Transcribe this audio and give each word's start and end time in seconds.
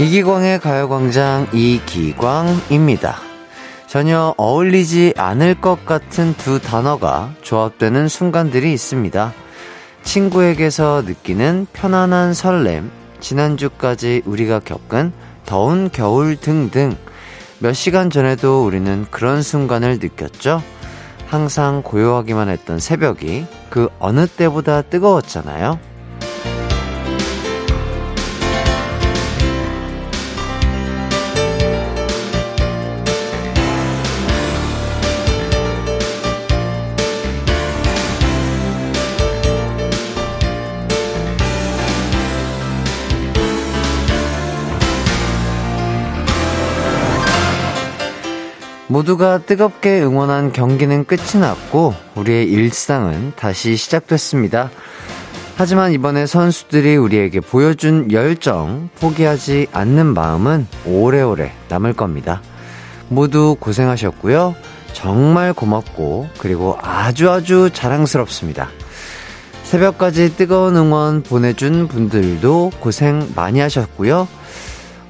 이기광의 0.00 0.60
가요광장 0.60 1.48
이기광입니다. 1.52 3.16
전혀 3.86 4.34
어울리지 4.38 5.12
않을 5.18 5.60
것 5.60 5.84
같은 5.84 6.32
두 6.38 6.58
단어가 6.58 7.34
조합되는 7.42 8.08
순간들이 8.08 8.72
있습니다. 8.72 9.34
친구에게서 10.02 11.02
느끼는 11.04 11.66
편안한 11.74 12.32
설렘, 12.32 12.90
지난주까지 13.20 14.22
우리가 14.24 14.60
겪은 14.60 15.12
더운 15.44 15.90
겨울 15.92 16.36
등등 16.36 16.96
몇 17.58 17.74
시간 17.74 18.08
전에도 18.08 18.64
우리는 18.64 19.04
그런 19.10 19.42
순간을 19.42 19.98
느꼈죠? 19.98 20.62
항상 21.26 21.82
고요하기만 21.82 22.48
했던 22.48 22.78
새벽이 22.78 23.44
그 23.68 23.90
어느 23.98 24.26
때보다 24.26 24.80
뜨거웠잖아요. 24.80 25.89
모두가 48.90 49.38
뜨겁게 49.38 50.02
응원한 50.02 50.52
경기는 50.52 51.04
끝이 51.04 51.40
났고 51.40 51.94
우리의 52.16 52.50
일상은 52.50 53.32
다시 53.36 53.76
시작됐습니다. 53.76 54.68
하지만 55.56 55.92
이번에 55.92 56.26
선수들이 56.26 56.96
우리에게 56.96 57.38
보여준 57.38 58.10
열정, 58.10 58.90
포기하지 58.98 59.68
않는 59.72 60.06
마음은 60.06 60.66
오래오래 60.86 61.52
남을 61.68 61.92
겁니다. 61.92 62.42
모두 63.08 63.56
고생하셨고요. 63.60 64.56
정말 64.92 65.52
고맙고 65.52 66.28
그리고 66.38 66.76
아주 66.82 67.30
아주 67.30 67.70
자랑스럽습니다. 67.72 68.70
새벽까지 69.62 70.36
뜨거운 70.36 70.74
응원 70.74 71.22
보내준 71.22 71.86
분들도 71.86 72.72
고생 72.80 73.30
많이 73.36 73.60
하셨고요. 73.60 74.26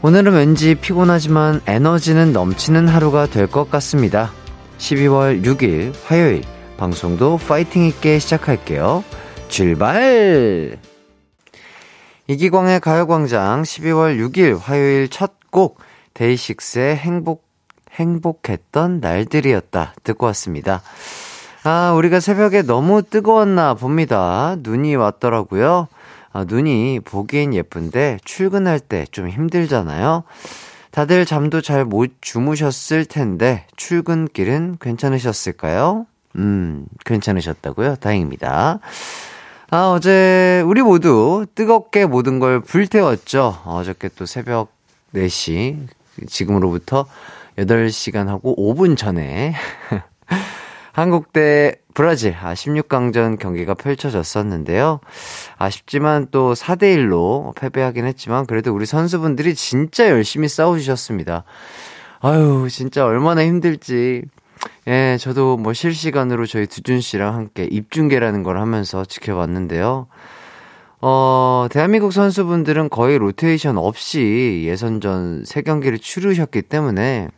오늘은 0.02 0.32
왠지 0.32 0.74
피곤하지만 0.74 1.60
에너지는 1.66 2.32
넘치는 2.32 2.88
하루가 2.88 3.26
될 3.26 3.46
것 3.46 3.70
같습니다. 3.70 4.32
12월 4.78 5.44
6일 5.44 5.92
화요일 6.06 6.42
방송도 6.78 7.38
파이팅 7.46 7.84
있게 7.84 8.18
시작할게요. 8.18 9.04
출발! 9.48 10.78
이기광의 12.28 12.80
가요광장 12.80 13.62
12월 13.62 14.18
6일 14.18 14.58
화요일 14.60 15.08
첫 15.08 15.38
곡 15.50 15.80
데이식스의 16.14 16.96
행복, 16.96 17.44
행복했던 17.92 19.00
날들이었다 19.00 19.94
듣고 20.04 20.26
왔습니다. 20.26 20.80
아, 21.64 21.92
우리가 21.96 22.20
새벽에 22.20 22.62
너무 22.62 23.02
뜨거웠나 23.02 23.74
봅니다. 23.74 24.54
눈이 24.60 24.94
왔더라고요. 24.94 25.88
아, 26.32 26.44
눈이 26.46 27.00
보기엔 27.04 27.54
예쁜데 27.54 28.18
출근할 28.24 28.78
때 28.80 29.04
좀 29.10 29.28
힘들잖아요. 29.28 30.24
다들 30.90 31.24
잠도 31.24 31.60
잘 31.60 31.84
못 31.84 32.10
주무셨을 32.20 33.04
텐데 33.04 33.66
출근길은 33.76 34.76
괜찮으셨을까요? 34.80 36.06
음, 36.36 36.86
괜찮으셨다고요? 37.04 37.96
다행입니다. 37.96 38.78
아, 39.72 39.90
어제 39.90 40.62
우리 40.66 40.82
모두 40.82 41.46
뜨겁게 41.54 42.06
모든 42.06 42.38
걸 42.40 42.60
불태웠죠. 42.60 43.62
어저께 43.64 44.10
또 44.16 44.26
새벽 44.26 44.72
4시, 45.14 45.86
지금으로부터 46.26 47.06
8시간 47.56 48.26
하고 48.26 48.54
5분 48.56 48.96
전에 48.96 49.54
한국 50.92 51.32
대 51.32 51.76
브라질 51.94 52.34
아 52.40 52.54
16강전 52.54 53.38
경기가 53.38 53.74
펼쳐졌었는데요. 53.74 55.00
아쉽지만 55.58 56.28
또 56.30 56.54
4대 56.54 56.96
1로 56.96 57.54
패배하긴 57.56 58.06
했지만 58.06 58.46
그래도 58.46 58.72
우리 58.74 58.86
선수분들이 58.86 59.54
진짜 59.54 60.08
열심히 60.08 60.48
싸워 60.48 60.78
주셨습니다. 60.78 61.44
아유, 62.20 62.68
진짜 62.70 63.04
얼마나 63.04 63.44
힘들지. 63.44 64.22
예, 64.86 65.16
저도 65.18 65.56
뭐 65.56 65.72
실시간으로 65.72 66.46
저희 66.46 66.66
두준 66.66 67.00
씨랑 67.00 67.34
함께 67.34 67.64
입중계라는 67.64 68.42
걸 68.42 68.58
하면서 68.58 69.04
지켜봤는데요. 69.04 70.06
어, 71.02 71.66
대한민국 71.70 72.12
선수분들은 72.12 72.90
거의 72.90 73.16
로테이션 73.16 73.78
없이 73.78 74.64
예선전 74.66 75.44
3경기를 75.44 76.00
치르셨기 76.00 76.62
때문에 76.62 77.28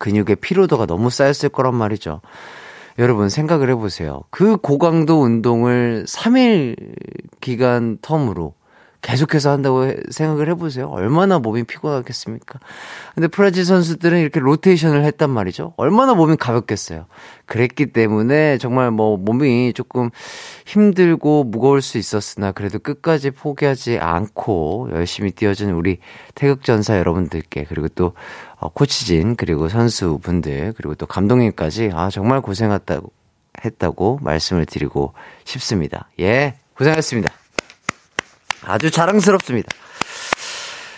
근육의 0.00 0.36
피로도가 0.36 0.86
너무 0.86 1.08
쌓였을 1.10 1.50
거란 1.50 1.74
말이죠. 1.76 2.20
여러분 3.00 3.30
생각을 3.30 3.70
해보세요. 3.70 4.24
그 4.28 4.58
고강도 4.58 5.22
운동을 5.22 6.04
3일 6.06 6.76
기간 7.40 7.96
텀으로 7.98 8.52
계속해서 9.02 9.50
한다고 9.50 9.92
생각을 10.10 10.48
해보세요. 10.50 10.88
얼마나 10.88 11.38
몸이 11.38 11.64
피곤하겠습니까? 11.64 12.58
근데 13.14 13.28
프라질 13.28 13.64
선수들은 13.64 14.18
이렇게 14.20 14.40
로테이션을 14.40 15.04
했단 15.04 15.30
말이죠. 15.30 15.74
얼마나 15.76 16.14
몸이 16.14 16.36
가볍겠어요. 16.36 17.06
그랬기 17.46 17.86
때문에 17.86 18.58
정말 18.58 18.90
뭐 18.90 19.16
몸이 19.16 19.72
조금 19.74 20.10
힘들고 20.66 21.44
무거울 21.44 21.82
수 21.82 21.98
있었으나 21.98 22.52
그래도 22.52 22.78
끝까지 22.78 23.30
포기하지 23.30 23.98
않고 23.98 24.90
열심히 24.92 25.30
뛰어준 25.30 25.70
우리 25.70 25.98
태극전사 26.34 26.98
여러분들께 26.98 27.64
그리고 27.68 27.88
또 27.88 28.12
어, 28.56 28.68
코치진 28.68 29.36
그리고 29.36 29.68
선수분들 29.68 30.74
그리고 30.76 30.94
또 30.94 31.06
감독님까지 31.06 31.90
아 31.94 32.10
정말 32.10 32.40
고생했다고 32.42 33.10
했다고 33.64 34.18
말씀을 34.22 34.66
드리고 34.66 35.14
싶습니다. 35.44 36.08
예, 36.20 36.54
고생했습니다. 36.76 37.39
아주 38.64 38.90
자랑스럽습니다. 38.90 39.68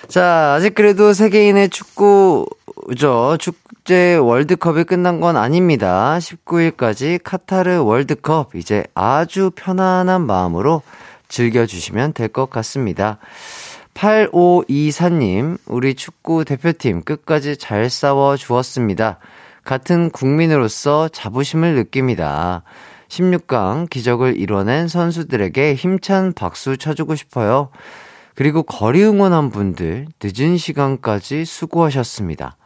자, 0.09 0.55
아직 0.57 0.75
그래도 0.75 1.13
세계인의 1.13 1.71
축구죠. 1.71 3.37
축제 3.39 4.17
월드컵이 4.17 4.85
끝난 4.85 5.21
건 5.21 5.37
아닙니다. 5.37 6.19
19일까지 6.19 7.21
카타르 7.23 7.79
월드컵 7.83 8.55
이제 8.55 8.85
아주 8.95 9.51
편안한 9.55 10.27
마음으로 10.27 10.83
즐겨주시면 11.29 12.13
될 12.13 12.29
것 12.29 12.51
같습니다. 12.51 13.19
8524님, 13.95 15.59
우리 15.67 15.95
축구 15.95 16.45
대표팀 16.45 17.03
끝까지 17.03 17.57
잘 17.57 17.89
싸워 17.91 18.37
주었습니다. 18.37 19.19
같은 19.65 20.11
국민으로서 20.11 21.09
자부심을 21.09 21.75
느낍니다. 21.75 22.63
16강 23.13 23.91
기적을 23.91 24.41
이뤄낸 24.41 24.89
선수들에게 24.89 25.75
힘찬 25.75 26.33
박수 26.33 26.79
쳐주고 26.79 27.15
싶어요. 27.15 27.69
그리고 28.35 28.63
거리 28.63 29.05
응원한 29.05 29.51
분들 29.51 30.07
늦은 30.23 30.57
시간까지 30.57 31.45
수고하셨습니다. 31.45 32.57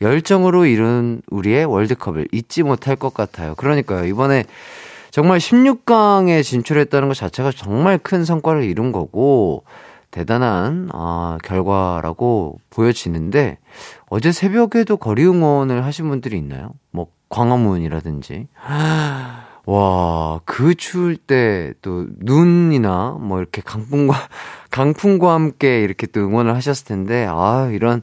열정으로 0.00 0.66
이룬 0.66 1.22
우리의 1.30 1.64
월드컵을 1.64 2.26
잊지 2.32 2.64
못할 2.64 2.96
것 2.96 3.14
같아요. 3.14 3.54
그러니까요. 3.54 4.04
이번에 4.06 4.44
정말 5.12 5.38
16강에 5.38 6.42
진출했다는 6.42 7.06
것 7.06 7.14
자체가 7.14 7.52
정말 7.52 7.98
큰 7.98 8.24
성과를 8.24 8.64
이룬 8.64 8.90
거고 8.90 9.62
대단한 10.10 10.88
아, 10.92 11.38
결과라고 11.44 12.58
보여지는데 12.70 13.58
어제 14.08 14.32
새벽에도 14.32 14.96
거리 14.96 15.24
응원을 15.24 15.84
하신 15.84 16.08
분들이 16.08 16.38
있나요? 16.38 16.72
뭐 16.90 17.06
광화문이라든지 17.28 18.48
와, 19.66 20.40
그 20.44 20.74
추울 20.74 21.16
때 21.16 21.72
또 21.82 22.06
눈이나 22.18 23.16
뭐 23.20 23.38
이렇게 23.38 23.62
강풍과, 23.62 24.14
강풍과 24.70 25.34
함께 25.34 25.82
이렇게 25.82 26.06
또 26.06 26.20
응원을 26.20 26.54
하셨을 26.54 26.86
텐데, 26.86 27.26
아, 27.28 27.70
이런 27.72 28.02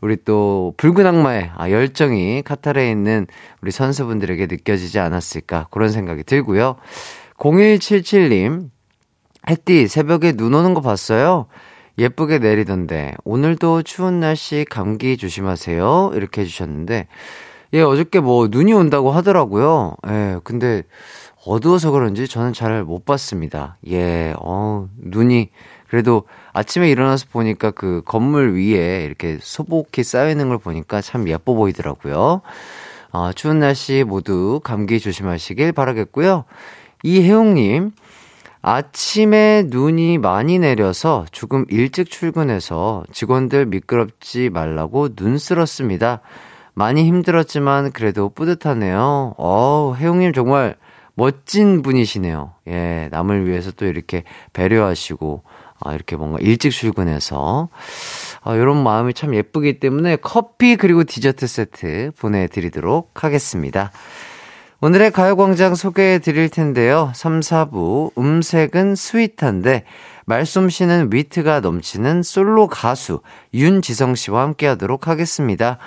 우리 0.00 0.16
또 0.24 0.74
붉은 0.76 1.06
악마의 1.06 1.52
아, 1.56 1.70
열정이 1.70 2.42
카타르에 2.42 2.90
있는 2.90 3.26
우리 3.62 3.70
선수분들에게 3.70 4.46
느껴지지 4.46 4.98
않았을까 4.98 5.68
그런 5.70 5.90
생각이 5.90 6.24
들고요. 6.24 6.76
0177님, 7.38 8.70
햇띠 9.48 9.88
새벽에 9.88 10.32
눈 10.32 10.54
오는 10.54 10.74
거 10.74 10.80
봤어요? 10.80 11.46
예쁘게 11.98 12.38
내리던데 12.38 13.14
오늘도 13.24 13.82
추운 13.82 14.20
날씨 14.20 14.66
감기 14.68 15.16
조심하세요. 15.16 16.12
이렇게 16.14 16.42
해주셨는데 16.42 17.06
예, 17.74 17.80
어저께 17.80 18.20
뭐 18.20 18.48
눈이 18.50 18.72
온다고 18.72 19.10
하더라고요. 19.12 19.96
예, 20.08 20.38
근데 20.44 20.82
어두워서 21.46 21.90
그런지 21.90 22.28
저는 22.28 22.52
잘 22.52 22.84
못 22.84 23.04
봤습니다. 23.04 23.76
예, 23.88 24.34
어, 24.40 24.88
눈이 24.98 25.50
그래도 25.88 26.24
아침에 26.52 26.90
일어나서 26.90 27.26
보니까 27.30 27.70
그 27.70 28.02
건물 28.04 28.54
위에 28.54 29.04
이렇게 29.04 29.38
소복히 29.40 30.02
쌓여있는 30.02 30.48
걸 30.48 30.58
보니까 30.58 31.00
참 31.00 31.28
예뻐 31.28 31.54
보이더라고요. 31.54 32.42
어, 33.12 33.32
추운 33.34 33.58
날씨 33.58 34.04
모두 34.06 34.60
감기 34.64 35.00
조심하시길 35.00 35.72
바라겠고요. 35.72 36.44
이혜웅님, 37.02 37.92
아침에 38.62 39.64
눈이 39.66 40.18
많이 40.18 40.58
내려서 40.58 41.26
조금 41.32 41.66
일찍 41.68 42.10
출근해서 42.10 43.04
직원들 43.12 43.66
미끄럽지 43.66 44.50
말라고 44.50 45.14
눈 45.14 45.36
쓸었습니다. 45.36 46.20
많이 46.74 47.04
힘들었지만 47.04 47.92
그래도 47.92 48.28
뿌듯하네요. 48.30 49.34
어, 49.36 49.94
혜용님 49.96 50.32
정말 50.32 50.76
멋진 51.14 51.82
분이시네요. 51.82 52.54
예, 52.68 53.08
남을 53.10 53.46
위해서 53.46 53.70
또 53.72 53.84
이렇게 53.84 54.24
배려하시고, 54.52 55.42
아, 55.80 55.94
이렇게 55.94 56.16
뭔가 56.16 56.38
일찍 56.40 56.70
출근해서, 56.70 57.68
아, 58.42 58.54
이런 58.54 58.82
마음이 58.82 59.12
참 59.14 59.34
예쁘기 59.34 59.78
때문에 59.78 60.16
커피 60.16 60.76
그리고 60.76 61.04
디저트 61.04 61.46
세트 61.46 62.12
보내드리도록 62.18 63.24
하겠습니다. 63.24 63.90
오늘의 64.80 65.12
가요광장 65.12 65.76
소개해 65.76 66.18
드릴 66.18 66.48
텐데요. 66.48 67.12
3, 67.14 67.38
4부 67.38 68.18
음색은 68.18 68.96
sweet한데 68.96 69.84
말솜씨는 70.26 71.10
위트가 71.12 71.60
넘치는 71.60 72.24
솔로 72.24 72.66
가수 72.66 73.20
윤지성 73.54 74.16
씨와 74.16 74.42
함께 74.42 74.66
하도록 74.66 75.06
하겠습니다. 75.06 75.78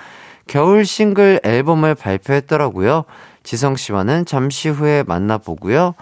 겨울 0.47 0.85
싱글 0.85 1.39
앨범을 1.43 1.95
발표했더라고요. 1.95 3.05
지성 3.43 3.75
씨와는 3.75 4.25
잠시 4.25 4.69
후에 4.69 5.03
만나보고요. 5.03 5.93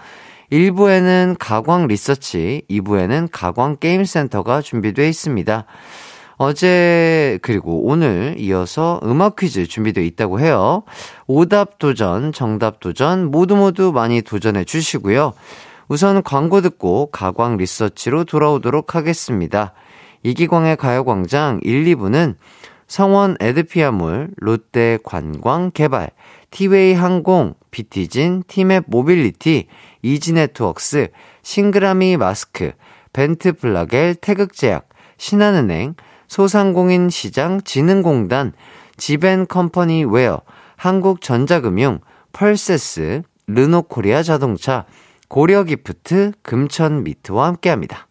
1부에는 0.52 1.36
가광 1.38 1.86
리서치, 1.86 2.62
2부에는 2.70 3.28
가광 3.32 3.78
게임센터가 3.78 4.60
준비되어 4.62 5.06
있습니다. 5.06 5.64
어제 6.36 7.38
그리고 7.42 7.86
오늘 7.86 8.34
이어서 8.38 9.00
음악 9.04 9.36
퀴즈 9.36 9.66
준비되어 9.66 10.02
있다고 10.04 10.40
해요. 10.40 10.82
오답 11.26 11.78
도전, 11.78 12.32
정답 12.32 12.80
도전 12.80 13.30
모두 13.30 13.56
모두 13.56 13.92
많이 13.92 14.20
도전해 14.20 14.64
주시고요. 14.64 15.32
우선 15.88 16.22
광고 16.22 16.60
듣고 16.60 17.10
가광 17.10 17.56
리서치로 17.56 18.24
돌아오도록 18.24 18.94
하겠습니다. 18.94 19.72
이기광의 20.22 20.76
가요광장 20.76 21.60
1, 21.62 21.84
2부는 21.84 22.34
성원 22.86 23.36
에드피아몰, 23.40 24.30
롯데 24.36 24.98
관광 25.02 25.70
개발, 25.72 26.10
티웨이 26.50 26.94
항공, 26.94 27.54
비티진, 27.70 28.44
티맵 28.46 28.84
모빌리티, 28.86 29.66
이지네트웍스, 30.02 31.08
싱그라미 31.42 32.16
마스크, 32.16 32.72
벤트 33.12 33.52
플라겔 33.52 34.14
태극제약, 34.16 34.88
신한은행, 35.16 35.94
소상공인 36.28 37.10
시장 37.10 37.60
진흥공단, 37.62 38.52
지벤 38.96 39.46
컴퍼니 39.46 40.04
웨어, 40.04 40.42
한국전자금융, 40.76 42.00
펄세스, 42.32 43.22
르노코리아 43.46 44.22
자동차, 44.22 44.84
고려기프트, 45.28 46.32
금천 46.42 47.02
미트와 47.02 47.46
함께합니다. 47.46 48.08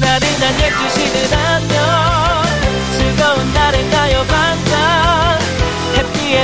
나른한 0.00 0.54
12시는 0.54 1.36
안녕 1.36 2.07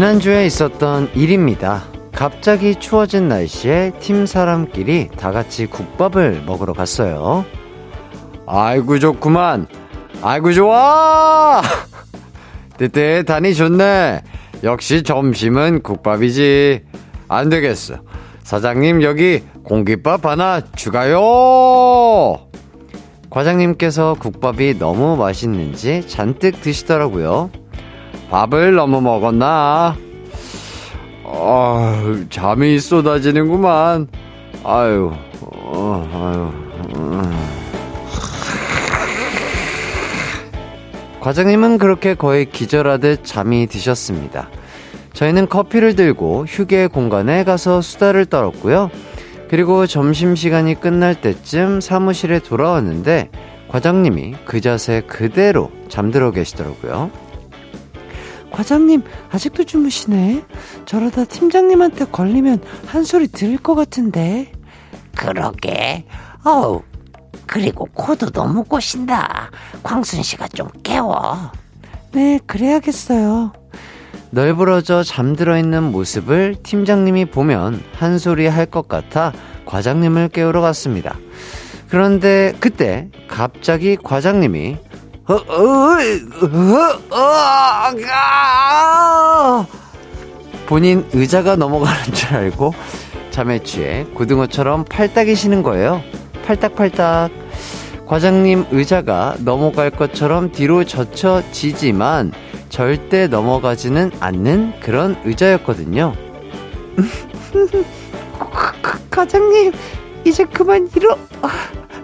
지난주에 0.00 0.46
있었던 0.46 1.10
일입니다. 1.14 1.84
갑자기 2.10 2.74
추워진 2.74 3.28
날씨에 3.28 3.92
팀 4.00 4.24
사람끼리 4.24 5.10
다 5.14 5.30
같이 5.30 5.66
국밥을 5.66 6.42
먹으러 6.46 6.72
갔어요. 6.72 7.44
아이고 8.46 8.98
좋구만. 8.98 9.66
아이고 10.22 10.54
좋아. 10.54 11.60
뜨뜻하니 12.78 13.54
좋네. 13.54 14.22
역시 14.62 15.02
점심은 15.02 15.82
국밥이지. 15.82 16.82
안 17.28 17.50
되겠어. 17.50 17.96
사장님 18.42 19.02
여기 19.02 19.42
공깃밥 19.64 20.24
하나 20.24 20.62
추가요. 20.76 22.38
과장님께서 23.28 24.16
국밥이 24.18 24.78
너무 24.78 25.18
맛있는지 25.18 26.08
잔뜩 26.08 26.62
드시더라고요. 26.62 27.50
밥을 28.30 28.74
너무 28.76 29.00
먹었나? 29.00 29.96
아, 31.24 32.24
잠이 32.30 32.78
쏟아지는구만. 32.78 34.06
아유, 34.62 35.12
어, 35.40 36.08
아유. 36.12 36.96
음. 36.96 37.20
과장님은 41.20 41.78
그렇게 41.78 42.14
거의 42.14 42.46
기절하듯 42.46 43.24
잠이 43.24 43.66
드셨습니다. 43.66 44.48
저희는 45.12 45.48
커피를 45.48 45.96
들고 45.96 46.46
휴게 46.46 46.86
공간에 46.86 47.44
가서 47.44 47.82
수다를 47.82 48.26
떨었고요. 48.26 48.90
그리고 49.48 49.86
점심시간이 49.86 50.80
끝날 50.80 51.20
때쯤 51.20 51.80
사무실에 51.80 52.38
돌아왔는데 52.38 53.28
과장님이 53.68 54.36
그 54.44 54.60
자세 54.60 55.02
그대로 55.02 55.70
잠들어 55.88 56.30
계시더라고요. 56.30 57.10
과장님, 58.50 59.02
아직도 59.30 59.64
주무시네? 59.64 60.44
저러다 60.86 61.24
팀장님한테 61.24 62.06
걸리면 62.06 62.60
한 62.86 63.04
소리 63.04 63.28
들을 63.28 63.56
것 63.58 63.74
같은데. 63.74 64.52
그러게. 65.16 66.04
어우, 66.44 66.82
그리고 67.46 67.86
코도 67.92 68.30
너무 68.30 68.64
꼬신다. 68.64 69.50
광순 69.82 70.22
씨가 70.22 70.48
좀 70.48 70.68
깨워. 70.82 71.50
네, 72.12 72.38
그래야겠어요. 72.46 73.52
널브러져 74.30 75.02
잠들어 75.02 75.58
있는 75.58 75.82
모습을 75.84 76.56
팀장님이 76.62 77.26
보면 77.26 77.82
한 77.96 78.18
소리 78.18 78.46
할 78.46 78.66
것 78.66 78.86
같아 78.86 79.32
과장님을 79.66 80.28
깨우러 80.28 80.60
갔습니다. 80.60 81.16
그런데 81.88 82.54
그때 82.60 83.08
갑자기 83.26 83.96
과장님이 83.96 84.76
본인 90.66 91.06
의자가 91.12 91.56
넘어가는 91.56 92.14
줄 92.14 92.34
알고 92.34 92.72
잠에 93.30 93.62
취해 93.62 94.04
고등어처럼 94.14 94.84
팔딱이 94.84 95.34
시는 95.34 95.62
거예요. 95.62 96.02
팔딱팔딱. 96.46 97.30
과장님 98.06 98.66
의자가 98.72 99.36
넘어갈 99.38 99.90
것처럼 99.90 100.50
뒤로 100.50 100.84
젖혀지지만 100.84 102.32
절대 102.68 103.28
넘어가지는 103.28 104.10
않는 104.18 104.80
그런 104.80 105.16
의자였거든요. 105.24 106.14
과장님, 109.10 109.72
이제 110.24 110.44
그만 110.44 110.88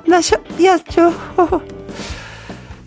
일어나셔야죠. 0.07 1.13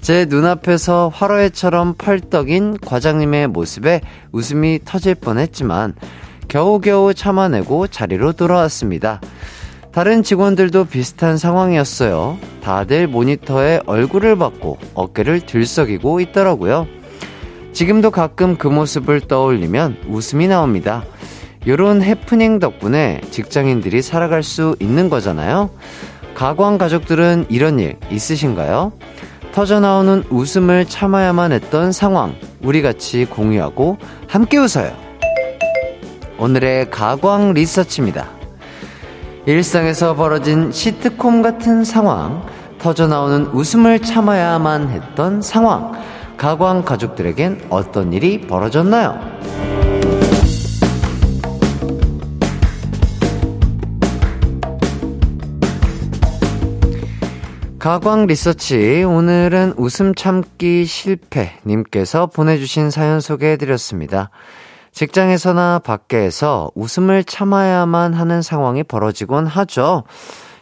제 0.09 0.25
눈앞에서 0.25 1.11
화로회처럼 1.13 1.93
펄떡인 1.93 2.79
과장님의 2.79 3.45
모습에 3.49 4.01
웃음이 4.31 4.79
터질 4.83 5.13
뻔했지만 5.13 5.93
겨우겨우 6.47 7.13
참아내고 7.13 7.85
자리로 7.89 8.31
돌아왔습니다. 8.31 9.21
다른 9.91 10.23
직원들도 10.23 10.85
비슷한 10.85 11.37
상황이었어요. 11.37 12.39
다들 12.63 13.05
모니터에 13.07 13.81
얼굴을 13.85 14.35
받고 14.35 14.79
어깨를 14.95 15.41
들썩이고 15.41 16.21
있더라고요. 16.21 16.87
지금도 17.73 18.09
가끔 18.09 18.57
그 18.57 18.67
모습을 18.67 19.21
떠올리면 19.21 20.05
웃음이 20.07 20.47
나옵니다. 20.47 21.03
이런 21.67 22.01
해프닝 22.01 22.57
덕분에 22.57 23.21
직장인들이 23.29 24.01
살아갈 24.01 24.41
수 24.41 24.75
있는 24.79 25.07
거잖아요. 25.11 25.69
가광 26.33 26.79
가족들은 26.79 27.45
이런 27.49 27.77
일 27.77 27.97
있으신가요? 28.09 28.93
터져나오는 29.51 30.23
웃음을 30.29 30.85
참아야만 30.85 31.51
했던 31.51 31.91
상황, 31.91 32.35
우리 32.61 32.81
같이 32.81 33.25
공유하고 33.25 33.97
함께 34.27 34.57
웃어요. 34.57 34.91
오늘의 36.37 36.89
가광 36.91 37.53
리서치입니다. 37.53 38.27
일상에서 39.45 40.15
벌어진 40.15 40.71
시트콤 40.71 41.41
같은 41.41 41.83
상황, 41.83 42.45
터져나오는 42.77 43.47
웃음을 43.47 43.99
참아야만 43.99 44.89
했던 44.89 45.41
상황, 45.41 45.93
가광 46.37 46.83
가족들에겐 46.83 47.65
어떤 47.69 48.13
일이 48.13 48.41
벌어졌나요? 48.41 49.19
가광 57.79 58.27
리서치 58.27 59.05
오늘은 59.05 59.75
웃음 59.77 60.13
참기 60.13 60.86
실패 60.86 61.53
님께서 61.65 62.25
보내주신 62.25 62.91
사연 62.91 63.21
소개해드렸습니다. 63.21 64.31
직장에서나 64.91 65.79
밖에서 65.79 66.71
웃음을 66.75 67.24
참아야만 67.24 68.13
하는 68.13 68.41
상황이 68.41 68.83
벌어지곤 68.83 69.48
하죠. 69.48 70.03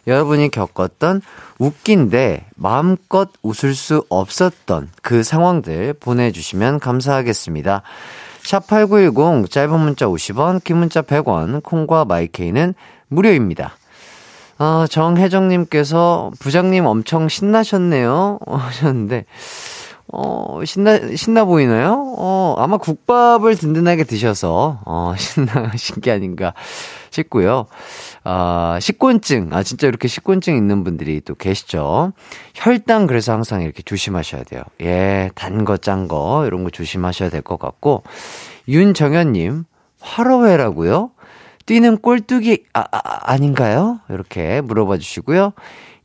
여러분이 0.05 0.51
겪었던 0.51 1.23
웃긴데 1.57 2.45
마음껏 2.55 3.29
웃을 3.41 3.73
수 3.73 4.05
없었던 4.09 4.89
그 5.01 5.23
상황들 5.23 5.95
보내주시면 5.99 6.79
감사하겠습니다. 6.79 7.81
샵8910 8.43 9.49
짧은 9.49 9.79
문자 9.79 10.05
50원, 10.05 10.63
긴 10.63 10.77
문자 10.77 11.01
100원, 11.01 11.63
콩과 11.63 12.05
마이케이는 12.05 12.75
무료입니다. 13.07 13.75
아, 14.57 14.87
정혜정님께서 14.89 16.31
부장님 16.39 16.85
엄청 16.85 17.29
신나셨네요. 17.29 18.39
하셨는데, 18.47 19.25
어, 20.11 20.61
신나, 20.65 20.99
신나 21.15 21.45
보이나요? 21.45 22.15
어, 22.17 22.55
아마 22.57 22.77
국밥을 22.77 23.55
든든하게 23.55 24.05
드셔서, 24.05 24.79
어, 24.85 25.13
신나신 25.17 26.01
게 26.01 26.11
아닌가 26.11 26.53
싶고요. 27.11 27.67
아, 28.23 28.79
식곤증. 28.81 29.49
아, 29.51 29.61
진짜 29.63 29.87
이렇게 29.87 30.07
식곤증 30.07 30.55
있는 30.57 30.83
분들이 30.83 31.21
또 31.21 31.35
계시죠. 31.35 32.13
혈당 32.55 33.05
그래서 33.07 33.33
항상 33.33 33.61
이렇게 33.61 33.83
조심하셔야 33.83 34.43
돼요. 34.43 34.61
예, 34.81 35.29
단 35.35 35.65
거, 35.65 35.77
짠 35.77 36.07
거, 36.07 36.45
이런 36.47 36.63
거 36.63 36.69
조심하셔야 36.71 37.29
될 37.29 37.41
것 37.41 37.59
같고. 37.59 38.03
윤정현님, 38.67 39.65
화로회라고요? 40.01 41.11
뛰는 41.67 41.97
꼴뚜기, 41.97 42.63
아, 42.73 42.85
아, 42.91 43.31
아닌가요? 43.31 43.99
이렇게 44.09 44.61
물어봐 44.61 44.97
주시고요. 44.97 45.53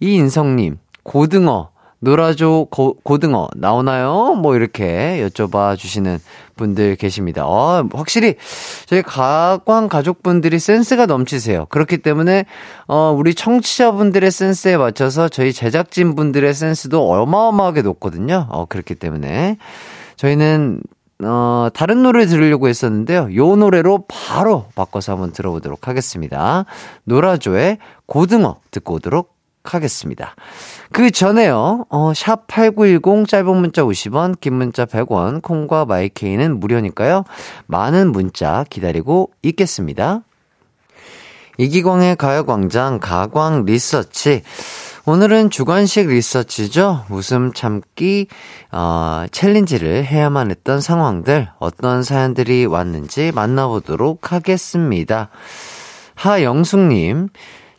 이인성님, 0.01 0.77
고등어, 1.05 1.71
놀아줘 2.01 2.67
고, 2.69 2.97
고등어 3.05 3.49
나오나요? 3.55 4.35
뭐 4.35 4.57
이렇게 4.57 5.25
여쭤봐 5.25 5.79
주시는 5.79 6.19
분들 6.57 6.97
계십니다. 6.97 7.47
어, 7.47 7.89
확실히 7.93 8.35
저희 8.87 9.03
가광 9.03 9.89
가족분들이 9.89 10.59
센스가 10.59 11.07
넘치세요. 11.07 11.67
그렇기 11.67 11.99
때문에 11.99 12.45
어, 12.89 13.15
우리 13.17 13.35
청취자분들의 13.37 14.33
센스에 14.33 14.77
맞춰서 14.77 15.29
저희 15.29 15.53
제작진 15.53 16.17
분들의 16.17 16.53
센스도 16.53 17.09
어마어마하게 17.09 17.83
높거든요. 17.83 18.49
어, 18.51 18.67
그렇기 18.67 18.97
때문에 18.97 19.59
저희는 20.17 20.81
어, 21.25 21.69
다른 21.73 22.03
노래 22.03 22.27
들으려고 22.27 22.69
했었는데요. 22.69 23.29
요 23.37 23.57
노래로 23.57 24.07
바로 24.09 24.67
바꿔서 24.75 25.13
한번 25.13 25.33
들어보도록 25.33 25.89
하겠습니다. 25.89 26.65
노라조의 27.05 27.79
고등어 28.07 28.57
듣고 28.71 28.95
오도록 28.95 29.33
하겠습니다. 29.65 30.35
그 30.93 31.11
전에요, 31.11 31.87
어, 31.89 32.13
샵8910 32.13 33.29
짧은 33.29 33.57
문자 33.57 33.83
50원, 33.83 34.41
긴 34.41 34.55
문자 34.55 34.85
100원, 34.85 35.41
콩과 35.43 35.85
마이케이는 35.85 36.59
무료니까요. 36.59 37.25
많은 37.67 38.11
문자 38.13 38.65
기다리고 38.69 39.31
있겠습니다. 39.43 40.23
이기광의 41.59 42.17
가요광장 42.17 42.99
가광 42.99 43.65
리서치. 43.65 44.43
오늘은 45.05 45.51
주관식 45.51 46.07
리서치죠. 46.07 47.07
웃음 47.11 47.53
참기, 47.53 48.29
어, 48.71 49.25
챌린지를 49.33 50.05
해야만 50.05 50.53
했던 50.53 50.81
상황들, 50.81 51.49
어떤 51.59 52.05
사연들이 52.05 52.67
왔는지 52.67 53.33
만나보도록 53.35 54.31
하겠습니다. 54.31 55.29
하영숙님, 56.15 57.31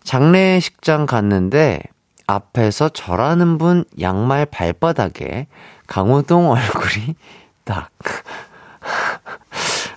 장례식장 0.03 1.05
갔는데, 1.05 1.81
앞에서 2.27 2.89
절하는 2.89 3.57
분 3.57 3.85
양말 4.01 4.47
발바닥에 4.47 5.47
강호동 5.87 6.51
얼굴이 6.51 7.15
딱. 7.63 7.89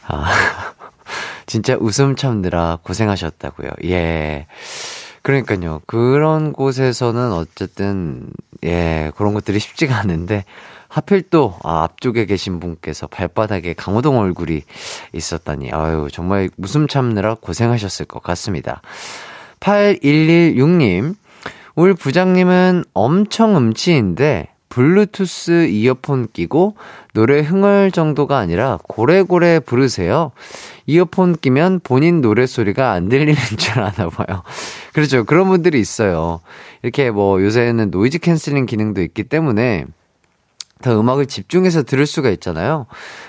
아, 0.07 0.31
진짜 1.47 1.77
웃음 1.81 2.15
참느라 2.15 2.79
고생하셨다고요. 2.85 3.71
예. 3.87 4.47
그러니까요. 5.27 5.83
그런 5.87 6.53
곳에서는 6.53 7.33
어쨌든 7.33 8.31
예 8.63 9.11
그런 9.17 9.35
것들이 9.35 9.59
쉽지가 9.59 9.97
않은데 9.97 10.45
하필 10.87 11.29
또 11.29 11.59
아, 11.65 11.83
앞쪽에 11.83 12.27
계신 12.27 12.61
분께서 12.61 13.09
발바닥에 13.09 13.75
강호동 13.75 14.21
얼굴이 14.21 14.63
있었다니 15.13 15.73
아유 15.73 16.07
정말 16.13 16.49
웃음 16.59 16.87
참느라 16.87 17.35
고생하셨을 17.35 18.07
것 18.07 18.23
같습니다. 18.23 18.83
8116님 19.59 21.17
우리 21.75 21.93
부장님은 21.95 22.85
엄청 22.95 23.57
음치인데 23.57 24.51
블루투스 24.77 25.69
이어폰 25.69 26.29
끼고 26.35 26.77
노래 27.15 27.41
흥얼 27.41 27.91
정도가 27.91 28.37
아니라 28.37 28.79
고래고래 28.83 29.61
부르세요. 29.61 30.33
이어폰 30.85 31.37
끼면 31.37 31.81
본인 31.83 32.21
노래소리가 32.21 32.93
안 32.93 33.09
들리는 33.09 33.35
줄 33.57 33.81
아나 33.81 34.11
봐요. 34.11 34.43
그렇죠. 34.93 35.25
그런 35.25 35.49
분들이 35.49 35.81
있어요. 35.81 36.41
이렇게 36.83 37.11
뭐 37.11 37.43
요새는 37.43 37.91
noise 37.91 38.19
canceling 38.19 38.67
기능도 38.67 39.01
있기 39.01 39.25
때문에 39.25 39.87
더 40.83 41.01
음악을 41.01 41.25
집중해서 41.25 41.85
들을 41.85 42.05
수가 42.05 42.29
있잖아요. 42.29 42.85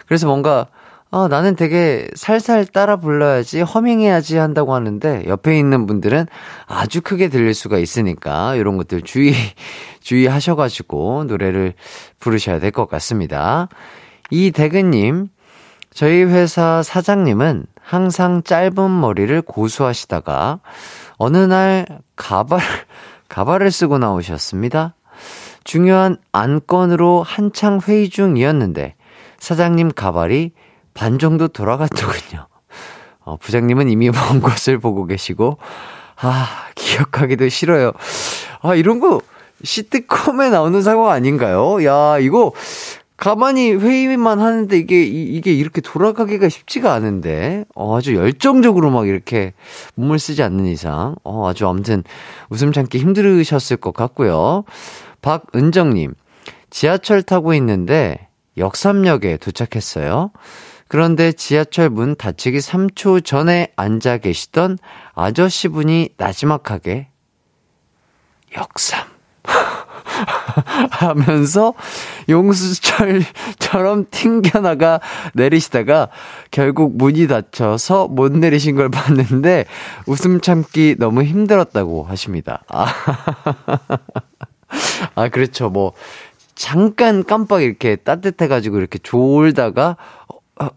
그래서 0.06 0.28
뭔가 0.28 0.68
아, 1.10 1.28
나는 1.30 1.56
되게 1.56 2.10
살살 2.16 2.66
따라 2.66 2.98
불러야지, 2.98 3.62
허밍해야지 3.62 4.38
한다고 4.38 4.76
하는데, 4.76 5.24
옆에 5.26 5.58
있는 5.58 5.86
분들은 5.88 6.26
아주 6.68 7.02
크게 7.02 7.30
들릴 7.30 7.54
수가 7.54 7.78
있으니까, 7.78 8.56
이런 8.56 8.76
것들 8.76 9.02
주의, 9.04 9.34
주의하셔가지고, 10.02 11.24
노래를 11.26 11.76
부르셔야 12.20 12.60
될 12.60 12.72
것 12.72 12.90
같습니다. 12.90 13.70
이대근님, 14.32 15.30
저희 15.94 16.24
회사 16.24 16.84
사장님은 16.84 17.66
항상 17.82 18.44
짧은 18.44 19.00
머리를 19.00 19.42
고수하시다가, 19.44 20.60
어느 21.18 21.38
날 21.38 21.86
가발, 22.18 22.60
가발을 23.30 23.72
쓰고 23.72 23.98
나오셨습니다. 23.98 24.94
중요한 25.64 26.18
안건으로 26.34 27.24
한창 27.24 27.80
회의 27.88 28.10
중이었는데, 28.10 28.96
사장님 29.40 29.92
가발이 29.94 30.52
반 30.98 31.20
정도 31.20 31.48
돌아갔더군요. 31.48 32.48
어, 33.20 33.38
부장님은 33.38 33.88
이미 33.90 34.10
먼 34.10 34.42
곳을 34.42 34.80
보고 34.80 35.06
계시고, 35.06 35.60
아, 36.20 36.48
기억하기도 36.74 37.50
싫어요. 37.50 37.92
아, 38.62 38.74
이런 38.74 39.00
거 39.00 39.22
시트콤에 39.64 40.50
나오는 40.50 40.82
상황 40.82 41.12
아닌가요? 41.12 41.84
야, 41.86 42.18
이거 42.18 42.52
가만히 43.16 43.74
회의만 43.74 44.40
하는데 44.40 44.76
이게, 44.76 45.04
이 45.04 45.40
게 45.42 45.54
이렇게 45.54 45.82
돌아가기가 45.82 46.50
쉽지가 46.50 46.92
않은데, 46.94 47.66
어, 47.76 47.96
아주 47.96 48.16
열정적으로 48.16 48.90
막 48.90 49.08
이렇게 49.08 49.54
몸을 49.94 50.18
쓰지 50.18 50.42
않는 50.42 50.66
이상, 50.66 51.16
어, 51.24 51.48
아주 51.48 51.68
아무튼 51.68 52.04
웃음 52.50 52.72
참기 52.72 52.98
힘들으셨을 52.98 53.78
것 53.78 53.94
같고요. 53.94 54.64
박은정님, 55.22 56.16
지하철 56.72 57.22
타고 57.22 57.54
있는데 57.54 58.30
역삼역에 58.58 59.38
도착했어요. 59.38 60.32
그런데 60.88 61.32
지하철 61.32 61.90
문 61.90 62.16
닫히기 62.16 62.60
3초 62.60 63.26
전에 63.26 63.72
앉아 63.76 64.18
계시던 64.18 64.78
아저씨 65.14 65.68
분이 65.68 66.10
나지막하게 66.18 67.10
역삼 68.56 69.06
하면서 70.92 71.74
용수철처럼 72.30 74.06
튕겨나가 74.12 75.00
내리시다가 75.34 76.10
결국 76.52 76.98
문이 76.98 77.28
닫혀서 77.28 78.08
못 78.08 78.32
내리신 78.32 78.76
걸 78.76 78.90
봤는데 78.90 79.66
웃음 80.06 80.42
참기 80.42 80.96
너무 80.98 81.24
힘들었다고 81.24 82.04
하십니다. 82.04 82.64
아, 82.70 82.86
아 85.16 85.30
그렇죠. 85.30 85.70
뭐 85.70 85.94
잠깐 86.56 87.24
깜빡 87.24 87.62
이렇게 87.62 87.96
따뜻해가지고 87.96 88.80
이렇게 88.80 88.98
졸다가 88.98 89.98
어, 90.60 90.70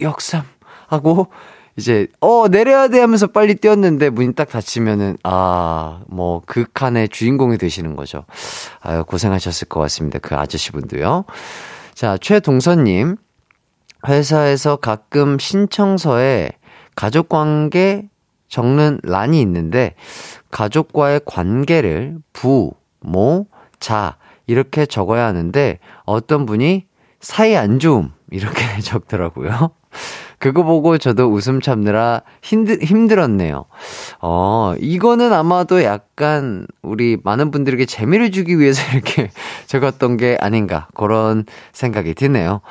역삼 0.00 0.42
하고 0.86 1.28
이제 1.76 2.08
어 2.20 2.48
내려야 2.48 2.88
돼 2.88 3.00
하면서 3.00 3.26
빨리 3.28 3.54
뛰었는데 3.54 4.10
문이 4.10 4.34
딱 4.34 4.48
닫히면은 4.48 5.16
아 5.22 6.00
뭐 6.08 6.42
그 6.46 6.64
칸의 6.74 7.08
주인공이 7.10 7.58
되시는 7.58 7.96
거죠. 7.96 8.24
아유 8.80 9.04
고생하셨을 9.04 9.68
것 9.68 9.80
같습니다. 9.80 10.18
그 10.18 10.34
아저씨 10.34 10.72
분도요. 10.72 11.24
자 11.94 12.18
최동선님 12.18 13.16
회사에서 14.08 14.76
가끔 14.76 15.38
신청서에 15.38 16.50
가족 16.96 17.28
관계 17.28 18.08
적는 18.48 19.00
란이 19.04 19.40
있는데 19.42 19.94
가족과의 20.50 21.20
관계를 21.24 22.16
부, 22.32 22.72
모, 22.98 23.46
자 23.78 24.16
이렇게 24.46 24.86
적어야 24.86 25.26
하는데 25.26 25.78
어떤 26.04 26.46
분이 26.46 26.86
사이 27.20 27.56
안 27.56 27.78
좋음. 27.78 28.12
이렇게 28.30 28.62
적더라고요. 28.82 29.70
그거 30.38 30.62
보고 30.62 30.96
저도 30.96 31.30
웃음 31.30 31.60
참느라 31.60 32.22
힘들, 32.42 32.78
힘들었네요. 32.82 33.66
어, 34.22 34.74
이거는 34.80 35.32
아마도 35.34 35.82
약간 35.84 36.66
우리 36.80 37.18
많은 37.22 37.50
분들에게 37.50 37.84
재미를 37.84 38.30
주기 38.30 38.58
위해서 38.58 38.80
이렇게 38.96 39.30
적었던 39.66 40.16
게 40.16 40.38
아닌가. 40.40 40.88
그런 40.94 41.44
생각이 41.72 42.14
드네요. 42.14 42.62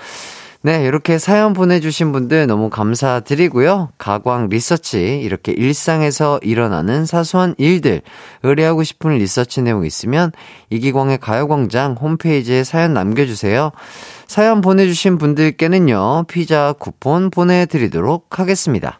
네, 0.62 0.84
이렇게 0.84 1.18
사연 1.18 1.54
보내주신 1.54 2.12
분들 2.12 2.46
너무 2.46 2.70
감사드리고요. 2.70 3.92
가광 3.98 4.50
리서치, 4.50 5.22
이렇게 5.24 5.54
일상에서 5.54 6.38
일어나는 6.44 7.06
사소한 7.06 7.56
일들, 7.58 8.02
의뢰하고 8.44 8.84
싶은 8.84 9.12
리서치 9.12 9.62
내용 9.62 9.86
있으면 9.86 10.34
이기광의 10.70 11.20
가요광장 11.20 11.94
홈페이지에 11.94 12.66
사연 12.66 12.94
남겨주세요. 12.94 13.72
사연 14.28 14.60
보내주신 14.60 15.18
분들께는요, 15.18 16.26
피자 16.28 16.74
쿠폰 16.78 17.30
보내드리도록 17.30 18.38
하겠습니다. 18.38 19.00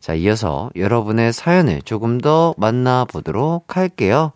자, 0.00 0.14
이어서 0.14 0.70
여러분의 0.74 1.32
사연을 1.32 1.82
조금 1.82 2.20
더 2.20 2.56
만나보도록 2.58 3.76
할게요. 3.76 4.32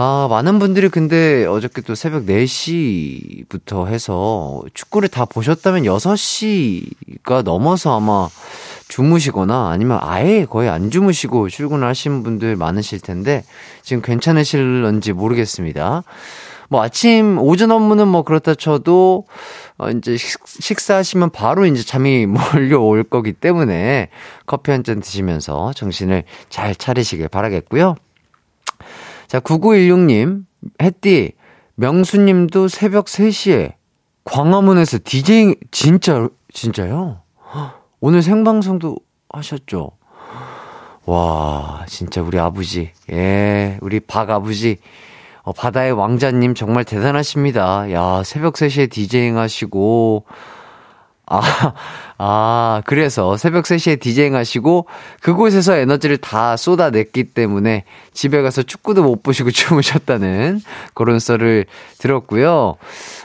아, 0.00 0.28
많은 0.30 0.60
분들이 0.60 0.88
근데 0.90 1.44
어저께 1.44 1.82
또 1.82 1.96
새벽 1.96 2.24
4시부터 2.24 3.88
해서 3.88 4.62
축구를 4.72 5.08
다 5.08 5.24
보셨다면 5.24 5.82
6시가 5.82 7.42
넘어서 7.42 7.96
아마 7.96 8.28
주무시거나 8.86 9.70
아니면 9.70 9.98
아예 10.00 10.44
거의 10.44 10.68
안 10.68 10.92
주무시고 10.92 11.48
출근을 11.48 11.88
하신 11.88 12.22
분들 12.22 12.54
많으실 12.54 13.00
텐데 13.00 13.42
지금 13.82 14.00
괜찮으실런지 14.00 15.12
모르겠습니다. 15.14 16.04
뭐 16.68 16.80
아침 16.80 17.36
오전 17.40 17.72
업무는 17.72 18.06
뭐 18.06 18.22
그렇다 18.22 18.54
쳐도 18.54 19.26
어 19.78 19.90
이제 19.90 20.16
식, 20.16 20.78
사하시면 20.78 21.30
바로 21.30 21.66
이제 21.66 21.82
잠이 21.82 22.26
몰려올 22.54 23.02
거기 23.02 23.32
때문에 23.32 24.10
커피 24.46 24.70
한 24.70 24.84
잔 24.84 25.00
드시면서 25.00 25.72
정신을 25.72 26.22
잘 26.50 26.76
차리시길 26.76 27.26
바라겠고요. 27.26 27.96
자, 29.28 29.40
9916님, 29.40 30.46
햇띠, 30.80 31.32
명수님도 31.74 32.68
새벽 32.68 33.04
3시에 33.06 33.74
광화문에서 34.24 34.98
디제잉, 35.04 35.54
진짜, 35.70 36.28
진짜요? 36.52 37.20
오늘 38.00 38.22
생방송도 38.22 38.96
하셨죠? 39.28 39.92
와, 41.04 41.84
진짜 41.86 42.22
우리 42.22 42.38
아버지, 42.38 42.90
예, 43.12 43.78
우리 43.82 44.00
박 44.00 44.30
아버지, 44.30 44.78
어, 45.42 45.52
바다의 45.52 45.92
왕자님 45.92 46.54
정말 46.54 46.84
대단하십니다. 46.84 47.92
야, 47.92 48.22
새벽 48.24 48.54
3시에 48.54 48.90
디제잉 48.90 49.36
하시고, 49.36 50.24
아, 51.30 51.40
아, 52.18 52.82
그래서 52.86 53.36
새벽 53.36 53.64
3시에 53.64 54.00
디제잉 54.00 54.34
하시고 54.34 54.86
그곳에서 55.20 55.76
에너지를 55.76 56.16
다 56.16 56.56
쏟아냈기 56.56 57.24
때문에 57.24 57.84
집에 58.12 58.42
가서 58.42 58.62
축구도 58.62 59.02
못 59.02 59.22
보시고 59.22 59.50
주무셨다는 59.52 60.60
그런 60.94 61.18
썰을 61.18 61.66
들었고요. 61.98 62.76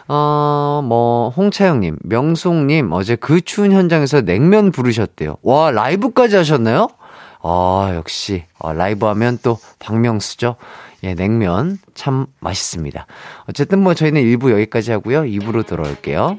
어, 0.08 0.82
뭐, 0.84 1.30
홍차영님, 1.30 1.98
명송님, 2.04 2.92
어제 2.92 3.16
그 3.16 3.42
추운 3.42 3.72
현장에서 3.72 4.22
냉면 4.22 4.72
부르셨대요. 4.72 5.38
와, 5.42 5.72
라이브까지 5.72 6.36
하셨나요? 6.36 6.90
아, 7.42 7.92
역시, 7.96 8.44
어, 8.60 8.74
라이브 8.74 9.06
하면 9.06 9.39
또 9.44 9.58
박명수죠. 9.80 10.56
예, 11.04 11.16
냉면 11.16 11.78
참 11.94 12.28
맛있습니다. 12.39 13.06
어쨌든 13.50 13.80
뭐 13.80 13.94
저희는 13.94 14.22
1부 14.22 14.52
여기까지 14.52 14.92
하고요. 14.92 15.24
2부로 15.24 15.66
돌아올게요. 15.66 16.38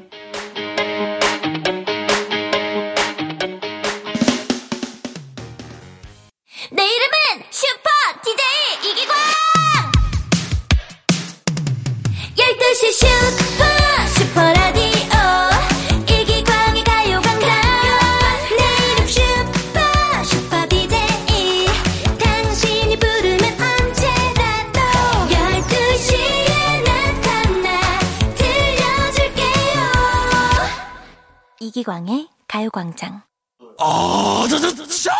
가요광장. 32.75 33.21
아, 33.79 34.45
저, 34.49 34.59
저, 34.59 34.75
저, 34.75 34.85
저! 34.85 35.11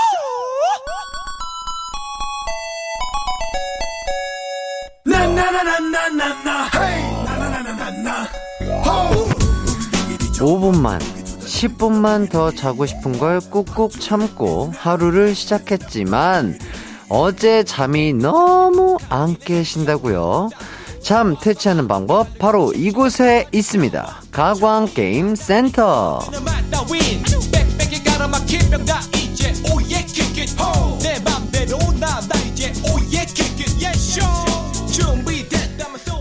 (5분만) 10.37 10.99
10분만 10.99 12.29
더 12.29 12.51
자고 12.51 12.85
싶은 12.85 13.17
걸 13.17 13.39
꾹꾹 13.39 13.89
참고 13.99 14.71
하루를 14.75 15.33
시작했지만 15.33 16.59
어제 17.07 17.63
잠이 17.63 18.13
너무 18.13 18.97
안 19.09 19.37
깨신다고요. 19.37 20.49
잠 21.05 21.37
퇴치하는 21.39 21.87
방법 21.87 22.39
바로 22.39 22.73
이곳에 22.73 23.45
있습니다. 23.51 24.21
가광 24.31 24.87
게임 24.87 25.35
센터. 25.35 26.19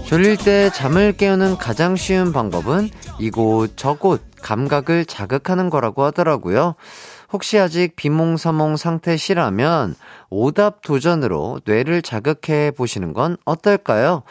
졸릴 0.07 0.37
때 0.37 0.71
잠을 0.75 1.13
깨우는 1.17 1.57
가장 1.57 1.97
쉬운 1.97 2.35
방법은 2.35 2.91
이곳 3.19 3.79
저곳 3.79 4.21
감각을 4.43 5.07
자극하는 5.07 5.71
거라고 5.71 6.05
하더라고요. 6.05 6.75
혹시 7.33 7.59
아직 7.59 7.97
비몽사몽 7.97 8.77
상태시라면 8.77 9.95
오답 10.29 10.83
도전으로 10.83 11.61
뇌를 11.65 12.03
자극해 12.03 12.73
보시는 12.73 13.15
건 13.15 13.39
어떨까요? 13.47 14.25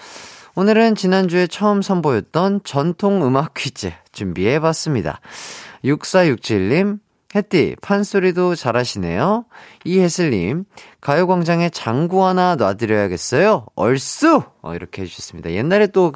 오늘은 0.56 0.94
지난주에 0.94 1.48
처음 1.48 1.82
선보였던 1.82 2.62
전통 2.64 3.26
음악 3.26 3.56
퀴즈 3.56 3.92
준비해 4.12 4.60
봤습니다. 4.60 5.20
6467님, 5.84 7.00
햇띠, 7.36 7.76
판소리도 7.82 8.54
잘하시네요. 8.54 9.46
이혜슬님, 9.84 10.66
가요광장에 11.02 11.70
장구 11.70 12.24
하나 12.24 12.56
놔드려야겠어요. 12.56 13.66
얼쑤! 13.76 14.44
어, 14.62 14.76
이렇게 14.76 15.02
해주셨습니다. 15.02 15.52
옛날에 15.54 15.88
또, 15.88 16.14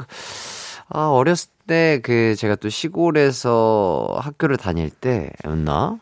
아, 0.87 1.07
어렸을 1.07 1.49
때, 1.65 1.99
그, 2.03 2.35
제가 2.37 2.55
또 2.57 2.69
시골에서 2.69 4.19
학교를 4.19 4.57
다닐 4.57 4.91
때였나? 4.91 5.97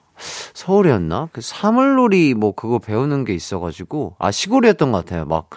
서울이었나? 0.53 1.29
그 1.31 1.39
사물놀이 1.39 2.33
뭐 2.33 2.51
그거 2.51 2.79
배우는 2.79 3.23
게 3.23 3.33
있어가지고, 3.33 4.17
아, 4.19 4.29
시골이었던 4.29 4.91
것 4.91 5.05
같아요. 5.05 5.23
막, 5.23 5.49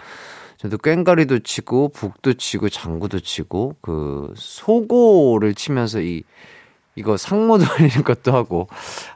저도 0.59 0.77
꽹가리도 0.77 1.39
치고 1.39 1.87
북도 1.87 2.33
치고 2.33 2.67
장구도 2.67 3.21
치고 3.21 3.77
그 3.81 4.33
소고를 4.35 5.55
치면서 5.55 6.01
이 6.01 6.23
이거 6.95 7.15
상모 7.15 7.59
돌리는 7.59 8.03
것도 8.03 8.33
하고 8.33 8.67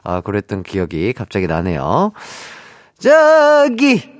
아 0.02 0.22
그랬던 0.22 0.62
기억이 0.62 1.12
갑자기 1.12 1.46
나네요. 1.46 2.12
저기 2.98 4.10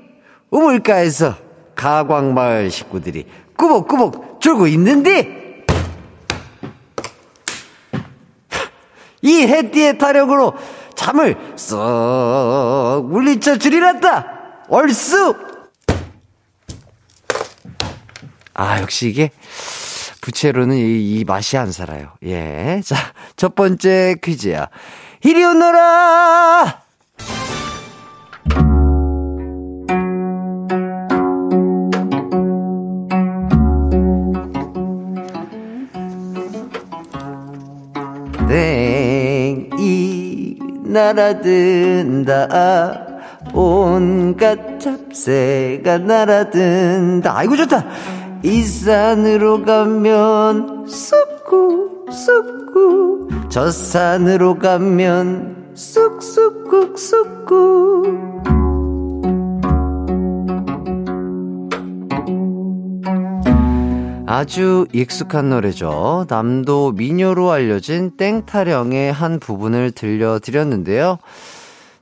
우물가에서 0.51 1.37
가광마을 1.75 2.71
식구들이 2.71 3.25
꾸벅꾸벅 3.57 4.43
졸고 4.43 4.67
있는데 4.67 5.65
이 9.23 9.33
해띠의 9.47 9.97
타력으로 9.97 10.53
잠을 10.95 11.39
쏙 11.57 13.07
물리쳐 13.09 13.57
주리란다 13.57 14.67
얼쑤 14.69 15.54
아, 18.55 18.81
역시 18.81 19.09
이게 19.09 19.31
부채로는 20.21 20.77
이, 20.77 21.19
이 21.19 21.25
맛이 21.25 21.59
안 21.59 21.73
살아요. 21.73 22.13
예. 22.25 22.81
자, 22.85 22.97
첫 23.37 23.55
번째 23.55 24.17
퀴즈야. 24.23 24.69
이리 25.23 25.45
오너라! 25.45 26.83
땡이 38.49 40.59
날아든다 40.85 42.49
온갖 43.53 44.79
잡새가 44.79 45.99
날아든다 45.99 47.37
아이고 47.37 47.57
좋다 47.57 47.85
이 48.45 48.63
산으로 48.63 49.65
가면 49.65 50.87
썩고 50.87 52.05
쑥쑥쑥 52.11 53.49
저 53.49 53.71
산으로 53.71 54.59
가면 54.59 55.73
쑥쑥쑥쑥 55.75 57.25
아주 64.27 64.87
익숙한 64.93 65.49
노래죠. 65.49 66.27
남도 66.29 66.93
미녀로 66.93 67.51
알려진 67.51 68.11
땡타령의 68.19 69.11
한 69.11 69.41
부분을 69.41 69.93
들려드렸는데요. 69.93 71.19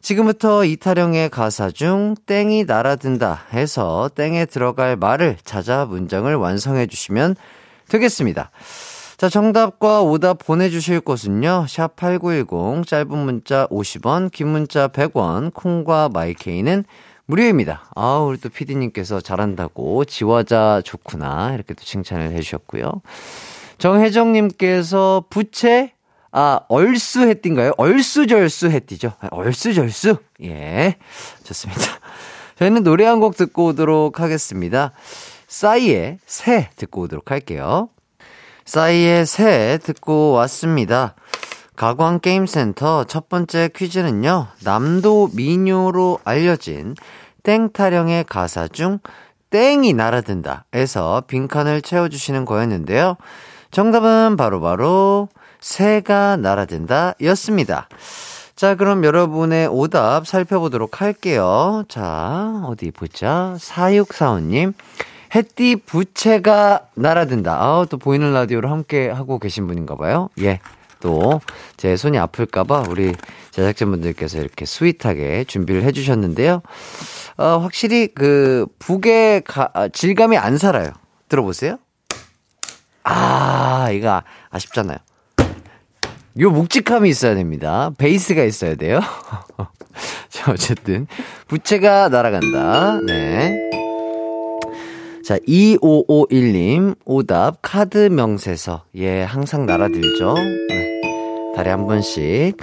지금부터 0.02 0.64
이타령의 0.64 1.30
가사 1.30 1.70
중 1.70 2.16
땡이 2.26 2.64
날아든다 2.64 3.46
해서 3.52 4.10
땡에 4.14 4.46
들어갈 4.46 4.96
말을 4.96 5.36
찾아 5.44 5.86
문장을 5.86 6.34
완성해 6.34 6.88
주시면 6.88 7.36
되겠습니다. 7.88 8.50
자, 9.16 9.28
정답과 9.28 10.02
오답 10.02 10.38
보내주실 10.44 11.00
곳은요, 11.02 11.66
샵8910, 11.68 12.84
짧은 12.84 13.16
문자 13.16 13.68
50원, 13.68 14.32
긴 14.32 14.48
문자 14.48 14.88
100원, 14.88 15.54
콩과 15.54 16.08
마이케이는 16.12 16.84
무료입니다. 17.26 17.84
아, 17.94 18.18
우리 18.18 18.40
또 18.40 18.48
피디님께서 18.48 19.20
잘한다고, 19.20 20.04
지화자 20.06 20.82
좋구나, 20.84 21.54
이렇게 21.54 21.74
또 21.74 21.84
칭찬을 21.84 22.32
해주셨고요. 22.32 23.02
정혜정님께서 23.78 25.26
부채, 25.30 25.92
아, 26.32 26.60
얼쑤했띠인가요? 26.68 27.72
얼쑤절쑤했띠죠. 27.76 29.12
아, 29.20 29.28
얼쑤절쑤? 29.30 30.16
예. 30.42 30.96
좋습니다. 31.44 31.82
저희는 32.58 32.82
노래 32.84 33.04
한 33.04 33.20
곡 33.20 33.36
듣고 33.36 33.66
오도록 33.66 34.20
하겠습니다. 34.20 34.92
싸이의 35.46 36.18
새 36.26 36.70
듣고 36.76 37.02
오도록 37.02 37.30
할게요. 37.30 37.88
싸이의 38.64 39.26
새 39.26 39.78
듣고 39.82 40.32
왔습니다. 40.32 41.14
가광게임센터 41.76 43.04
첫 43.04 43.28
번째 43.28 43.68
퀴즈는요, 43.74 44.46
남도 44.64 45.30
미녀로 45.34 46.20
알려진 46.24 46.94
땡타령의 47.42 48.24
가사 48.24 48.68
중 48.68 48.98
땡이 49.50 49.92
날아든다 49.92 50.64
에서 50.72 51.22
빈칸을 51.26 51.82
채워주시는 51.82 52.44
거였는데요. 52.44 53.16
정답은 53.70 54.36
바로바로 54.36 54.60
바로 54.60 55.28
새가 55.62 56.36
날아든다 56.36 57.14
였습니다. 57.22 57.88
자, 58.54 58.74
그럼 58.74 59.04
여러분의 59.04 59.68
오답 59.68 60.26
살펴보도록 60.26 61.00
할게요. 61.00 61.84
자, 61.88 62.62
어디 62.66 62.90
보자. 62.90 63.54
4645님. 63.58 64.74
햇띠 65.34 65.76
부채가 65.76 66.88
날아든다. 66.94 67.60
아우, 67.60 67.86
또 67.86 67.96
보이는 67.96 68.32
라디오로 68.34 68.68
함께 68.68 69.08
하고 69.08 69.38
계신 69.38 69.66
분인가 69.66 69.96
봐요. 69.96 70.28
예. 70.40 70.60
또, 71.00 71.40
제 71.76 71.96
손이 71.96 72.18
아플까봐 72.18 72.84
우리 72.88 73.12
제작진분들께서 73.50 74.38
이렇게 74.38 74.66
스윗하게 74.66 75.44
준비를 75.44 75.82
해주셨는데요. 75.84 76.62
어, 77.38 77.58
확실히 77.58 78.08
그, 78.14 78.66
북의 78.78 79.42
가, 79.42 79.70
아, 79.72 79.88
질감이 79.88 80.36
안 80.36 80.58
살아요. 80.58 80.92
들어보세요. 81.28 81.78
아, 83.04 83.90
이거 83.90 84.22
아쉽잖아요. 84.50 84.98
요 86.40 86.50
묵직함이 86.50 87.08
있어야 87.08 87.34
됩니다. 87.34 87.90
베이스가 87.98 88.42
있어야 88.44 88.74
돼요. 88.74 89.00
자, 90.30 90.50
어쨌든. 90.50 91.06
부채가 91.46 92.08
날아간다. 92.08 93.00
네. 93.06 93.54
자, 95.24 95.36
2551님, 95.46 96.96
오답, 97.04 97.58
카드 97.62 98.08
명세서. 98.08 98.84
예, 98.96 99.22
항상 99.22 99.66
날아들죠. 99.66 100.34
네. 100.34 101.00
달에 101.54 101.70
한 101.70 101.86
번씩. 101.86 102.56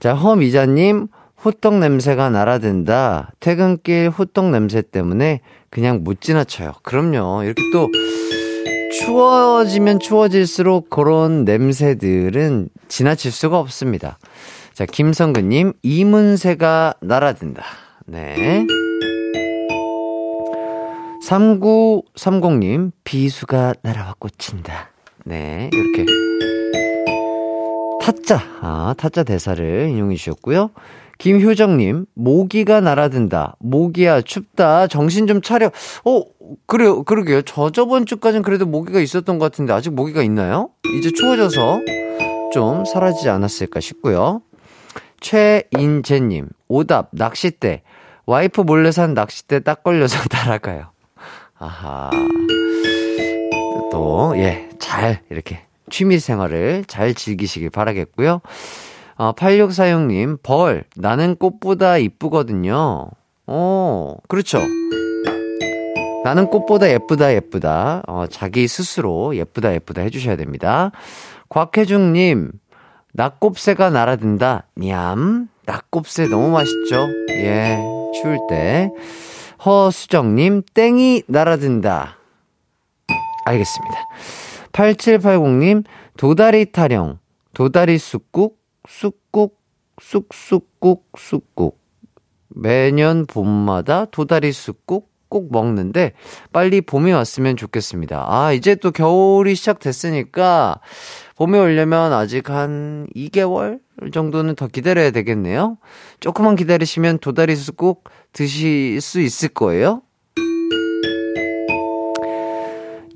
자, 0.00 0.14
허미자님, 0.14 1.08
호떡 1.44 1.78
냄새가 1.78 2.30
날아든다. 2.30 3.32
퇴근길 3.40 4.10
호떡 4.10 4.50
냄새 4.50 4.82
때문에 4.82 5.40
그냥 5.70 6.02
못 6.02 6.20
지나쳐요. 6.20 6.72
그럼요. 6.82 7.44
이렇게 7.44 7.62
또, 7.72 7.88
추워지면 8.90 10.00
추워질수록 10.00 10.90
그런 10.90 11.44
냄새들은 11.44 12.68
지나칠 12.88 13.30
수가 13.30 13.58
없습니다. 13.58 14.18
자, 14.74 14.86
김성근님, 14.86 15.74
이문세가 15.82 16.94
날아든다. 17.00 17.62
네. 18.06 18.64
3930님, 21.26 22.92
비수가 23.04 23.74
날아와 23.82 24.14
꽂힌다. 24.18 24.90
네, 25.24 25.70
이렇게. 25.72 26.06
타짜, 28.00 28.40
아, 28.62 28.94
타짜 28.96 29.22
대사를 29.22 29.88
인용해 29.90 30.16
주셨고요. 30.16 30.70
김효정님, 31.20 32.06
모기가 32.14 32.80
날아든다. 32.80 33.56
모기야, 33.60 34.22
춥다. 34.22 34.86
정신 34.86 35.26
좀 35.26 35.42
차려. 35.42 35.70
어, 36.06 36.22
그래요, 36.66 37.02
그러게요. 37.02 37.42
저 37.42 37.70
저번 37.70 38.06
주까진 38.06 38.40
그래도 38.40 38.64
모기가 38.64 39.00
있었던 39.00 39.38
것 39.38 39.44
같은데, 39.44 39.74
아직 39.74 39.90
모기가 39.92 40.22
있나요? 40.22 40.70
이제 40.98 41.10
추워져서 41.12 41.80
좀 42.54 42.86
사라지지 42.86 43.28
않았을까 43.28 43.80
싶고요. 43.80 44.40
최인재님, 45.20 46.48
오답, 46.68 47.10
낚싯대. 47.12 47.82
와이프 48.24 48.62
몰래 48.62 48.90
산 48.90 49.12
낚싯대 49.12 49.60
딱 49.60 49.82
걸려서 49.82 50.18
날아가요. 50.32 50.90
아하. 51.58 52.10
또, 53.92 54.32
예, 54.36 54.70
잘, 54.78 55.20
이렇게 55.30 55.60
취미 55.90 56.18
생활을 56.18 56.84
잘 56.86 57.12
즐기시길 57.12 57.68
바라겠고요. 57.68 58.40
어, 59.20 59.32
8646님, 59.32 60.42
벌, 60.42 60.84
나는 60.96 61.36
꽃보다 61.36 61.98
이쁘거든요. 61.98 63.10
어, 63.46 64.16
그렇죠. 64.28 64.62
나는 66.24 66.46
꽃보다 66.46 66.88
예쁘다, 66.88 67.34
예쁘다. 67.34 68.02
어, 68.08 68.24
자기 68.30 68.66
스스로 68.66 69.36
예쁘다, 69.36 69.74
예쁘다 69.74 70.00
해주셔야 70.00 70.36
됩니다. 70.36 70.90
곽혜중님, 71.50 72.50
낙곱새가 73.12 73.90
날아든다. 73.90 74.68
냠. 74.76 75.48
낙곱새 75.66 76.28
너무 76.28 76.48
맛있죠? 76.48 77.06
예, 77.28 77.76
추울 78.14 78.38
때. 78.48 78.88
허수정님, 79.62 80.62
땡이 80.72 81.24
날아든다. 81.26 82.16
알겠습니다. 83.44 83.96
8780님, 84.72 85.84
도다리 86.16 86.72
타령, 86.72 87.18
도다리 87.52 87.98
쑥국, 87.98 88.59
쑥국, 88.88 89.60
쑥쑥국, 90.00 91.12
쑥국. 91.16 91.80
매년 92.48 93.26
봄마다 93.26 94.06
도다리 94.06 94.52
쑥국 94.52 95.10
꼭 95.30 95.52
먹는데 95.52 96.12
빨리 96.52 96.80
봄이 96.80 97.12
왔으면 97.12 97.56
좋겠습니다. 97.56 98.26
아, 98.28 98.52
이제 98.52 98.74
또 98.74 98.90
겨울이 98.90 99.54
시작됐으니까 99.54 100.80
봄에 101.36 101.58
오려면 101.58 102.12
아직 102.12 102.50
한 102.50 103.06
2개월 103.14 103.80
정도는 104.12 104.56
더 104.56 104.66
기다려야 104.66 105.12
되겠네요. 105.12 105.78
조금만 106.18 106.56
기다리시면 106.56 107.20
도다리 107.20 107.54
쑥국 107.56 108.04
드실 108.32 109.00
수 109.00 109.20
있을 109.20 109.48
거예요. 109.50 110.02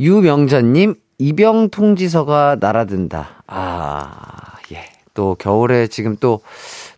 유명자님, 0.01 0.95
입영 1.19 1.71
통지서가 1.71 2.57
날아든다. 2.61 3.45
아, 3.47 4.54
또 5.15 5.37
겨울에 5.39 5.87
지금 5.87 6.17
또 6.21 6.41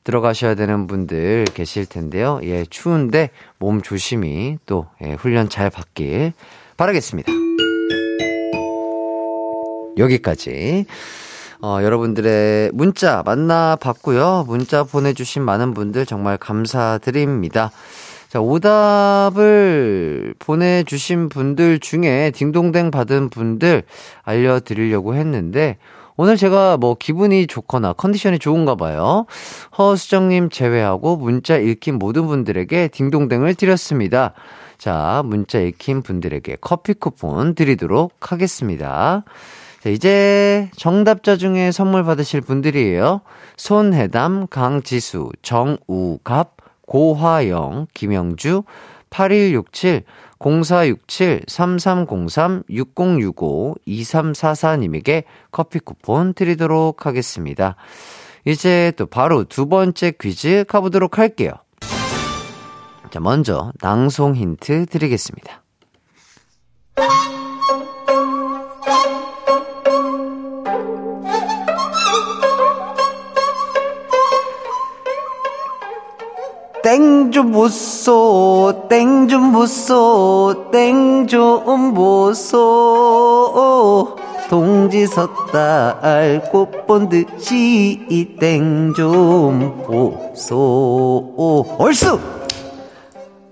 들어가셔야 0.04 0.54
되는 0.54 0.86
분들 0.86 1.44
계실 1.54 1.86
텐데요. 1.86 2.40
예, 2.42 2.64
추운데 2.64 3.30
몸 3.58 3.82
조심히 3.82 4.58
또 4.66 4.86
예, 5.04 5.12
훈련 5.12 5.48
잘 5.48 5.70
받길 5.70 6.32
바라겠습니다. 6.76 7.30
여기까지. 9.98 10.86
어, 11.62 11.78
여러분들의 11.82 12.70
문자 12.74 13.22
만나봤고요. 13.24 14.44
문자 14.46 14.84
보내주신 14.84 15.42
많은 15.42 15.74
분들 15.74 16.04
정말 16.06 16.36
감사드립니다. 16.36 17.70
자, 18.28 18.40
오답을 18.40 20.34
보내주신 20.38 21.28
분들 21.28 21.78
중에 21.78 22.30
딩동댕 22.34 22.90
받은 22.90 23.30
분들 23.30 23.84
알려드리려고 24.22 25.14
했는데, 25.14 25.78
오늘 26.18 26.36
제가 26.36 26.78
뭐 26.78 26.94
기분이 26.94 27.46
좋거나 27.46 27.92
컨디션이 27.92 28.38
좋은가 28.38 28.74
봐요. 28.74 29.26
허수정님 29.76 30.48
제외하고 30.48 31.16
문자 31.16 31.56
읽힌 31.56 31.98
모든 31.98 32.26
분들에게 32.26 32.88
딩동댕을 32.88 33.54
드렸습니다. 33.54 34.32
자, 34.78 35.22
문자 35.26 35.58
읽힌 35.58 36.02
분들에게 36.02 36.56
커피 36.60 36.94
쿠폰 36.94 37.54
드리도록 37.54 38.12
하겠습니다. 38.32 39.24
자, 39.82 39.90
이제 39.90 40.70
정답자 40.76 41.36
중에 41.36 41.70
선물 41.70 42.04
받으실 42.04 42.40
분들이에요. 42.40 43.20
손해담, 43.56 44.46
강지수, 44.48 45.30
정우갑, 45.42 46.56
고화영, 46.86 47.88
김영주, 47.92 48.62
8167 49.10 50.04
0467 50.38 51.44
3303 51.46 52.64
6065 52.68 53.76
2344님에게 53.86 55.24
커피 55.50 55.78
쿠폰 55.78 56.34
드리도록 56.34 57.06
하겠습니다. 57.06 57.76
이제 58.44 58.92
또 58.96 59.06
바로 59.06 59.44
두 59.44 59.66
번째 59.68 60.12
퀴즈 60.12 60.64
가보도록 60.68 61.18
할게요. 61.18 61.52
자, 63.10 63.20
먼저 63.20 63.72
낭송 63.80 64.36
힌트 64.36 64.86
드리겠습니다. 64.86 65.62
땡좀 76.86 77.50
보소 77.50 78.86
땡좀 78.88 79.50
보소 79.50 80.66
땡좀 80.70 81.94
보소. 81.94 82.56
동지 84.48 85.04
섰다 85.08 85.98
알고 86.00 86.70
본 86.86 87.08
듯이 87.08 88.36
땡 88.38 88.94
좀 88.94 89.82
보소. 89.84 91.66
얼쑤! 91.76 92.20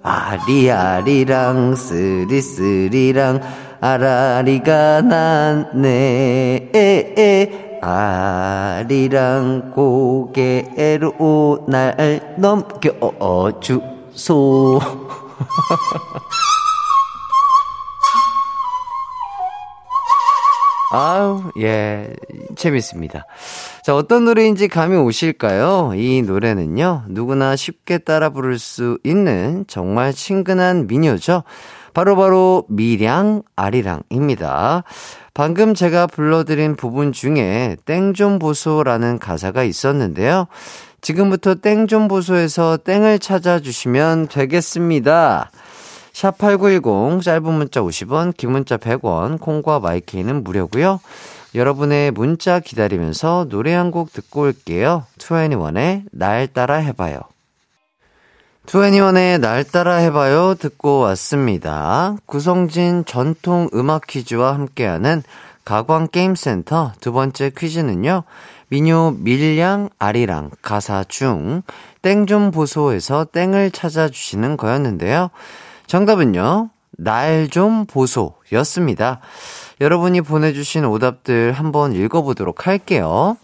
아리아리랑 0.01 1.75
쓰리쓰리랑 1.75 3.41
아라리가 3.81 5.01
났네 5.01 6.71
아리랑 7.85 9.73
고개로 9.75 11.67
날 11.69 12.35
넘겨주소. 12.39 13.61
아우, 20.93 21.51
예, 21.59 22.15
재밌습니다. 22.55 23.27
자, 23.83 23.95
어떤 23.97 24.25
노래인지 24.25 24.69
감이 24.69 24.97
오실까요? 24.97 25.93
이 25.97 26.23
노래는요, 26.23 27.03
누구나 27.09 27.57
쉽게 27.57 27.99
따라 27.99 28.31
부를 28.31 28.59
수 28.61 28.99
있는 29.03 29.65
정말 29.67 30.15
친근한 30.15 30.87
미녀죠. 30.87 31.43
바로바로 31.95 32.17
바로 32.17 32.65
미량, 32.69 33.43
아리랑입니다. 33.57 34.85
방금 35.35 35.75
제가 35.75 36.07
불러드린 36.07 36.77
부분 36.77 37.13
중에 37.13 37.77
땡 37.85 38.15
좀 38.15 38.39
보소라는 38.39 39.19
가사가 39.19 39.65
있었는데요. 39.65 40.47
지금부터 41.01 41.57
땡 41.57 41.89
좀 41.89 42.07
보소에서 42.07 42.77
땡을 42.77 43.19
찾아주시면 43.19 44.29
되겠습니다. 44.29 45.51
샵8910 46.13 47.21
짧은 47.23 47.53
문자 47.53 47.81
50원, 47.81 48.37
긴 48.37 48.53
문자 48.53 48.77
100원, 48.77 49.41
콩과 49.41 49.81
마이케이는 49.81 50.45
무료고요. 50.45 51.01
여러분의 51.55 52.13
문자 52.13 52.61
기다리면서 52.61 53.47
노래 53.51 53.75
한 53.75 53.91
곡 53.91 54.13
듣고 54.13 54.43
올게요. 54.43 55.05
2NE1의 55.19 56.03
날 56.13 56.47
따라 56.47 56.77
해봐요. 56.77 57.19
2NE1의 58.67 59.41
날 59.41 59.65
따라 59.65 59.97
해봐요 59.97 60.55
듣고 60.55 61.01
왔습니다. 61.01 62.17
구성진 62.27 63.05
전통 63.05 63.69
음악 63.75 64.07
퀴즈와 64.07 64.55
함께하는 64.55 65.23
가광 65.65 66.09
게임센터 66.09 66.93
두 67.01 67.13
번째 67.13 67.51
퀴즈는요. 67.57 68.25
미녀 68.69 69.15
밀양 69.19 69.91
아리랑 69.99 70.51
가사 70.63 71.05
중 71.05 71.63
땡 72.03 72.27
좀 72.27 72.51
보소에서 72.51 73.25
땡을 73.25 73.71
찾아주시는 73.71 74.57
거였는데요. 74.59 75.31
정답은요. 75.87 76.69
날 76.97 77.49
좀 77.51 77.87
보소였습니다. 77.87 79.21
여러분이 79.81 80.21
보내주신 80.21 80.85
오답들 80.85 81.53
한번 81.53 81.95
읽어보도록 81.95 82.67
할게요. 82.67 83.37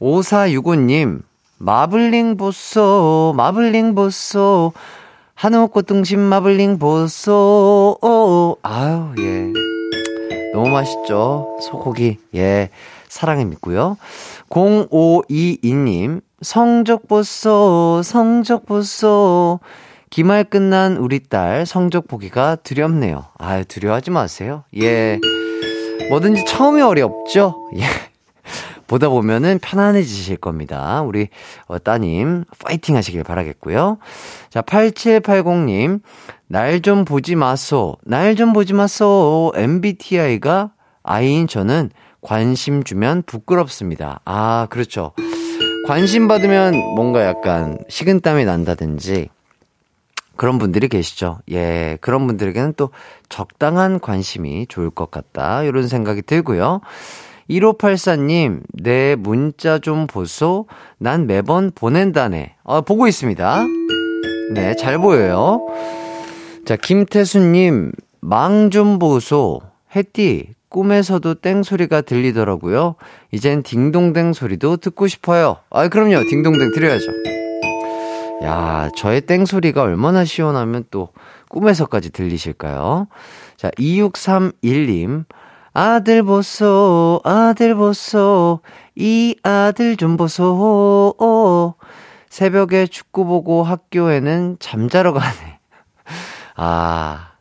5465님, 0.00 1.22
마블링 1.58 2.36
보소, 2.36 3.34
마블링 3.36 3.94
보소, 3.94 4.72
한우 5.34 5.68
꽃 5.68 5.86
등심 5.86 6.20
마블링 6.20 6.78
보소, 6.78 8.58
아유, 8.62 9.12
예. 9.18 9.52
너무 10.52 10.68
맛있죠? 10.68 11.56
소고기, 11.62 12.18
예. 12.34 12.70
사랑해 13.08 13.44
믿고요. 13.44 13.96
0522님, 14.50 16.20
성적 16.42 17.08
보소, 17.08 18.02
성적 18.04 18.66
보소. 18.66 19.60
기말 20.10 20.44
끝난 20.44 20.96
우리 20.96 21.20
딸 21.20 21.66
성적 21.66 22.06
보기가 22.06 22.56
두렵네요. 22.56 23.24
아유, 23.38 23.64
두려워하지 23.64 24.10
마세요. 24.10 24.64
예. 24.76 25.18
뭐든지 26.10 26.44
처음이 26.44 26.82
어렵죠? 26.82 27.70
예. 27.76 27.84
보다 28.86 29.08
보면은 29.08 29.58
편안해지실 29.60 30.36
겁니다. 30.36 31.02
우리 31.02 31.28
어, 31.66 31.78
따님 31.78 32.44
파이팅 32.64 32.96
하시길 32.96 33.22
바라겠고요. 33.24 33.98
자, 34.50 34.62
8780님. 34.62 36.00
날 36.48 36.80
좀 36.80 37.04
보지 37.04 37.34
마소. 37.34 37.96
날 38.04 38.36
좀 38.36 38.52
보지 38.52 38.72
마소. 38.74 39.52
MBTI가 39.56 40.70
아이인 41.02 41.46
저는 41.48 41.90
관심 42.20 42.82
주면 42.84 43.22
부끄럽습니다. 43.26 44.20
아, 44.24 44.66
그렇죠. 44.70 45.12
관심 45.86 46.26
받으면 46.28 46.74
뭔가 46.96 47.24
약간 47.24 47.78
식은땀이 47.88 48.44
난다든지 48.44 49.28
그런 50.36 50.58
분들이 50.58 50.88
계시죠. 50.88 51.38
예, 51.50 51.96
그런 52.00 52.26
분들에게는 52.26 52.74
또 52.76 52.90
적당한 53.28 54.00
관심이 54.00 54.66
좋을 54.68 54.90
것 54.90 55.10
같다. 55.10 55.62
이런 55.62 55.88
생각이 55.88 56.22
들고요. 56.22 56.80
1584님, 57.50 58.62
내 58.72 59.14
문자 59.16 59.78
좀 59.78 60.06
보소. 60.06 60.66
난 60.98 61.26
매번 61.26 61.70
보낸다네. 61.74 62.56
아, 62.64 62.80
보고 62.80 63.06
있습니다. 63.06 63.64
네, 64.54 64.74
잘 64.76 64.98
보여요. 64.98 65.66
자, 66.64 66.76
김태수님, 66.76 67.92
망 68.20 68.70
좀 68.70 68.98
보소. 68.98 69.60
햇띠, 69.94 70.54
꿈에서도 70.68 71.34
땡 71.34 71.62
소리가 71.62 72.00
들리더라고요. 72.02 72.96
이젠 73.30 73.62
딩동댕 73.62 74.32
소리도 74.32 74.78
듣고 74.78 75.06
싶어요. 75.06 75.58
아, 75.70 75.88
그럼요. 75.88 76.24
딩동댕 76.28 76.72
드려야죠. 76.72 77.06
야, 78.42 78.90
저의 78.96 79.22
땡 79.22 79.46
소리가 79.46 79.82
얼마나 79.82 80.24
시원하면 80.24 80.84
또 80.90 81.08
꿈에서까지 81.48 82.10
들리실까요? 82.10 83.06
자, 83.56 83.70
2631님, 83.78 85.24
아들 85.78 86.22
보소, 86.22 87.20
아들 87.22 87.74
보소, 87.74 88.60
이 88.94 89.36
아들 89.42 89.98
좀 89.98 90.16
보소. 90.16 91.74
새벽에 92.30 92.86
축구 92.86 93.26
보고 93.26 93.62
학교에는 93.62 94.56
잠자러 94.58 95.12
가네. 95.12 95.58
아. 96.56 97.32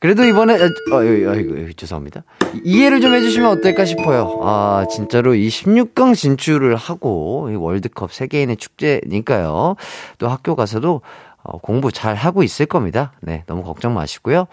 그래도 0.00 0.24
이번에, 0.24 0.54
어, 0.54 0.96
어이구, 0.96 1.30
어이구, 1.30 1.74
죄송합니다. 1.74 2.22
이해를 2.64 3.02
좀 3.02 3.12
해주시면 3.12 3.50
어떨까 3.50 3.84
싶어요. 3.84 4.40
아, 4.42 4.86
진짜로 4.90 5.34
이 5.34 5.48
16강 5.48 6.16
진출을 6.16 6.76
하고, 6.76 7.50
이 7.50 7.54
월드컵 7.54 8.14
세계인의 8.14 8.56
축제니까요. 8.56 9.76
또 10.16 10.28
학교 10.28 10.56
가서도 10.56 11.02
어, 11.42 11.58
공부 11.58 11.92
잘 11.92 12.14
하고 12.14 12.42
있을 12.42 12.64
겁니다. 12.64 13.12
네, 13.20 13.44
너무 13.46 13.62
걱정 13.62 13.92
마시고요. 13.92 14.46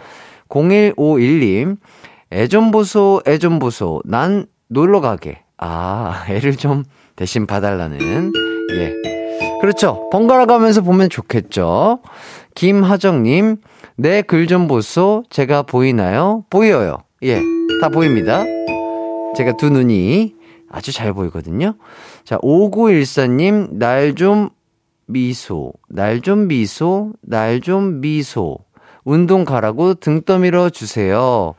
0151님, 0.49 1.77
애좀 2.31 2.71
보소, 2.71 3.21
애좀 3.27 3.59
보소. 3.59 4.01
난 4.05 4.45
놀러 4.69 5.01
가게. 5.01 5.39
아, 5.57 6.23
애를 6.29 6.55
좀 6.55 6.83
대신 7.15 7.45
봐달라는. 7.45 8.31
예. 8.71 8.93
그렇죠. 9.61 10.09
번갈아 10.11 10.45
가면서 10.45 10.81
보면 10.81 11.09
좋겠죠. 11.09 11.99
김하정님, 12.55 13.57
내 13.97 14.21
글 14.23 14.47
좀 14.47 14.67
보소. 14.67 15.23
제가 15.29 15.63
보이나요? 15.63 16.45
보여요. 16.49 16.97
예. 17.23 17.41
다 17.81 17.89
보입니다. 17.89 18.43
제가 19.35 19.57
두 19.57 19.69
눈이 19.69 20.33
아주 20.69 20.91
잘 20.91 21.13
보이거든요. 21.13 21.75
자, 22.23 22.37
5914님, 22.39 23.73
날 23.73 24.15
좀 24.15 24.49
미소. 25.05 25.73
날 25.89 26.21
좀 26.21 26.47
미소. 26.47 27.11
날 27.21 27.59
좀 27.61 27.99
미소. 28.01 28.57
운동 29.03 29.43
가라고 29.45 29.95
등 29.95 30.21
떠밀어 30.21 30.69
주세요. 30.69 31.53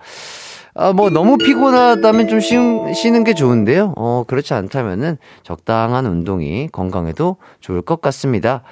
아, 0.75 0.93
뭐, 0.93 1.11
너무 1.11 1.37
피곤하다면 1.37 2.29
좀 2.29 2.41
쉬는, 2.41 2.95
쉬는 2.95 3.25
게 3.25 3.35
좋은데요. 3.35 3.93
어, 3.97 4.25
그렇지 4.27 4.55
않다면은 4.55 5.19
적당한 5.43 6.07
운동이 6.07 6.69
건강에도 6.73 7.37
좋을 7.61 7.83
것 7.83 8.01
같습니다. 8.01 8.63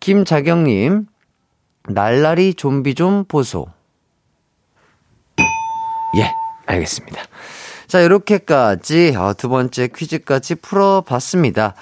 김자경님, 0.00 1.06
날라리 1.88 2.54
좀비 2.54 2.96
좀 2.96 3.24
보소. 3.24 3.66
예, 6.16 6.32
알겠습니다. 6.66 7.22
자, 7.86 8.00
이렇게까지 8.00 9.14
어, 9.16 9.32
두 9.34 9.48
번째 9.48 9.88
퀴즈까지 9.94 10.56
풀어봤습니다. 10.56 11.74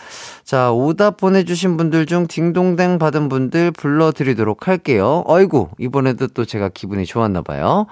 자, 0.45 0.71
오답 0.73 1.17
보내주신 1.17 1.79
분들 1.79 2.05
중 2.05 2.27
딩동댕 2.27 2.99
받은 2.99 3.31
분들 3.31 3.71
불러드리도록 3.71 4.69
할게요. 4.69 5.25
어이구, 5.27 5.71
이번에도 5.79 6.27
또 6.27 6.45
제가 6.45 6.69
기분이 6.69 7.07
좋았나봐요. 7.07 7.87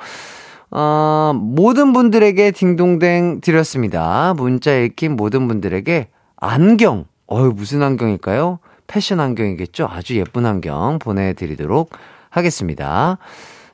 어, 0.74 1.32
모든 1.34 1.92
분들에게 1.92 2.50
딩동댕 2.50 3.42
드렸습니다. 3.42 4.32
문자 4.34 4.74
읽힌 4.74 5.16
모든 5.16 5.46
분들에게 5.46 6.08
안경, 6.36 7.04
어유 7.30 7.52
무슨 7.54 7.82
안경일까요? 7.82 8.58
패션 8.86 9.20
안경이겠죠? 9.20 9.86
아주 9.90 10.16
예쁜 10.16 10.46
안경 10.46 10.98
보내드리도록 10.98 11.90
하겠습니다. 12.30 13.18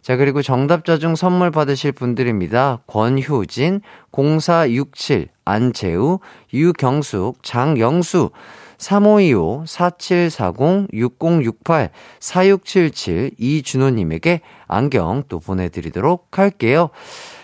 자, 0.02 0.16
그리고 0.16 0.42
정답자 0.42 0.98
중 0.98 1.14
선물 1.14 1.52
받으실 1.52 1.92
분들입니다. 1.92 2.80
권효진, 2.88 3.80
0467, 4.11 5.28
안재우, 5.44 6.18
유경숙, 6.52 7.42
장영수, 7.44 8.30
3525, 8.78 9.64
4740, 9.66 10.88
6068, 10.92 11.90
4677, 12.20 13.32
이준호님에게 13.38 14.40
안경 14.66 15.24
또 15.28 15.40
보내드리도록 15.40 16.38
할게요. 16.38 16.90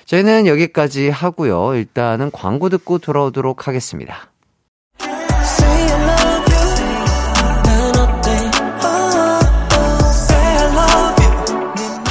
저희는 0.07 0.47
여기까지 0.47 1.11
하고요. 1.11 1.75
일단은 1.75 2.31
광고 2.31 2.68
듣고 2.68 2.99
돌아오도록 2.99 3.66
하겠습니다. 3.66 4.29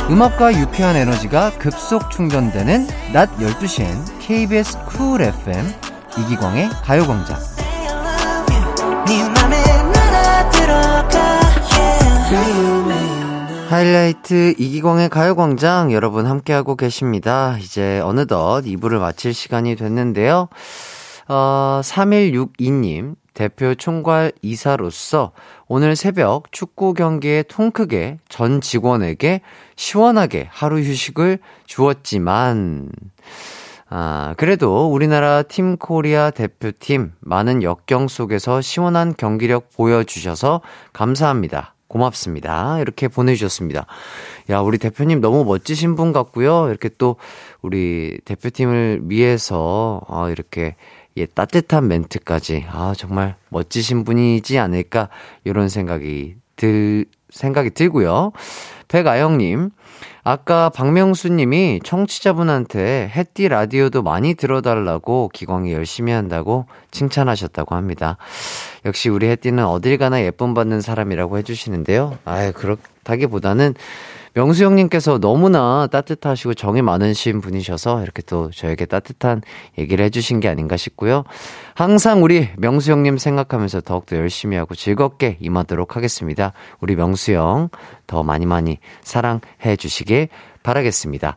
음악과 0.09 0.59
유쾌한 0.59 0.95
에너지가 0.95 1.57
급속 1.57 2.11
충전되는 2.11 2.87
낮 3.13 3.29
12시엔 3.37 3.87
KBS 4.19 4.77
쿨 4.85 5.21
FM 5.21 5.65
이기광의 6.19 6.69
가요광장. 6.83 7.52
하이라이트 13.69 14.53
이기광의 14.57 15.09
가요광장 15.09 15.91
여러분 15.91 16.25
함께하고 16.27 16.75
계십니다. 16.75 17.57
이제 17.59 17.99
어느덧 18.01 18.63
2부를 18.63 18.99
마칠 18.99 19.33
시간이 19.33 19.75
됐는데요. 19.75 20.47
어, 21.27 21.81
3162님, 21.83 23.15
대표 23.33 23.73
총괄 23.75 24.31
이사로서 24.41 25.31
오늘 25.67 25.95
새벽 25.95 26.51
축구 26.51 26.93
경기에 26.93 27.43
통 27.43 27.71
크게 27.71 28.19
전 28.29 28.61
직원에게 28.61 29.41
시원하게 29.75 30.47
하루 30.51 30.79
휴식을 30.79 31.39
주었지만, 31.65 32.89
아, 33.95 34.33
그래도 34.37 34.91
우리나라 34.91 35.43
팀 35.43 35.77
코리아 35.77 36.31
대표팀 36.31 37.11
많은 37.19 37.61
역경 37.61 38.07
속에서 38.07 38.59
시원한 38.59 39.13
경기력 39.15 39.69
보여주셔서 39.71 40.61
감사합니다. 40.93 41.75
고맙습니다. 41.89 42.79
이렇게 42.79 43.07
보내주셨습니다. 43.07 43.85
야, 44.49 44.61
우리 44.61 44.79
대표님 44.79 45.21
너무 45.21 45.43
멋지신 45.43 45.93
분 45.93 46.11
같고요. 46.11 46.69
이렇게 46.69 46.89
또 46.97 47.17
우리 47.61 48.17
대표팀을 48.25 49.01
위해서, 49.09 50.01
어, 50.07 50.27
이렇게 50.31 50.75
예, 51.15 51.27
따뜻한 51.27 51.87
멘트까지, 51.87 52.65
아, 52.71 52.95
정말 52.97 53.35
멋지신 53.49 54.05
분이지 54.05 54.57
않을까, 54.57 55.09
이런 55.43 55.69
생각이 55.69 56.37
들, 56.55 57.05
생각이 57.29 57.69
들고요. 57.69 58.31
백아영님, 58.87 59.69
아까 60.25 60.69
박명수님이 60.69 61.81
청취자분한테 61.83 63.11
햇띠 63.13 63.49
라디오도 63.49 64.03
많이 64.03 64.35
들어달라고 64.35 65.29
기광이 65.33 65.73
열심히 65.73 66.13
한다고 66.13 66.65
칭찬하셨다고 66.91 67.75
합니다. 67.75 68.15
역시 68.85 69.09
우리 69.09 69.27
햇띠는 69.27 69.65
어딜 69.65 69.97
가나 69.97 70.21
예쁨 70.21 70.53
받는 70.53 70.79
사람이라고 70.79 71.37
해주시는데요. 71.39 72.17
아유, 72.23 72.53
그렇다기보다는 72.53 73.75
명수 74.33 74.63
형님께서 74.63 75.19
너무나 75.19 75.87
따뜻하시고 75.87 76.55
정이 76.55 76.81
많으신 76.81 77.41
분이셔서 77.41 78.01
이렇게 78.03 78.21
또 78.23 78.49
저에게 78.51 78.85
따뜻한 78.85 79.41
얘기를 79.77 80.03
해주신 80.05 80.39
게 80.39 80.49
아닌가 80.49 80.75
싶고요. 80.77 81.23
항상 81.75 82.23
우리 82.23 82.49
명수 82.57 82.91
형님 82.91 83.17
생각하면서 83.17 83.81
더욱더 83.81 84.15
열심히 84.15 84.57
하고 84.57 84.75
즐겁게 84.75 85.37
임하도록 85.39 85.95
하겠습니다. 85.95 86.53
우리 86.79 86.95
명수 86.95 87.33
형 87.33 87.69
더 88.07 88.23
많이 88.23 88.45
많이 88.45 88.77
사랑해 89.01 89.75
주시길 89.77 90.29
바라겠습니다. 90.61 91.35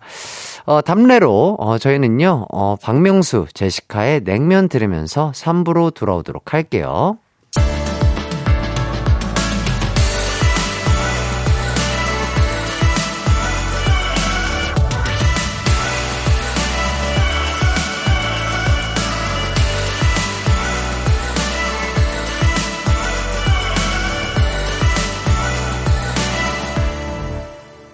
어, 0.67 0.81
답례로, 0.83 1.57
어, 1.59 1.79
저희는요, 1.79 2.47
어, 2.53 2.77
박명수, 2.81 3.47
제시카의 3.55 4.23
냉면 4.25 4.69
들으면서 4.69 5.33
3부로 5.35 5.93
돌아오도록 5.95 6.53
할게요. 6.53 7.19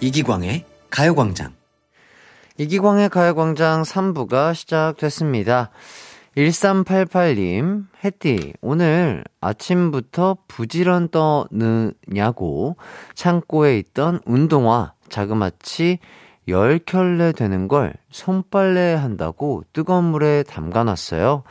이기광의 0.02 0.64
가요광장. 0.90 1.52
이기광의 2.58 3.08
가요광장 3.08 3.82
3부가 3.82 4.52
시작됐습니다. 4.52 5.70
1388님, 6.36 7.86
혜띠, 8.04 8.54
오늘 8.62 9.22
아침부터 9.40 10.38
부지런 10.48 11.08
떠느냐고 11.10 12.76
창고에 13.14 13.78
있던 13.78 14.18
운동화 14.26 14.92
자그마치 15.08 16.00
10켤레 16.48 17.36
되는 17.36 17.68
걸 17.68 17.94
손빨래 18.10 18.94
한다고 18.94 19.62
뜨거운 19.72 20.06
물에 20.06 20.42
담가놨어요. 20.42 21.44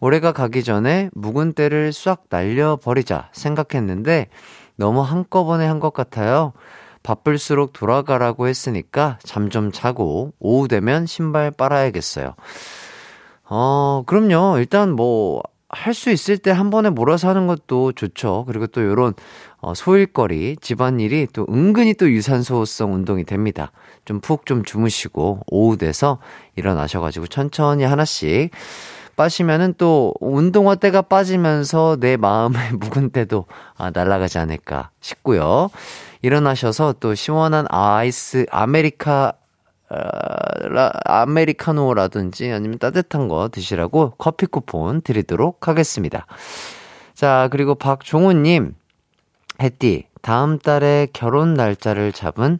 올해가 0.00 0.32
가기 0.32 0.62
전에 0.62 1.08
묵은 1.14 1.54
때를 1.54 1.94
싹 1.94 2.24
날려버리자 2.28 3.30
생각했는데 3.32 4.28
너무 4.76 5.00
한꺼번에 5.00 5.66
한 5.66 5.80
것 5.80 5.94
같아요. 5.94 6.52
바쁠수록 7.02 7.72
돌아가라고 7.72 8.48
했으니까 8.48 9.18
잠 9.24 9.48
좀 9.50 9.72
자고 9.72 10.32
오후 10.38 10.68
되면 10.68 11.06
신발 11.06 11.50
빨아야겠어요. 11.50 12.34
어, 13.50 14.02
그럼요. 14.06 14.58
일단 14.58 14.92
뭐, 14.92 15.42
할 15.70 15.92
수 15.94 16.10
있을 16.10 16.38
때 16.38 16.50
한 16.50 16.70
번에 16.70 16.88
몰아서 16.90 17.28
하는 17.28 17.46
것도 17.46 17.92
좋죠. 17.92 18.44
그리고 18.46 18.66
또 18.68 18.82
요런, 18.82 19.12
어, 19.60 19.74
소일거리, 19.74 20.56
집안일이 20.62 21.28
또 21.32 21.46
은근히 21.50 21.92
또 21.94 22.10
유산소성 22.10 22.94
운동이 22.94 23.24
됩니다. 23.24 23.70
좀 24.06 24.20
푹좀 24.20 24.64
주무시고, 24.64 25.40
오후 25.46 25.76
돼서 25.76 26.18
일어나셔가지고 26.56 27.26
천천히 27.26 27.84
하나씩 27.84 28.50
빠시면은 29.16 29.74
또 29.78 30.14
운동화 30.20 30.74
때가 30.76 31.02
빠지면서 31.02 31.96
내 32.00 32.16
마음의 32.16 32.72
묵은 32.78 33.10
때도 33.10 33.44
아, 33.76 33.90
날아가지 33.90 34.38
않을까 34.38 34.90
싶고요. 35.00 35.68
일어나셔서 36.22 36.94
또 37.00 37.14
시원한 37.14 37.66
아이스 37.70 38.46
아메리카 38.50 39.34
어, 39.90 39.96
라, 40.68 40.92
아메리카노라든지 41.04 42.52
아니면 42.52 42.78
따뜻한 42.78 43.28
거 43.28 43.48
드시라고 43.48 44.12
커피 44.18 44.46
쿠폰 44.46 45.00
드리도록 45.00 45.66
하겠습니다. 45.66 46.26
자, 47.14 47.48
그리고 47.50 47.74
박종훈님, 47.74 48.74
햇띠, 49.60 50.06
다음 50.20 50.58
달에 50.58 51.08
결혼 51.12 51.54
날짜를 51.54 52.12
잡은 52.12 52.58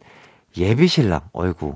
예비신랑, 0.57 1.21
어이구 1.33 1.75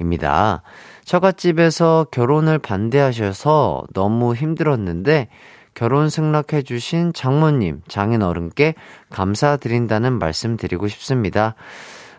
입니다. 0.00 0.62
처갓집에서 1.04 2.06
결혼을 2.10 2.58
반대하셔서 2.58 3.84
너무 3.92 4.34
힘들었는데, 4.34 5.28
결혼 5.74 6.08
승낙해주신 6.08 7.12
장모님, 7.12 7.82
장인어른께 7.88 8.74
감사드린다는 9.10 10.18
말씀 10.18 10.56
드리고 10.56 10.88
싶습니다. 10.88 11.54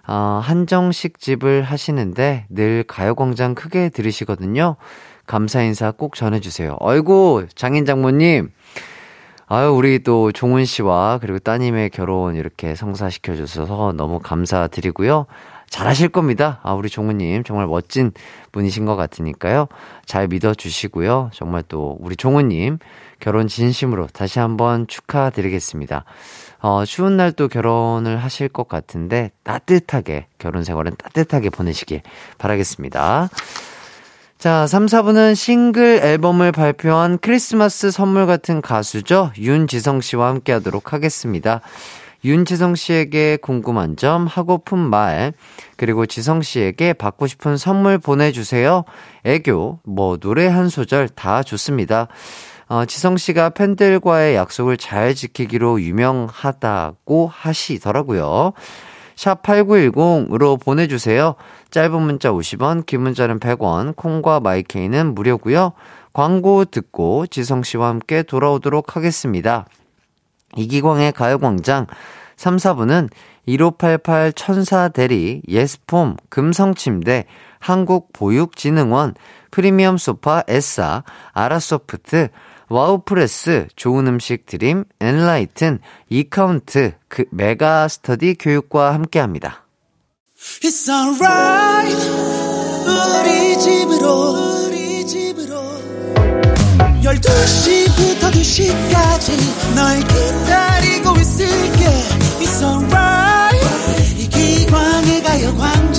어, 0.08 0.40
한정식 0.44 1.20
집을 1.20 1.64
하시는데 1.64 2.46
늘 2.50 2.84
가요광장 2.88 3.56
크게 3.56 3.90
들으시거든요. 3.90 4.76
감사 5.26 5.62
인사 5.64 5.92
꼭 5.92 6.16
전해주세요. 6.16 6.78
어이구, 6.80 7.48
장인 7.56 7.86
장모님. 7.86 8.52
아유, 9.48 9.72
우리 9.72 10.00
또 10.00 10.32
종훈 10.32 10.66
씨와 10.66 11.20
그리고 11.22 11.40
따님의 11.40 11.92
결혼 11.92 12.36
이렇게 12.36 12.76
성사시켜주셔서 12.76 13.94
너무 13.96 14.20
감사드리고요. 14.20 15.28
잘하실 15.70 16.10
겁니다. 16.10 16.60
아, 16.64 16.74
우리 16.74 16.90
종우님 16.90 17.44
정말 17.44 17.68
멋진 17.68 18.12
분이신 18.52 18.86
것 18.86 18.96
같으니까요. 18.96 19.68
잘 20.06 20.28
믿어주시고요. 20.28 21.32
정말 21.34 21.64
또 21.68 21.98
우리 22.00 22.16
종우님 22.16 22.80
결혼 23.20 23.48
진심으로 23.48 24.08
다시 24.08 24.40
한번 24.40 24.88
축하드리겠습니다. 24.88 26.06
어, 26.62 26.84
추운 26.86 27.18
날 27.18 27.32
또 27.34 27.48
결혼을 27.48 28.18
하실 28.18 28.48
것 28.50 28.68
같은데 28.68 29.32
따뜻하게 29.44 30.28
결혼 30.38 30.64
생활은 30.64 30.96
따뜻하게 30.98 31.50
보내시길 31.50 32.02
바라겠습니다. 32.38 33.30
자, 34.38 34.68
3, 34.68 34.86
4부는 34.86 35.36
싱글 35.36 36.00
앨범을 36.04 36.52
발표한 36.52 37.18
크리스마스 37.18 37.90
선물 37.92 38.26
같은 38.26 38.62
가수죠. 38.62 39.32
윤지성 39.38 40.02
씨와 40.02 40.28
함께 40.30 40.52
하도록 40.54 40.94
하겠습니다. 40.94 41.62
윤지성 42.24 42.76
씨에게 42.76 43.38
궁금한 43.38 43.96
점, 43.98 44.26
하고픈 44.26 44.80
말, 44.80 45.34
그리고 45.78 46.06
지성 46.06 46.42
씨에게 46.42 46.94
받고 46.94 47.28
싶은 47.28 47.58
선물 47.58 47.98
보내주세요. 47.98 48.84
애교, 49.24 49.80
뭐, 49.84 50.18
노래 50.18 50.48
한 50.48 50.70
소절 50.70 51.08
다 51.10 51.44
좋습니다. 51.44 52.08
어, 52.68 52.86
지성 52.86 53.18
씨가 53.18 53.52
팬들과의 53.52 54.36
약속을 54.36 54.78
잘 54.78 55.14
지키기로 55.14 55.82
유명하다고 55.82 57.28
하시더라고요. 57.28 58.54
샵 59.16 59.44
8910으로 59.44 60.62
보내주세요. 60.62 61.36
짧은 61.72 62.02
문자 62.02 62.32
50원, 62.32 62.86
긴 62.86 63.02
문자는 63.02 63.40
100원, 63.40 63.96
콩과 63.96 64.40
마이케이는 64.42 65.16
무료고요 65.16 65.74
광고 66.12 66.66
듣고 66.66 67.28
지성 67.28 67.64
씨와 67.64 67.90
함께 67.90 68.24
돌아오도록 68.24 68.96
하겠습니다. 68.96 69.66
이기광의 70.56 71.12
가요광장 71.12 71.88
3, 72.38 72.58
4부는 72.58 73.10
1588 73.46 74.34
천사대리, 74.34 75.44
예스폼, 75.48 76.18
금성침대, 76.30 77.26
한국보육진흥원, 77.60 79.16
프리미엄 79.52 79.98
소파 79.98 80.44
에싸, 80.48 81.04
아라소프트, 81.34 82.30
와우프레스, 82.70 83.68
좋은 83.76 84.08
음식 84.08 84.46
드림, 84.46 84.86
엔라이튼, 85.00 85.80
이카운트, 86.10 86.94
그 87.08 87.26
메가 87.32 87.88
스터디 87.88 88.36
교육과 88.40 88.94
함께 88.94 89.20
합니다. 89.20 89.66
It's 90.62 90.90
alright. 90.90 91.96
우리 92.88 93.60
집으로, 93.60 94.66
우리 94.68 95.06
집으로. 95.06 95.56
12시부터 97.02 98.32
2시까지 98.32 99.76
널 99.76 100.00
기다리고 100.00 101.16
있을게. 101.20 101.86
It's 102.40 102.62
alright. 102.64 104.20
이 104.20 104.28
기광의 104.28 105.24
가요 105.24 105.56
광 105.56 105.94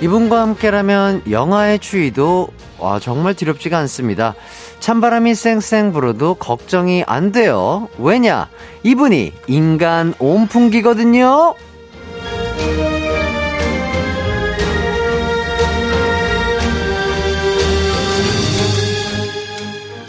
이분과 0.00 0.40
함께라면 0.40 1.22
영하의 1.28 1.80
추위도 1.80 2.48
와 2.78 3.00
정말 3.00 3.34
두렵지가 3.34 3.76
않습니다. 3.78 4.34
찬바람이 4.78 5.34
쌩쌩 5.34 5.92
불어도 5.92 6.34
걱정이 6.34 7.02
안 7.06 7.32
돼요. 7.32 7.88
왜냐? 7.98 8.48
이분이 8.84 9.32
인간 9.48 10.14
온풍기거든요. 10.20 11.54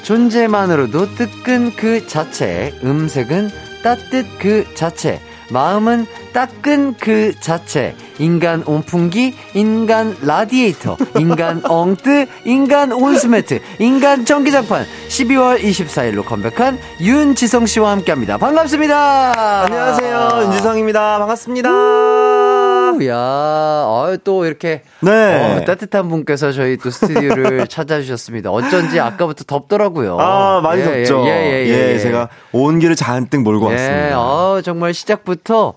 존재만으로도 0.03 1.15
뜨끈 1.15 1.75
그 1.75 2.07
자체, 2.07 2.73
음색은 2.83 3.49
따뜻 3.83 4.25
그 4.39 4.65
자체, 4.73 5.21
마음은 5.51 6.07
따끈 6.33 6.95
그 6.95 7.33
자체. 7.39 7.95
인간 8.19 8.63
온풍기, 8.65 9.33
인간 9.53 10.15
라디에이터, 10.21 10.97
인간 11.17 11.61
엉뜨, 11.65 12.27
인간 12.45 12.91
온스매트, 12.91 13.61
인간 13.79 14.25
전기장판. 14.25 14.85
12월 15.07 15.61
24일로 15.61 16.25
컴백한 16.25 16.79
윤지성 17.01 17.65
씨와 17.65 17.91
함께 17.91 18.11
합니다. 18.11 18.37
반갑습니다. 18.37 19.63
안녕하세요. 19.65 20.43
윤지성입니다. 20.43 21.19
반갑습니다. 21.19 22.28
야, 23.07 23.15
어, 23.15 24.15
또 24.23 24.45
이렇게 24.45 24.83
네. 25.01 25.11
어, 25.61 25.65
따뜻한 25.65 26.09
분께서 26.09 26.51
저희 26.51 26.77
또 26.77 26.89
스튜디오를 26.89 27.65
찾아주셨습니다. 27.69 28.51
어쩐지 28.51 28.99
아까부터 28.99 29.43
덥더라고요. 29.45 30.17
아, 30.19 30.61
많이 30.61 30.81
예, 30.81 30.85
덥죠. 30.85 31.25
예, 31.25 31.29
예, 31.29 31.65
예, 31.65 31.67
예, 31.67 31.93
예. 31.93 31.99
제가 31.99 32.29
온기를 32.51 32.95
잔뜩 32.95 33.41
몰고 33.41 33.69
예, 33.69 33.73
왔습니다. 33.73 34.19
어, 34.19 34.61
정말 34.61 34.93
시작부터 34.93 35.73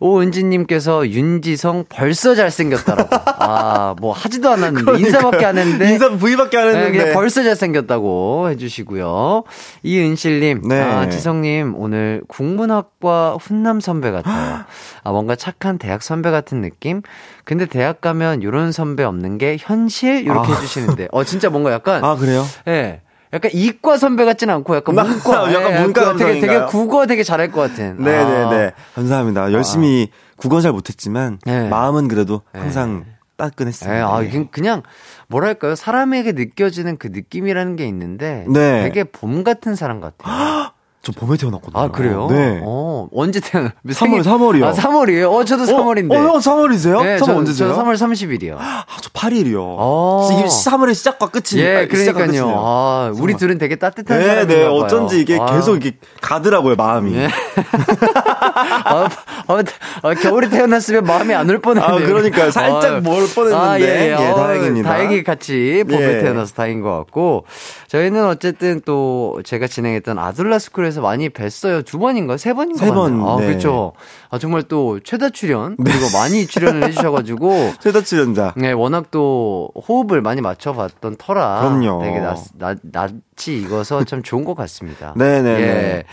오은지님께서 0.00 1.08
윤지성 1.08 1.84
벌써 1.88 2.34
잘생겼다라고. 2.34 3.08
아, 3.38 3.94
뭐 4.00 4.12
하지도 4.12 4.50
않았는데 4.50 4.84
그러니까, 4.84 5.06
인사밖에 5.06 5.44
안 5.46 5.58
했는데 5.58 5.90
인사 5.90 6.08
V밖에 6.10 6.58
안 6.58 6.68
했는데 6.68 7.04
네, 7.04 7.12
벌써 7.12 7.42
잘생겼다고 7.42 8.48
해주시고요. 8.50 9.44
이은실님, 9.82 10.62
네. 10.68 10.80
아, 10.80 11.08
지성님 11.08 11.74
오늘 11.76 12.22
국문학과 12.28 13.36
훈남 13.40 13.80
선배 13.80 14.10
같아요. 14.10 14.64
아, 15.04 15.10
뭔가 15.10 15.36
착한 15.36 15.78
대학 15.78 16.02
선배 16.02 16.30
같은 16.30 16.55
느낌. 16.60 17.02
근데 17.44 17.66
대학 17.66 18.00
가면 18.00 18.42
이런 18.42 18.72
선배 18.72 19.04
없는 19.04 19.38
게 19.38 19.56
현실 19.58 20.22
이렇게 20.22 20.52
아. 20.52 20.54
해주시는데, 20.56 21.08
어 21.12 21.24
진짜 21.24 21.50
뭔가 21.50 21.72
약간 21.72 22.04
아 22.04 22.16
그래요? 22.16 22.44
예. 22.66 22.70
네. 22.70 23.00
약간 23.32 23.50
이과 23.52 23.98
선배 23.98 24.24
같지는 24.24 24.54
않고 24.54 24.76
약간 24.76 24.94
문과 24.94 25.52
약간 25.52 25.72
예, 25.72 25.80
문과 25.80 26.16
되게 26.16 26.40
되게 26.40 26.64
국어 26.66 27.06
되게 27.06 27.22
잘할 27.22 27.50
것 27.50 27.60
같은. 27.60 27.96
네네네 27.98 28.44
아. 28.44 28.50
네. 28.50 28.72
감사합니다. 28.94 29.52
열심히 29.52 30.08
아. 30.10 30.36
국어 30.36 30.60
잘 30.60 30.72
못했지만 30.72 31.38
네. 31.44 31.68
마음은 31.68 32.08
그래도 32.08 32.42
네. 32.52 32.60
항상 32.60 33.04
네. 33.06 33.16
따끈했습니다. 33.36 33.94
네. 33.94 34.02
아, 34.02 34.20
네. 34.20 34.48
그냥 34.50 34.82
뭐랄까요 35.28 35.74
사람에게 35.74 36.32
느껴지는 36.32 36.96
그 36.96 37.08
느낌이라는 37.08 37.76
게 37.76 37.86
있는데 37.88 38.46
네. 38.48 38.82
되게 38.84 39.04
봄 39.04 39.44
같은 39.44 39.74
사람 39.74 40.00
같아요. 40.00 40.72
저 41.06 41.12
봄에 41.12 41.36
태어났거든요. 41.36 41.80
아, 41.80 41.88
그래요? 41.88 42.26
네. 42.28 42.60
어, 42.64 43.06
언제 43.12 43.38
태어났 43.38 43.74
3월, 43.86 44.24
3월이요. 44.24 44.64
아, 44.64 44.72
3월이에요? 44.72 45.32
어, 45.32 45.44
저도 45.44 45.62
3월인데. 45.64 46.10
어, 46.12 46.16
형 46.16 46.38
3월이세요? 46.38 47.00
네, 47.04 47.16
3월 47.18 47.36
언제세요? 47.36 47.72
저 47.72 47.80
3월 47.80 47.94
30일이요. 47.94 48.56
아, 48.58 48.84
저 49.00 49.08
8일이요. 49.10 49.56
어. 49.60 50.28
이게 50.32 50.48
3월의 50.48 50.94
시작과 50.94 51.28
끝이 51.28 51.62
예, 51.62 51.86
그러니까요. 51.86 52.52
아, 52.56 53.12
우리 53.20 53.34
3월. 53.34 53.38
둘은 53.38 53.58
되게 53.58 53.76
따뜻한 53.76 54.18
네, 54.18 54.24
사람인가 54.26 54.52
네, 54.52 54.60
봐요. 54.64 54.72
어쩐지 54.72 55.20
이게 55.20 55.38
아. 55.40 55.46
계속 55.46 55.76
이게 55.76 55.92
가더라고요, 56.20 56.74
마음이. 56.74 57.12
네. 57.12 57.28
아, 58.84 59.08
아, 59.46 59.62
아, 60.02 60.14
겨울에 60.14 60.48
태어났으면 60.48 61.04
마음이 61.04 61.34
안 61.34 61.48
올 61.48 61.60
뻔했네요. 61.60 61.94
아, 61.94 61.98
그러니까 62.04 62.50
살짝 62.50 63.00
뭘 63.02 63.28
뻔했는데. 63.32 63.54
아, 63.64 63.78
예, 63.78 63.84
예. 63.84 64.10
예 64.10 64.16
다행입니다. 64.34 64.88
다행히 64.88 65.22
같이 65.22 65.84
봄에 65.88 66.16
예. 66.16 66.18
태어나서 66.22 66.52
다행인 66.54 66.82
것 66.82 66.96
같고. 66.96 67.44
저희는 67.86 68.26
어쨌든 68.26 68.80
또 68.84 69.40
제가 69.44 69.68
진행했던 69.68 70.18
아둘라 70.18 70.58
스쿨에서 70.58 70.95
많이 71.00 71.28
뵀어요. 71.28 71.84
두 71.84 71.98
번인가? 71.98 72.36
세 72.36 72.52
번인가? 72.54 72.84
세 72.84 72.90
번. 72.90 73.22
아, 73.26 73.36
네. 73.38 73.46
그렇죠. 73.46 73.92
아, 74.30 74.38
정말 74.38 74.62
또 74.64 75.00
최다 75.00 75.30
출연 75.30 75.76
네. 75.78 75.90
그리고 75.90 76.06
네. 76.06 76.12
많이 76.18 76.46
출연을 76.46 76.84
해주셔가지고 76.88 77.74
최다 77.80 78.02
출연자. 78.02 78.54
네, 78.56 78.72
워낙 78.72 79.10
또 79.10 79.70
호흡을 79.88 80.20
많이 80.22 80.40
맞춰봤던 80.40 81.16
터라 81.18 81.60
그럼요. 81.60 82.02
되게 82.02 82.18
낯, 82.20 82.38
낯, 82.58 82.78
낯이 82.82 83.58
익어서 83.62 84.04
참 84.04 84.22
좋은 84.22 84.44
것 84.44 84.54
같습니다. 84.54 85.14
네네. 85.16 85.48
예. 85.62 86.04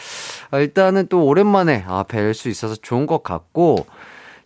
아, 0.51 0.59
일단은 0.59 1.07
또 1.09 1.25
오랜만에 1.25 1.83
아, 1.87 2.03
뵐 2.03 2.33
수 2.33 2.49
있어서 2.49 2.75
좋은 2.75 3.05
것 3.07 3.23
같고 3.23 3.85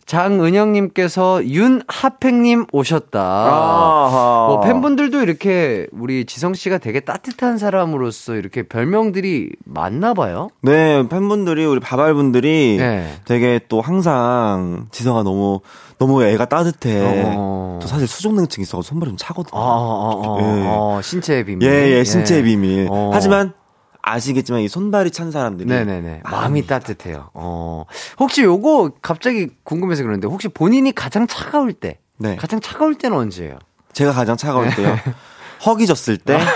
장은영님께서 0.08 1.44
윤하팽님 1.44 2.66
오셨다. 2.72 4.08
뭐 4.48 4.60
팬분들도 4.60 5.20
이렇게 5.20 5.86
우리 5.92 6.24
지성 6.24 6.54
씨가 6.54 6.78
되게 6.78 7.00
따뜻한 7.00 7.58
사람으로서 7.58 8.34
이렇게 8.34 8.62
별명들이 8.62 9.50
많나 9.66 10.14
봐요. 10.14 10.48
네, 10.62 11.06
팬분들이 11.08 11.64
우리 11.66 11.78
바발분들이 11.78 12.78
네. 12.78 13.14
되게 13.26 13.60
또 13.68 13.82
항상 13.82 14.86
지성아 14.90 15.22
너무 15.24 15.60
너무 15.98 16.24
애가 16.24 16.46
따뜻해. 16.46 17.34
어. 17.36 17.78
저 17.82 17.88
사실 17.88 18.06
수족냉증 18.06 18.62
있어서 18.62 18.82
손발이 18.82 19.10
좀 19.10 19.16
차거든요. 19.18 19.60
아, 19.60 19.62
아, 19.62 20.22
아, 20.24 20.38
예. 20.40 20.64
아, 20.66 21.02
신체의 21.02 21.44
비밀. 21.44 21.68
예, 21.68 21.98
예, 21.98 22.04
신체의 22.04 22.40
예. 22.40 22.44
비밀. 22.44 22.88
어. 22.90 23.10
하지만 23.12 23.52
아시겠지만 24.08 24.60
이 24.62 24.68
손발이 24.68 25.10
찬 25.10 25.30
사람들이 25.30 25.68
네네네 25.68 26.22
마음이 26.24 26.66
따뜻해요. 26.66 27.30
어 27.34 27.84
혹시 28.18 28.42
요거 28.42 28.92
갑자기 29.02 29.48
궁금해서 29.64 30.02
그러는데 30.02 30.26
혹시 30.28 30.48
본인이 30.48 30.92
가장 30.92 31.26
차가울 31.26 31.72
때, 31.72 31.98
네. 32.16 32.36
가장 32.36 32.60
차가울 32.60 32.94
때는 32.96 33.16
언제예요? 33.16 33.58
제가 33.92 34.12
가장 34.12 34.36
차가울 34.36 34.68
네. 34.70 34.76
때요. 34.76 34.96
허기졌을 35.66 36.18
때. 36.18 36.38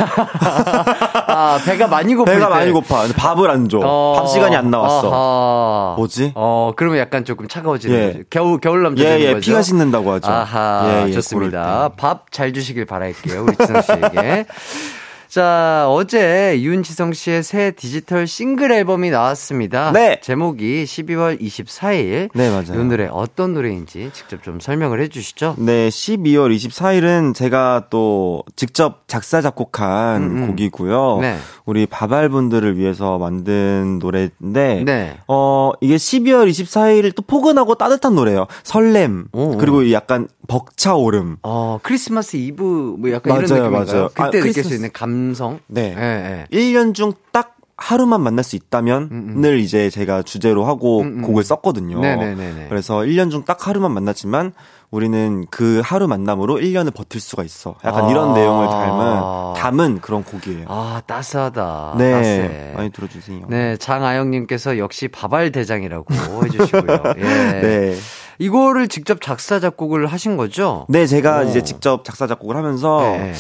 아, 1.27 1.59
배가 1.65 1.89
많이 1.89 2.15
고플 2.15 2.35
배가 2.35 2.47
때. 2.47 2.55
많이 2.55 2.71
고파. 2.71 3.05
밥을 3.17 3.51
안 3.51 3.69
줘. 3.69 3.81
어, 3.83 4.15
밥 4.17 4.27
시간이 4.29 4.55
안 4.55 4.71
나왔어. 4.71 5.11
아하. 5.13 5.95
뭐지? 5.97 6.33
어, 6.37 6.73
그러면 6.77 7.01
약간 7.01 7.25
조금 7.25 7.49
차가워지는 7.49 7.97
예. 7.99 8.07
거죠. 8.13 8.19
겨울, 8.31 8.61
겨울 8.61 8.83
남자 8.85 9.03
예, 9.05 9.19
예, 9.21 9.35
거죠? 9.35 9.41
피가 9.51 9.63
씻는다고 9.63 10.13
하죠. 10.13 10.31
아하, 10.31 11.03
예, 11.05 11.09
예, 11.09 11.13
좋습니다. 11.15 11.91
밥 11.97 12.27
잘 12.31 12.53
주시길 12.53 12.85
바랄게요. 12.85 13.43
우리 13.43 13.57
지성 13.57 13.83
씨에게. 13.83 14.47
자, 15.33 15.87
어제 15.89 16.61
윤지성 16.61 17.15
씨의 17.15 17.43
새 17.43 17.71
디지털 17.71 18.27
싱글 18.27 18.71
앨범이 18.71 19.09
나왔습니다. 19.09 19.91
네. 19.93 20.21
제목이 20.21 20.85
12월 20.85 21.41
24일. 21.41 22.29
네, 22.35 22.51
맞아요. 22.51 22.79
이 22.79 22.85
노래 22.85 23.09
어떤 23.11 23.55
노래인지 23.55 24.11
직접 24.13 24.43
좀 24.43 24.61
설명을 24.61 25.01
해 25.01 25.09
주시죠. 25.09 25.55
네, 25.57 25.89
12월 25.89 26.55
24일은 26.55 27.35
제가 27.35 27.87
또 27.89 28.45
직접 28.57 29.05
작사, 29.07 29.41
작곡한 29.41 30.23
음음. 30.23 30.47
곡이고요. 30.49 31.21
네. 31.23 31.39
우리 31.65 31.87
바발 31.87 32.29
분들을 32.29 32.77
위해서 32.77 33.17
만든 33.17 34.01
노래인데, 34.01 34.83
네. 34.85 35.17
어, 35.29 35.73
이게 35.81 35.97
12월 35.97 36.51
24일 36.51 37.15
또 37.15 37.23
포근하고 37.23 37.77
따뜻한 37.77 38.15
노래예요. 38.15 38.49
설렘, 38.65 39.29
오, 39.33 39.57
그리고 39.57 39.91
약간 39.93 40.29
벅차오름. 40.47 41.39
어, 41.43 41.79
크리스마스 41.83 42.37
이브 42.37 42.97
뭐 42.99 43.11
약간 43.13 43.33
맞아요, 43.33 43.47
이런 43.47 43.63
느낌인가요? 43.63 43.85
맞아요. 43.87 44.09
그때 44.09 44.23
아, 44.23 44.27
느낄 44.27 44.41
크리스마스... 44.43 44.69
수 44.69 44.75
있는 44.75 44.91
감 44.93 45.22
성. 45.35 45.61
네. 45.69 45.95
네, 45.95 46.47
네. 46.51 46.59
1년 46.59 46.95
중 46.95 47.13
딱 47.33 47.57
하루만 47.79 48.21
만날 48.21 48.45
수 48.45 48.55
있다면을 48.55 49.09
음, 49.11 49.43
음. 49.45 49.59
이제 49.59 49.91
제가 49.91 50.23
주제로 50.23 50.65
하고 50.67 51.01
음, 51.01 51.19
음. 51.19 51.23
곡을 51.23 51.43
썼거든요. 51.43 51.99
네네네. 52.01 52.67
그래서 52.69 52.99
1년 52.99 53.31
중 53.31 53.45
딱 53.45 53.67
하루만 53.67 53.91
만났지만 53.93 54.53
우리는 54.93 55.47
그 55.51 55.81
하루 55.83 56.07
만남으로 56.07 56.59
1년을 56.59 56.95
버틸 56.95 57.21
수가 57.21 57.43
있어. 57.43 57.75
약간 57.85 58.05
아~ 58.05 58.11
이런 58.11 58.35
내용을 58.35 58.67
담은 58.69 59.55
담은 59.61 60.01
그런 60.01 60.23
곡이에요. 60.23 60.67
아, 60.69 61.01
따스하다. 61.07 61.95
네. 61.99 62.13
따스해. 62.13 62.73
많이 62.77 62.91
들어주세요. 62.91 63.47
네, 63.49 63.77
장아영님께서 63.79 64.79
역시 64.79 65.09
바발 65.09 65.51
대장이라고 65.51 66.07
해주시고요. 66.45 67.03
예. 67.17 67.23
네. 67.23 67.97
이거를 68.39 68.87
직접 68.89 69.21
작사 69.21 69.59
작곡을 69.61 70.07
하신 70.07 70.37
거죠? 70.37 70.87
네, 70.89 71.07
제가 71.07 71.41
오. 71.41 71.43
이제 71.45 71.63
직접 71.63 72.05
작사 72.05 72.27
작곡을 72.29 72.55
하면서 72.57 73.01
네. 73.01 73.33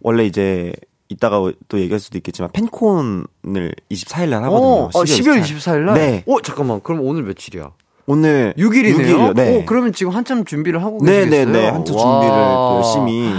원래 0.00 0.24
이제 0.24 0.72
이따가 1.08 1.40
또 1.68 1.78
얘기할 1.80 2.00
수도 2.00 2.18
있겠지만 2.18 2.50
팬콘을 2.52 3.72
24일 3.90 4.28
날 4.28 4.44
하거든요. 4.44 4.68
어, 4.68 4.90
12월 4.90 5.42
24일 5.42 5.80
날? 5.80 5.94
네. 5.94 6.24
어, 6.26 6.40
잠깐만. 6.42 6.80
그럼 6.82 7.00
오늘 7.02 7.22
며칠이야? 7.22 7.70
오늘 8.06 8.54
6일이네요. 8.56 8.96
6일이요. 8.96 9.34
네. 9.34 9.56
오, 9.56 9.64
그러면 9.66 9.92
지금 9.92 10.12
한참 10.12 10.44
준비를 10.44 10.82
하고 10.82 10.98
계시겠어요? 10.98 11.30
네, 11.30 11.44
네, 11.44 11.52
네. 11.52 11.68
한참 11.68 11.96
준비를 11.96 12.34
열심히 12.76 13.32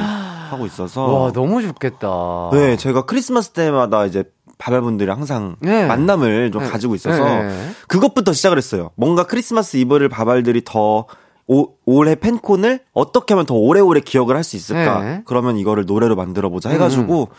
하고 0.50 0.66
있어서. 0.66 1.06
와, 1.06 1.32
너무 1.32 1.62
좋겠다. 1.62 2.50
네, 2.54 2.76
제가 2.78 3.04
크리스마스 3.04 3.50
때마다 3.50 4.06
이제 4.06 4.24
바발분들이 4.58 5.10
항상 5.10 5.56
네. 5.62 5.86
만남을 5.88 6.52
좀 6.52 6.64
네. 6.64 6.70
가지고 6.70 6.94
있어서 6.96 7.24
네. 7.24 7.70
그것부터 7.88 8.34
시작을 8.34 8.58
했어요. 8.58 8.92
뭔가 8.96 9.24
크리스마스 9.24 9.78
이브를 9.78 10.10
바발들이 10.10 10.64
더 10.66 11.06
오, 11.52 11.70
올해 11.86 12.14
팬콘을 12.16 12.80
어떻게 12.94 13.34
하면 13.34 13.46
더 13.48 13.56
오래오래 13.56 14.02
기억을 14.02 14.36
할 14.36 14.44
수 14.44 14.56
있을까? 14.56 15.02
네. 15.04 15.22
그러면 15.26 15.58
이거를 15.58 15.86
노래로 15.86 16.16
만들어 16.16 16.50
보자 16.50 16.70
해가지고 16.70 17.22
음. 17.24 17.36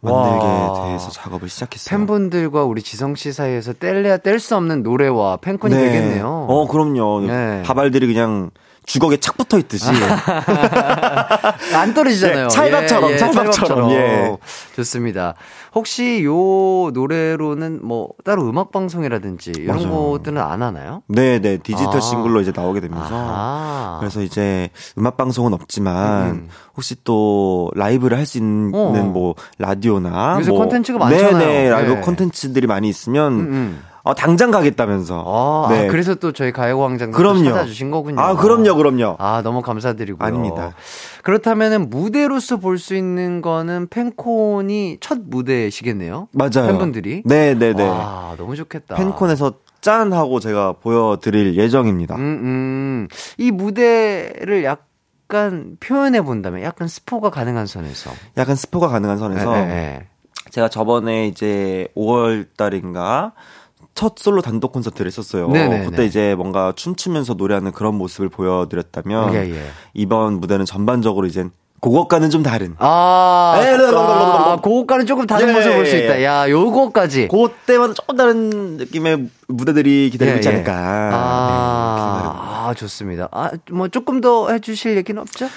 만들게 0.00 0.44
와. 0.46 0.84
대해서 0.86 1.10
작업을 1.10 1.48
시작했어요. 1.48 1.90
팬분들과 1.98 2.62
우리 2.64 2.82
지성 2.82 3.16
씨 3.16 3.32
사이에서 3.32 3.72
뗄래야 3.72 4.18
뗄 4.18 4.38
수 4.38 4.54
없는 4.56 4.84
노래와 4.84 5.38
팬콘이 5.38 5.74
네. 5.74 5.80
되겠네요. 5.86 6.46
어, 6.48 6.68
그럼요. 6.68 7.22
네. 7.26 7.62
바발들이 7.64 8.06
그냥 8.06 8.50
주걱에 8.88 9.18
착 9.18 9.36
붙어 9.36 9.58
있듯이 9.58 9.84
안 11.76 11.92
떨어지잖아요. 11.94 12.44
예, 12.44 12.48
찰밥처럼, 12.48 13.10
예, 13.10 13.14
예, 13.14 13.18
찰밥처럼. 13.18 13.90
예. 13.92 14.36
좋습니다. 14.76 15.34
혹시 15.74 16.24
요 16.24 16.90
노래로는 16.92 17.80
뭐 17.82 18.08
따로 18.24 18.48
음악 18.48 18.72
방송이라든지 18.72 19.52
이런 19.58 19.76
맞아요. 19.76 20.10
것들은 20.12 20.40
안 20.40 20.62
하나요? 20.62 21.02
네, 21.06 21.38
네. 21.38 21.58
디지털 21.58 21.98
아. 21.98 22.00
싱글로 22.00 22.40
이제 22.40 22.52
나오게 22.54 22.80
되면서 22.80 23.08
아. 23.12 23.96
그래서 24.00 24.22
이제 24.22 24.70
음악 24.96 25.16
방송은 25.18 25.52
없지만 25.52 26.30
음. 26.30 26.48
혹시 26.74 26.96
또 27.04 27.70
라이브를 27.74 28.16
할 28.16 28.28
수 28.28 28.36
있는 28.38 28.70
어. 28.74 28.90
뭐 29.04 29.34
라디오나 29.58 30.36
요새 30.38 30.50
뭐 30.50 30.58
콘텐츠가 30.60 30.98
많잖아요. 30.98 31.38
네 31.38 31.44
네. 31.64 31.68
라이브 31.70 31.92
네. 31.92 32.00
콘텐츠들이 32.00 32.66
많이 32.66 32.88
있으면 32.90 33.32
음, 33.32 33.38
음. 33.40 33.82
어, 34.08 34.14
당장 34.14 34.50
가겠다면서. 34.50 35.22
아, 35.26 35.68
네. 35.70 35.86
아, 35.86 35.90
그래서 35.90 36.14
또 36.14 36.32
저희 36.32 36.50
가요광장. 36.50 37.10
찾아주신 37.52 37.90
거군요. 37.90 38.18
아, 38.18 38.36
그럼요, 38.36 38.74
그럼요. 38.74 39.16
아, 39.18 39.42
너무 39.44 39.60
감사드리고요. 39.60 40.26
아닙니다. 40.26 40.72
그렇다면은 41.22 41.90
무대로서 41.90 42.56
볼 42.56 42.78
수 42.78 42.94
있는 42.94 43.42
거는 43.42 43.88
팬콘이 43.88 44.98
첫 45.00 45.18
무대시겠네요. 45.26 46.28
맞아요. 46.32 46.68
팬분들이. 46.68 47.22
네, 47.26 47.52
네, 47.54 47.74
네. 47.74 47.84
아, 47.86 48.34
너무 48.38 48.56
좋겠다. 48.56 48.94
팬콘에서 48.94 49.54
짠 49.82 50.12
하고 50.14 50.40
제가 50.40 50.74
보여드릴 50.80 51.56
예정입니다. 51.56 52.14
음, 52.16 52.20
음. 52.20 53.08
이 53.36 53.50
무대를 53.50 54.64
약간 54.64 55.76
표현해 55.80 56.22
본다면 56.22 56.62
약간 56.62 56.88
스포가 56.88 57.28
가능한 57.28 57.66
선에서. 57.66 58.10
약간 58.38 58.56
스포가 58.56 58.88
가능한 58.88 59.18
선에서. 59.18 59.52
네, 59.52 59.60
네, 59.60 59.66
네. 59.66 60.06
제가 60.50 60.68
저번에 60.70 61.26
이제 61.26 61.88
5월 61.94 62.46
달인가 62.56 63.32
첫 63.98 64.14
솔로 64.16 64.42
단독 64.42 64.70
콘서트를 64.70 65.08
했었어요. 65.08 65.48
네네네. 65.48 65.86
그때 65.86 66.04
이제 66.04 66.36
뭔가 66.36 66.72
춤추면서 66.76 67.34
노래하는 67.34 67.72
그런 67.72 67.96
모습을 67.96 68.28
보여드렸다면 68.28 69.34
예, 69.34 69.38
예. 69.50 69.70
이번 69.92 70.34
무대는 70.38 70.66
전반적으로 70.66 71.26
이제 71.26 71.48
그것과는 71.80 72.30
좀 72.30 72.44
다른. 72.44 72.76
아, 72.78 73.58
네, 73.60 73.76
네, 73.76 73.90
네, 73.90 73.96
아 73.96 74.56
그것과는 74.62 75.04
조금 75.06 75.26
다른 75.26 75.48
예, 75.48 75.52
모습을 75.52 75.74
볼 75.78 75.86
수 75.86 75.96
있다. 75.96 76.22
야, 76.22 76.48
요거까지. 76.48 77.26
그때와는 77.26 77.96
조금 77.96 78.16
다른 78.16 78.76
느낌의 78.76 79.30
무대들이 79.48 80.10
기다리고 80.10 80.34
예, 80.34 80.38
있지 80.38 80.48
않을까. 80.48 80.72
아, 80.76 82.20
네, 82.22 82.70
아, 82.70 82.74
좋습니다. 82.74 83.28
아, 83.32 83.50
뭐 83.72 83.88
조금 83.88 84.20
더 84.20 84.48
해주실 84.52 84.96
얘기는 84.96 85.20
없죠? 85.20 85.48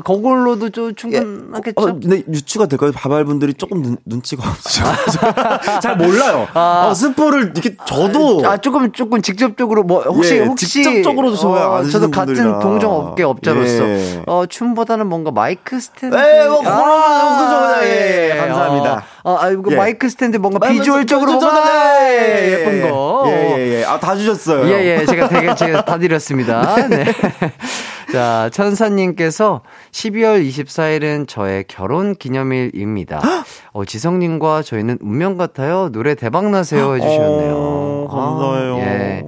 그걸로도 0.00 0.70
좀 0.70 0.94
충분하겠죠? 0.94 1.74
예, 1.86 1.90
어, 1.90 1.96
네, 2.02 2.22
유추가 2.32 2.64
될까요? 2.64 2.92
밥알분들이 2.94 3.52
조금 3.54 3.82
눈, 3.82 3.96
눈치가 4.06 4.48
없죠. 4.48 4.82
잘 5.82 5.98
몰라요. 5.98 6.48
아, 6.54 6.88
어, 6.88 6.94
스포를 6.94 7.52
이렇게 7.54 7.76
저도. 7.84 8.42
아, 8.46 8.56
조금, 8.56 8.90
조금 8.92 9.20
직접적으로 9.20 9.82
뭐, 9.82 10.02
혹시, 10.02 10.36
예, 10.36 10.40
혹시. 10.40 10.66
직접적으로도 10.66 11.36
저, 11.36 11.48
어, 11.50 11.84
저도 11.84 12.10
같은 12.10 12.34
분들이라. 12.34 12.60
동종 12.60 12.90
업계 12.92 13.22
업자로서. 13.22 13.84
예. 13.86 14.22
어, 14.26 14.46
춤보다는 14.46 15.06
뭔가 15.08 15.30
마이크 15.30 15.78
스탠드. 15.78 16.16
예, 16.16 16.48
뭐, 16.48 16.60
그런, 16.60 16.72
아, 16.72 17.76
그 17.80 17.86
예, 17.86 18.30
예, 18.32 18.38
감사합니다. 18.38 19.04
어, 19.24 19.36
아, 19.38 19.50
이거 19.50 19.72
예. 19.72 19.76
마이크 19.76 20.08
스탠드 20.08 20.38
뭔가 20.38 20.68
비주얼적으로 20.68 21.32
뭔가 21.34 22.02
예, 22.14 22.50
예쁜 22.52 22.80
거. 22.90 23.24
예, 23.26 23.56
예, 23.58 23.80
예. 23.80 23.84
아, 23.84 24.00
다 24.00 24.16
주셨어요. 24.16 24.66
예, 24.68 25.00
예. 25.00 25.04
제가 25.04 25.28
되게, 25.28 25.54
제가 25.54 25.84
다 25.84 25.98
드렸습니다. 25.98 26.76
네. 26.88 27.04
자, 28.12 28.50
천사님께서 28.52 29.62
12월 29.90 30.46
24일은 30.46 31.26
저의 31.26 31.64
결혼 31.66 32.14
기념일입니다. 32.14 33.20
어, 33.72 33.84
지성님과 33.84 34.62
저희는 34.62 34.98
운명 35.00 35.36
같아요. 35.36 35.88
노래 35.90 36.14
대박 36.14 36.50
나세요. 36.50 36.94
해주셨네요. 36.94 37.54
어, 37.56 38.08
감사해요. 38.10 38.74
아, 38.76 38.78
예. 38.80 39.26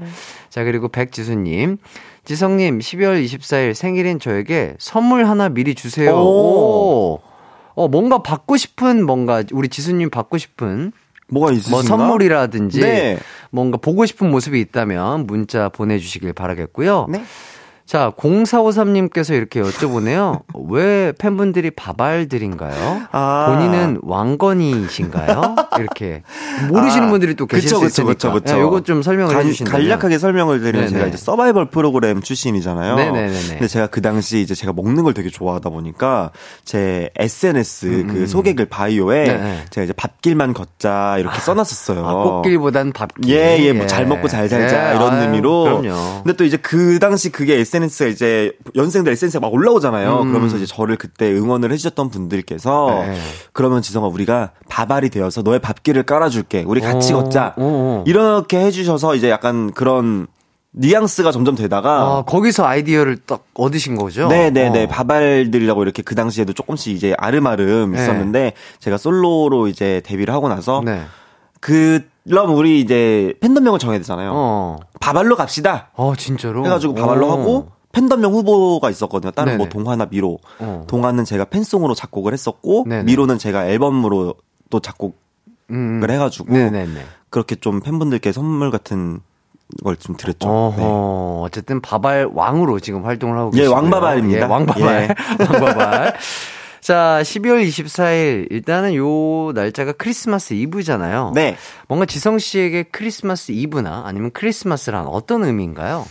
자, 0.51 0.65
그리고 0.65 0.89
백지수님. 0.89 1.79
지성님, 2.25 2.79
12월 2.79 3.25
24일 3.25 3.75
생일인 3.75 4.19
저에게 4.19 4.75
선물 4.79 5.27
하나 5.27 5.49
미리 5.49 5.75
주세요. 5.75 6.15
오. 6.15 7.21
어, 7.75 7.89
뭔가 7.89 8.23
받고 8.23 8.57
싶은, 8.57 9.05
뭔가, 9.05 9.43
우리 9.53 9.69
지수님 9.69 10.11
받고 10.11 10.39
싶은. 10.39 10.93
뭐가 11.29 11.53
있으신가? 11.53 11.77
뭐 11.77 11.83
선물이라든지. 11.83 12.81
네. 12.81 13.19
뭔가 13.51 13.79
보고 13.79 14.07
싶은 14.07 14.31
모습이 14.31 14.61
있다면 14.61 15.27
문자 15.27 15.69
보내주시길 15.69 16.33
바라겠고요. 16.33 17.07
네. 17.11 17.25
자, 17.87 18.11
0453님께서 18.17 19.35
이렇게 19.35 19.61
여쭤보네요. 19.61 20.41
왜 20.69 21.13
팬분들이 21.19 21.71
바발들인가요? 21.71 23.03
아. 23.13 23.47
본인은 23.55 23.99
왕건이신가요? 24.03 25.55
이렇게 25.79 26.23
모르시는 26.71 27.09
아. 27.09 27.11
분들이 27.11 27.35
또 27.35 27.47
계실 27.47 27.69
그쵸, 27.69 27.81
수 27.81 27.87
있으니까. 27.87 28.13
그쵸, 28.15 28.33
그쵸, 28.33 28.55
네, 28.55 28.61
요거 28.61 28.81
좀 28.85 29.03
설명을 29.03 29.37
해주신다면. 29.37 29.81
간략하게 29.83 30.19
설명을 30.19 30.61
드리면 30.61 30.87
네네. 30.87 30.89
제가 30.93 31.07
이제 31.09 31.17
서바이벌 31.19 31.67
프로그램 31.69 32.23
출신이잖아요. 32.23 32.97
네네네. 32.97 33.39
근데 33.49 33.69
제가 33.69 33.89
그 33.89 34.01
당시 34.01 34.41
이제 34.41 34.55
제가 34.55 34.73
먹는 34.73 35.03
걸 35.05 35.13
되게 35.13 35.29
좋아하다 35.29 35.69
보니까 35.69 36.31
제 36.65 37.11
SNS 37.19 37.87
음. 37.87 38.07
그 38.09 38.17
음. 38.23 38.27
소개글 38.27 38.65
바이오에 38.67 39.25
네네. 39.25 39.65
제가 39.69 39.85
이제 39.85 39.93
밥길만 39.93 40.55
걷자 40.55 41.19
이렇게 41.19 41.39
써놨었어요. 41.39 42.07
아, 42.07 42.15
꽃길보단 42.15 42.93
밥길. 42.93 43.29
예, 43.31 43.59
예, 43.61 43.73
뭐 43.75 43.85
잘 43.87 44.07
먹고 44.07 44.27
잘 44.29 44.49
살자 44.49 44.93
예. 44.93 44.97
이런 44.97 45.13
아유, 45.13 45.23
의미로. 45.25 45.65
그럼요. 45.83 46.23
근데 46.25 46.37
또 46.37 46.45
이제 46.45 46.57
그 46.57 46.99
당시 46.99 47.31
그게 47.31 47.59
SNS 47.59 47.74
가 47.81 48.07
이제 48.07 48.53
연생들 48.75 49.13
SNS가 49.13 49.41
막 49.41 49.53
올라오잖아요. 49.53 50.23
음. 50.23 50.29
그러면서 50.29 50.57
이제 50.57 50.67
저를 50.67 50.97
그때 50.97 51.33
응원을 51.33 51.73
해주셨던 51.73 52.11
분들께서 52.11 53.05
네. 53.07 53.19
그러면 53.53 53.83
지성아 53.83 54.07
우리가 54.09 54.51
바발이 54.69 55.11
되어서 55.11 55.43
너의 55.43 55.61
밥길을 55.61 56.05
깔아줄게. 56.05 56.65
우리 56.67 56.81
같이 56.81 57.13
오. 57.13 57.23
걷자. 57.23 57.55
오. 57.57 58.05
이렇게 58.07 58.59
해주셔서 58.59 59.15
이제 59.15 59.31
약간 59.31 59.73
그런 59.73 60.27
뉘앙스가 60.77 61.31
점점 61.31 61.55
되다가 61.55 62.03
아, 62.03 62.23
거기서 62.23 62.67
아이디어를 62.67 63.19
딱 63.27 63.45
얻으신 63.55 63.95
거죠? 63.97 64.27
네네네 64.27 64.51
네, 64.51 64.71
네. 64.71 64.85
어. 64.85 64.89
바발들이라고 64.89 65.83
이렇게 65.83 66.03
그 66.03 66.15
당시에도 66.15 66.53
조금씩 66.53 66.95
이제 66.95 67.15
아름아름 67.17 67.93
네. 67.93 68.03
있었는데 68.03 68.41
네. 68.41 68.53
제가 68.81 68.99
솔로로 68.99 69.69
이제 69.69 70.03
데뷔를 70.05 70.35
하고 70.35 70.49
나서 70.49 70.83
네. 70.85 71.03
그 71.61 72.03
럼 72.27 72.55
우리 72.57 72.81
이제 72.81 73.35
팬덤명을 73.41 73.79
정해야 73.79 73.99
되잖아요. 73.99 74.33
어. 74.35 74.77
바발로 75.01 75.37
갑시다. 75.37 75.91
어 75.95 76.15
진짜로? 76.17 76.65
해가지고 76.65 76.95
바발로 76.95 77.27
오. 77.27 77.31
하고 77.31 77.69
팬덤명 77.93 78.33
후보가 78.33 78.89
있었거든요. 78.91 79.31
다른 79.31 79.59
뭐 79.59 79.67
네네. 79.67 79.75
뭐 79.75 79.85
동화나 79.85 80.07
미로. 80.07 80.39
어. 80.59 80.85
동화는 80.89 81.25
제가 81.25 81.45
팬송으로 81.45 81.95
작곡을 81.95 82.33
했었고 82.33 82.87
네네. 82.89 83.05
미로는 83.05 83.39
제가 83.39 83.67
앨범으로 83.67 84.35
또 84.71 84.81
작곡을 84.81 85.15
음. 85.71 86.01
음. 86.03 86.11
해가지고 86.11 86.53
네네네. 86.53 87.01
그렇게 87.31 87.57
좀 87.57 87.81
팬분들께 87.81 88.33
선물 88.33 88.71
같은 88.71 89.21
걸 89.83 89.97
좀 89.97 90.17
드렸죠. 90.17 90.49
어허, 90.49 90.77
네. 90.77 90.85
어쨌든 91.47 91.81
바발 91.81 92.29
왕으로 92.33 92.81
지금 92.81 93.05
활동을 93.05 93.37
하고 93.39 93.51
계시고요. 93.51 93.71
예, 93.71 93.75
왕바발입니다. 93.75 94.41
예, 94.41 94.45
왕바발. 94.45 95.03
예. 95.03 95.15
왕바발. 95.45 96.15
자, 96.85 97.21
12월 97.23 97.67
24일 97.67 98.49
일단은 98.51 98.95
요 98.95 99.53
날짜가 99.55 99.93
크리스마스 99.93 100.53
이브잖아요. 100.53 101.33
네. 101.35 101.57
뭔가 101.89 102.05
지성 102.05 102.39
씨에게 102.39 102.83
크리스마스 102.83 103.53
이브나 103.53 104.03
아니면 104.05 104.31
크리스마스란 104.35 105.07
어떤 105.07 105.45
의미인가요? 105.45 106.05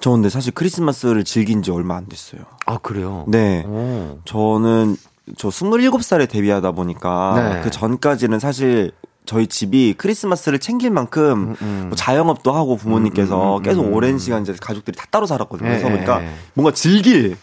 저 0.00 0.10
근데 0.12 0.30
사실 0.30 0.54
크리스마스를 0.54 1.24
즐긴 1.24 1.62
지 1.62 1.70
얼마 1.70 1.96
안 1.96 2.06
됐어요. 2.06 2.40
아, 2.64 2.78
그래요? 2.78 3.26
네. 3.28 3.64
오. 3.66 4.18
저는 4.24 4.96
저 5.36 5.50
27살에 5.50 6.26
데뷔하다 6.26 6.72
보니까 6.72 7.56
네. 7.56 7.60
그 7.62 7.70
전까지는 7.70 8.38
사실 8.38 8.92
저희 9.26 9.46
집이 9.46 9.96
크리스마스를 9.98 10.58
챙길 10.58 10.90
만큼 10.90 11.32
음, 11.32 11.56
음. 11.60 11.84
뭐 11.88 11.96
자영업도 11.96 12.50
하고 12.50 12.78
부모님께서 12.78 13.36
음, 13.36 13.56
음, 13.56 13.56
음 13.58 13.62
계속 13.62 13.84
음, 13.84 13.92
오랜 13.92 14.18
시간 14.18 14.40
이제 14.40 14.54
가족들이 14.58 14.96
다 14.96 15.04
따로 15.10 15.26
살았거든요. 15.26 15.68
그래서 15.68 15.88
네, 15.88 15.92
보니까 15.92 16.22
뭔가 16.54 16.72
즐길 16.72 17.36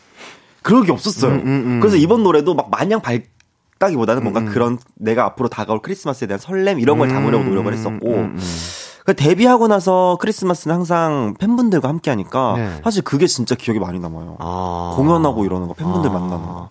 그런 0.64 0.84
게 0.86 0.92
없었어요. 0.92 1.42
그래서 1.80 1.96
이번 1.96 2.24
노래도 2.24 2.54
막 2.54 2.70
마냥 2.70 3.02
밝다기보다는 3.02 4.24
뭔가 4.24 4.44
그런 4.52 4.78
내가 4.96 5.26
앞으로 5.26 5.50
다가올 5.50 5.82
크리스마스에 5.82 6.28
대한 6.28 6.40
설렘 6.40 6.80
이런 6.80 6.98
걸 6.98 7.08
담으려고 7.08 7.44
노력을 7.44 7.72
했었고 7.74 8.30
그 9.06 9.16
데뷔하고 9.16 9.68
나서 9.68 10.18
크리스마스는 10.22 10.76
항상 10.76 11.34
팬분들과 11.40 11.90
함께 11.90 12.12
하니까 12.12 12.54
네. 12.56 12.82
사실 12.84 13.02
그게 13.04 13.26
진짜 13.28 13.56
기억이 13.56 13.80
많이 13.80 14.00
남아요. 14.00 14.38
아. 14.40 14.94
공연하고 14.96 15.44
이러는 15.46 15.68
거 15.68 15.74
팬분들 15.74 16.10
아. 16.10 16.14
만나는 16.14 16.46
거. 16.46 16.70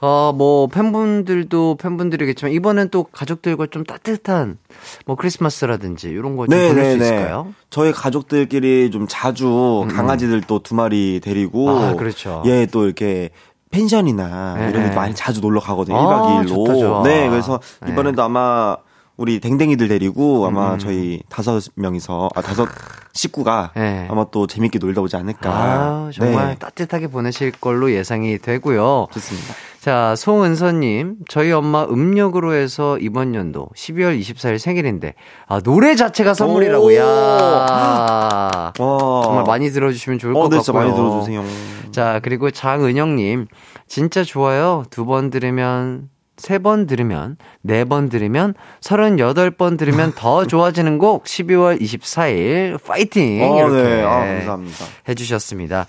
어, 0.00 0.32
뭐, 0.36 0.66
팬분들도 0.66 1.76
팬분들이겠지만, 1.76 2.52
이번엔 2.52 2.90
또 2.90 3.04
가족들과 3.04 3.66
좀 3.70 3.84
따뜻한, 3.84 4.58
뭐, 5.06 5.16
크리스마스라든지, 5.16 6.08
이런 6.08 6.36
거좀 6.36 6.56
네, 6.56 6.68
보낼 6.68 6.84
네, 6.84 6.90
수 6.92 6.98
네. 6.98 7.04
있을까요? 7.04 7.54
저희 7.70 7.92
가족들끼리 7.92 8.90
좀 8.90 9.06
자주 9.08 9.46
음. 9.84 9.88
음. 9.90 9.94
강아지들 9.94 10.40
또 10.42 10.58
두 10.58 10.74
마리 10.74 11.20
데리고. 11.22 11.70
아, 11.70 11.94
그렇죠. 11.94 12.42
예, 12.46 12.66
또 12.66 12.86
이렇게 12.86 13.30
펜션이나 13.70 14.54
네. 14.58 14.70
이런 14.70 14.88
데 14.88 14.94
많이 14.94 15.14
자주 15.14 15.40
놀러 15.40 15.60
가거든요. 15.60 15.96
아, 15.96 16.22
1박 16.22 16.46
2일로. 16.48 17.02
네, 17.04 17.28
그래서 17.28 17.60
네. 17.84 17.92
이번에도 17.92 18.22
아마 18.22 18.76
우리 19.16 19.38
댕댕이들 19.40 19.88
데리고 19.88 20.46
아마 20.46 20.74
음. 20.74 20.78
저희 20.78 21.22
다섯 21.28 21.62
명이서 21.74 22.30
아 22.34 22.42
다섯 22.42 22.68
식구가 23.12 23.72
네. 23.76 24.06
아마 24.10 24.26
또 24.30 24.46
재밌게 24.46 24.78
놀다 24.78 25.00
오지 25.00 25.16
않을까. 25.16 25.50
아, 25.50 26.10
정말 26.12 26.48
네. 26.48 26.56
따뜻하게 26.58 27.08
보내실 27.08 27.52
걸로 27.52 27.90
예상이 27.92 28.38
되고요. 28.38 29.08
좋습니다. 29.12 29.54
자, 29.86 30.16
송은서님, 30.16 31.18
저희 31.28 31.52
엄마 31.52 31.84
음력으로 31.84 32.54
해서 32.54 32.98
이번 32.98 33.36
연도 33.36 33.68
12월 33.76 34.18
24일 34.18 34.58
생일인데, 34.58 35.14
아, 35.46 35.60
노래 35.60 35.94
자체가 35.94 36.34
선물이라고, 36.34 36.96
야 36.96 38.72
정말 38.76 39.44
많이 39.46 39.70
들어주시면 39.70 40.18
좋을 40.18 40.34
어, 40.34 40.40
것 40.40 40.48
네, 40.50 40.56
같고요. 40.56 40.82
많이 40.82 40.92
들어주세요. 40.92 41.44
자, 41.92 42.18
그리고 42.20 42.50
장은영님, 42.50 43.46
진짜 43.86 44.24
좋아요. 44.24 44.82
두 44.90 45.04
번 45.04 45.30
들으면 45.30 46.08
세 46.36 46.58
번 46.58 46.88
들으면, 46.88 47.36
네 47.62 47.84
번 47.84 48.08
들으면, 48.08 48.54
38번 48.80 49.78
들으면 49.78 50.12
더 50.16 50.46
좋아지는 50.50 50.98
곡 50.98 51.22
12월 51.22 51.80
24일 51.80 52.82
파이팅! 52.84 53.40
어, 53.40 53.56
이렇게 53.56 53.82
네. 53.84 54.02
아, 54.02 54.18
감사합니다. 54.18 54.84
해주셨습니다. 55.08 55.86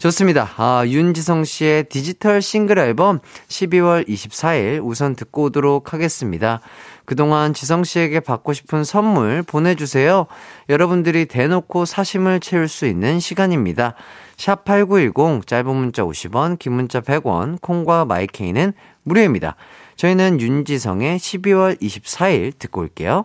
좋습니다. 0.00 0.48
아, 0.56 0.82
윤지성 0.86 1.44
씨의 1.44 1.84
디지털 1.90 2.40
싱글 2.40 2.78
앨범 2.78 3.20
12월 3.48 4.08
24일 4.08 4.80
우선 4.82 5.14
듣고 5.14 5.44
오도록 5.44 5.92
하겠습니다. 5.92 6.62
그동안 7.04 7.52
지성 7.52 7.84
씨에게 7.84 8.20
받고 8.20 8.54
싶은 8.54 8.82
선물 8.82 9.42
보내주세요. 9.42 10.26
여러분들이 10.70 11.26
대놓고 11.26 11.84
사심을 11.84 12.40
채울 12.40 12.66
수 12.66 12.86
있는 12.86 13.20
시간입니다. 13.20 13.94
샵 14.38 14.64
8910, 14.64 15.46
짧은 15.46 15.76
문자 15.76 16.02
50원, 16.02 16.58
긴 16.58 16.72
문자 16.72 17.02
100원, 17.02 17.60
콩과 17.60 18.06
마이케이는 18.06 18.72
무료입니다. 19.02 19.56
저희는 19.96 20.40
윤지성의 20.40 21.18
12월 21.18 21.78
24일 21.78 22.58
듣고 22.58 22.80
올게요. 22.80 23.24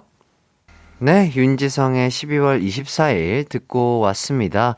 네, 0.99 1.31
윤지성의 1.33 2.09
12월 2.09 2.61
24일 2.61 3.47
듣고 3.47 3.99
왔습니다. 3.99 4.75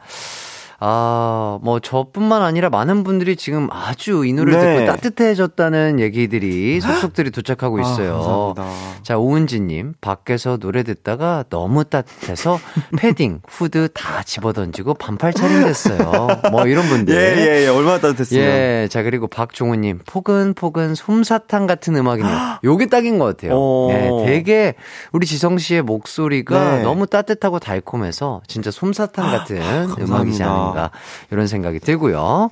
아, 0.80 1.58
뭐 1.64 1.80
저뿐만 1.80 2.44
아니라 2.44 2.70
많은 2.70 3.04
분들이 3.04 3.36
지금 3.36 3.68
아주 3.72 4.26
이 4.26 4.34
노래를 4.34 4.60
네. 4.60 4.76
듣고 4.76 4.92
따뜻해졌다는 4.92 6.00
얘기들이 6.00 6.80
속속들이 6.82 7.32
도착하고 7.32 7.80
아, 7.80 7.82
있어요. 7.82 8.54
아, 8.58 9.00
자, 9.02 9.18
오은지님, 9.18 9.96
밖에서 10.02 10.58
노래 10.58 10.84
듣다가 10.84 11.44
너무 11.50 11.84
따뜻해서 11.84 12.60
패딩, 12.98 13.42
후드 13.48 13.90
다 13.94 14.22
집어던지고 14.22 14.94
반팔 14.94 15.34
차림됐어요. 15.34 16.28
뭐 16.52 16.68
이런 16.68 16.88
분들. 16.88 17.16
예, 17.16 17.42
예, 17.42 17.64
예. 17.64 17.68
얼마나 17.68 18.00
따뜻했어요. 18.00 18.40
예, 18.40 18.88
자, 18.92 19.02
그리고 19.02 19.28
박종우님, 19.28 20.02
포근포근 20.06 20.94
솜사탕 20.94 21.66
같은 21.66 21.96
음악이네요. 21.96 22.60
요게 22.64 22.88
딱인 22.88 23.18
것 23.18 23.26
같아요. 23.26 23.58
오. 23.58 23.90
예, 23.92 24.26
되게 24.28 24.76
우리 25.12 25.26
지성 25.26 25.58
씨의 25.58 25.82
목소리가 25.82 26.78
네. 26.78 26.84
너무 26.84 27.08
따뜻하고 27.08 27.58
달콤해서 27.58 28.42
진짜 28.46 28.70
솜사탕 28.70 29.32
같은 29.32 29.58
음악이지 30.00 30.44
않을 30.44 30.67
까. 30.74 30.78
아닌가 30.78 30.92
이런 31.32 31.48
생각이 31.48 31.80
들고요. 31.80 32.50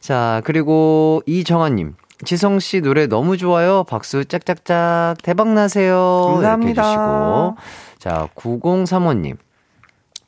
자 0.00 0.40
그리고 0.44 1.22
이정아님 1.26 1.94
지성 2.24 2.58
씨 2.58 2.80
노래 2.80 3.06
너무 3.06 3.36
좋아요. 3.36 3.84
박수 3.84 4.24
짝짝짝 4.24 5.22
대박 5.22 5.48
나세요. 5.52 6.32
감사합니다. 6.34 6.82
이렇게 6.82 6.90
해주시고 6.90 7.56
자 7.98 8.28
9035님 8.34 9.36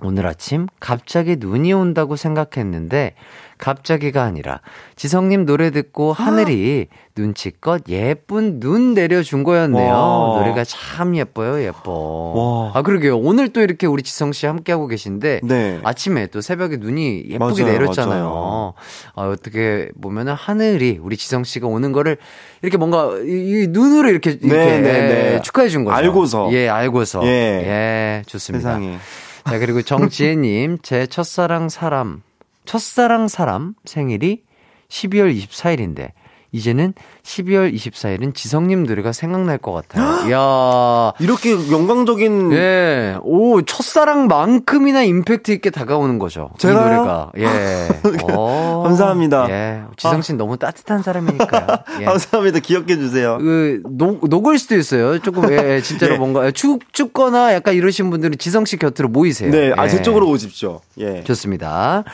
오늘 0.03 0.27
아침 0.27 0.67
갑자기 0.81 1.37
눈이 1.39 1.73
온다고 1.73 2.17
생각했는데 2.17 3.15
갑자기가 3.63 4.25
아니라 4.25 4.61
지성님 4.97 5.47
노래 5.47 5.71
듣고 5.71 6.13
하늘이 6.13 6.89
눈치껏 7.17 7.83
예쁜 7.89 8.59
눈 8.59 8.93
내려준 8.93 9.45
거였네요. 9.45 9.93
와. 9.93 10.39
노래가 10.41 10.65
참 10.65 11.15
예뻐요, 11.15 11.63
예뻐. 11.63 11.93
와. 12.35 12.73
아 12.75 12.83
그러게요. 12.83 13.17
오늘 13.19 13.51
또 13.53 13.61
이렇게 13.61 13.87
우리 13.87 14.03
지성 14.03 14.33
씨 14.33 14.47
함께 14.47 14.73
하고 14.73 14.89
계신데 14.89 15.43
네. 15.45 15.79
아침에 15.85 16.27
또 16.27 16.41
새벽에 16.41 16.77
눈이 16.77 17.27
예쁘게 17.29 17.63
맞아요, 17.63 17.73
내렸잖아요. 17.73 18.25
맞아요. 18.25 18.75
아, 19.15 19.29
어떻게 19.29 19.91
보면은 20.01 20.33
하늘이 20.33 20.99
우리 21.01 21.17
지성 21.17 21.45
씨가 21.45 21.69
오는 21.69 21.93
거를 21.93 22.17
이렇게 22.63 22.77
뭔가 22.77 23.13
이, 23.25 23.29
이 23.63 23.67
눈으로 23.69 24.09
이렇게, 24.11 24.31
이렇게 24.31 24.49
네, 24.49 24.81
네, 24.81 24.81
네. 24.81 25.41
축하해 25.43 25.69
준 25.69 25.85
거죠. 25.85 25.97
알고서. 25.97 26.53
예, 26.53 26.69
알고서. 26.69 27.25
예, 27.27 27.29
예 27.29 28.23
좋습니다. 28.27 28.71
세상에. 28.71 28.99
자, 29.45 29.59
그리고 29.59 29.83
정지혜님, 29.83 30.79
제 30.83 31.07
첫사랑 31.07 31.69
사람, 31.69 32.23
첫사랑 32.65 33.29
사람 33.29 33.75
생일이 33.85 34.43
12월 34.89 35.35
24일인데, 35.37 36.13
이제는 36.53 36.93
12월 37.23 37.75
24일은 37.75 38.35
지성님 38.35 38.85
노래가 38.85 39.13
생각날 39.13 39.57
것 39.57 39.73
같아요. 39.73 40.29
이야. 40.29 41.13
이렇게 41.19 41.51
영광적인. 41.71 42.53
예. 42.53 43.17
오, 43.23 43.63
첫사랑만큼이나 43.63 45.03
임팩트 45.03 45.51
있게 45.51 45.71
다가오는 45.71 46.19
거죠. 46.19 46.51
제가 46.59 46.85
노래가. 46.85 47.33
예. 47.39 47.89
오, 48.35 48.83
감사합니다. 48.85 49.47
예. 49.49 49.83
지성씨는 49.97 50.37
아. 50.37 50.45
너무 50.45 50.59
따뜻한 50.59 51.03
사람이니까요. 51.03 51.67
예. 52.01 52.05
감사합니다. 52.05 52.59
기억해 52.59 52.97
주세요. 52.97 53.39
그, 53.39 53.83
녹, 53.89 54.29
녹을 54.29 54.59
수도 54.59 54.77
있어요. 54.77 55.19
조금, 55.21 55.51
예, 55.51 55.77
예 55.77 55.81
진짜로 55.81 56.15
예. 56.15 56.19
뭔가 56.19 56.51
춥, 56.51 56.81
춥거나 56.93 57.55
약간 57.55 57.75
이러신 57.75 58.11
분들은 58.11 58.37
지성씨 58.37 58.77
곁으로 58.77 59.09
모이세요. 59.09 59.51
네. 59.51 59.73
아, 59.75 59.87
예. 59.87 59.89
제 59.89 60.03
쪽으로 60.03 60.29
오십시오. 60.29 60.81
예. 60.99 61.25
좋습니다. 61.25 62.05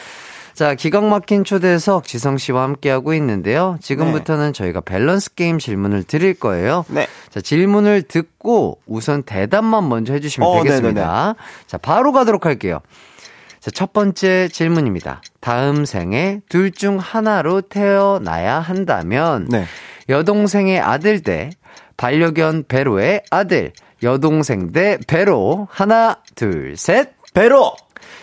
자, 0.59 0.75
기광 0.75 1.05
막힌 1.05 1.45
초대석 1.45 2.03
지성 2.03 2.37
씨와 2.37 2.65
함께하고 2.65 3.15
있는데요. 3.15 3.79
지금부터는 3.81 4.47
네. 4.47 4.53
저희가 4.53 4.81
밸런스 4.81 5.37
게임 5.37 5.61
질문을 5.61 6.03
드릴 6.03 6.35
거예요. 6.35 6.85
네. 6.89 7.07
자, 7.31 7.41
질문을 7.41 8.03
듣고 8.03 8.81
우선 8.85 9.23
대답만 9.23 9.89
먼저 9.89 10.15
해주시면 10.15 10.49
어, 10.49 10.61
되겠습니다. 10.65 11.17
네네네. 11.17 11.35
자, 11.69 11.79
바로 11.79 12.11
가도록 12.11 12.45
할게요. 12.45 12.81
자, 13.61 13.71
첫 13.71 13.93
번째 13.93 14.49
질문입니다. 14.49 15.23
다음 15.39 15.85
생에 15.85 16.41
둘 16.49 16.73
중 16.73 16.99
하나로 16.99 17.61
태어나야 17.61 18.59
한다면 18.59 19.47
네. 19.49 19.65
여동생의 20.09 20.81
아들 20.81 21.23
대 21.23 21.51
반려견 21.97 22.65
베로의 22.67 23.23
아들 23.31 23.71
여동생 24.03 24.73
대 24.73 24.99
베로 25.07 25.69
하나 25.71 26.17
둘 26.35 26.75
셋 26.77 27.13
베로 27.33 27.77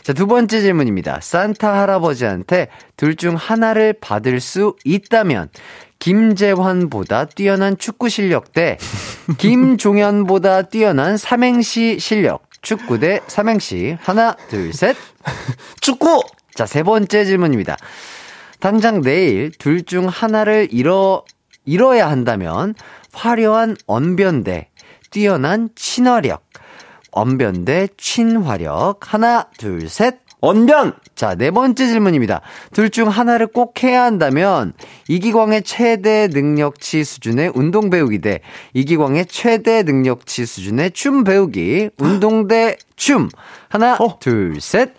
자, 0.05 0.13
두 0.13 0.27
번째 0.27 0.61
질문입니다. 0.61 1.17
산타 1.19 1.81
할아버지한테 1.81 2.67
둘 2.95 3.15
중 3.15 3.33
하나를 3.35 3.93
받을 3.99 4.39
수 4.39 4.75
있다면 4.83 5.49
김재환보다 5.97 7.25
뛰어난 7.25 7.75
축구 7.75 8.07
실력 8.09 8.53
대 8.53 8.77
김종현보다 9.39 10.61
뛰어난 10.63 11.17
삼행시 11.17 11.97
실력. 11.99 12.43
축구 12.61 12.99
대 12.99 13.19
삼행시. 13.25 13.97
하나, 13.99 14.35
둘, 14.47 14.73
셋. 14.73 14.95
축구! 15.81 16.21
자, 16.53 16.67
세 16.67 16.83
번째 16.83 17.25
질문입니다. 17.25 17.75
당장 18.59 19.01
내일 19.01 19.49
둘 19.57 19.81
중 19.81 20.07
하나를 20.07 20.67
잃어, 20.69 21.23
잃어야 21.65 22.11
한다면 22.11 22.75
화려한 23.11 23.75
언변 23.87 24.43
대, 24.43 24.69
뛰어난 25.09 25.69
친화력, 25.75 26.43
언변 27.15 27.65
대 27.65 27.87
친화력. 27.97 28.97
하나, 29.01 29.47
둘, 29.57 29.89
셋. 29.89 30.17
언변! 30.41 30.93
자, 31.15 31.33
네 31.33 31.49
번째 31.49 31.87
질문입니다. 31.87 32.41
둘 32.71 32.91
중 32.91 33.07
하나를 33.07 33.47
꼭 33.47 33.81
해야 33.83 34.03
한다면 34.03 34.73
이기광의 35.07 35.63
최대 35.63 36.27
능력치 36.27 37.03
수준의 37.03 37.53
운동 37.55 37.89
배우기 37.89 38.19
대 38.21 38.41
이기광의 38.73 39.25
최대 39.25 39.81
능력치 39.81 40.45
수준의 40.45 40.91
춤 40.91 41.23
배우기. 41.23 41.89
운동 41.97 42.47
대 42.47 42.77
춤. 42.95 43.29
하나, 43.69 43.95
어. 43.95 44.19
둘, 44.19 44.61
셋. 44.61 44.91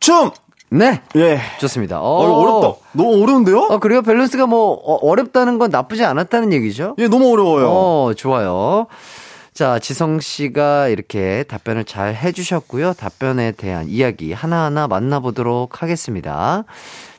춤! 0.00 0.32
네. 0.68 1.00
예. 1.16 1.40
좋습니다. 1.60 2.00
어, 2.00 2.04
어 2.04 2.32
어렵다. 2.40 2.80
너무 2.92 3.22
어려운데요? 3.22 3.58
어, 3.58 3.78
그래요? 3.78 4.02
밸런스가 4.02 4.46
뭐, 4.46 4.74
어, 4.84 5.14
렵다는 5.14 5.58
건 5.58 5.70
나쁘지 5.70 6.04
않았다는 6.04 6.52
얘기죠? 6.52 6.94
예, 6.98 7.08
너무 7.08 7.32
어려워요. 7.32 7.68
어, 7.70 8.12
좋아요. 8.14 8.86
자, 9.52 9.78
지성 9.78 10.20
씨가 10.20 10.88
이렇게 10.88 11.44
답변을 11.48 11.84
잘 11.84 12.14
해주셨고요. 12.14 12.94
답변에 12.94 13.52
대한 13.52 13.88
이야기 13.88 14.32
하나하나 14.32 14.86
만나보도록 14.86 15.82
하겠습니다. 15.82 16.64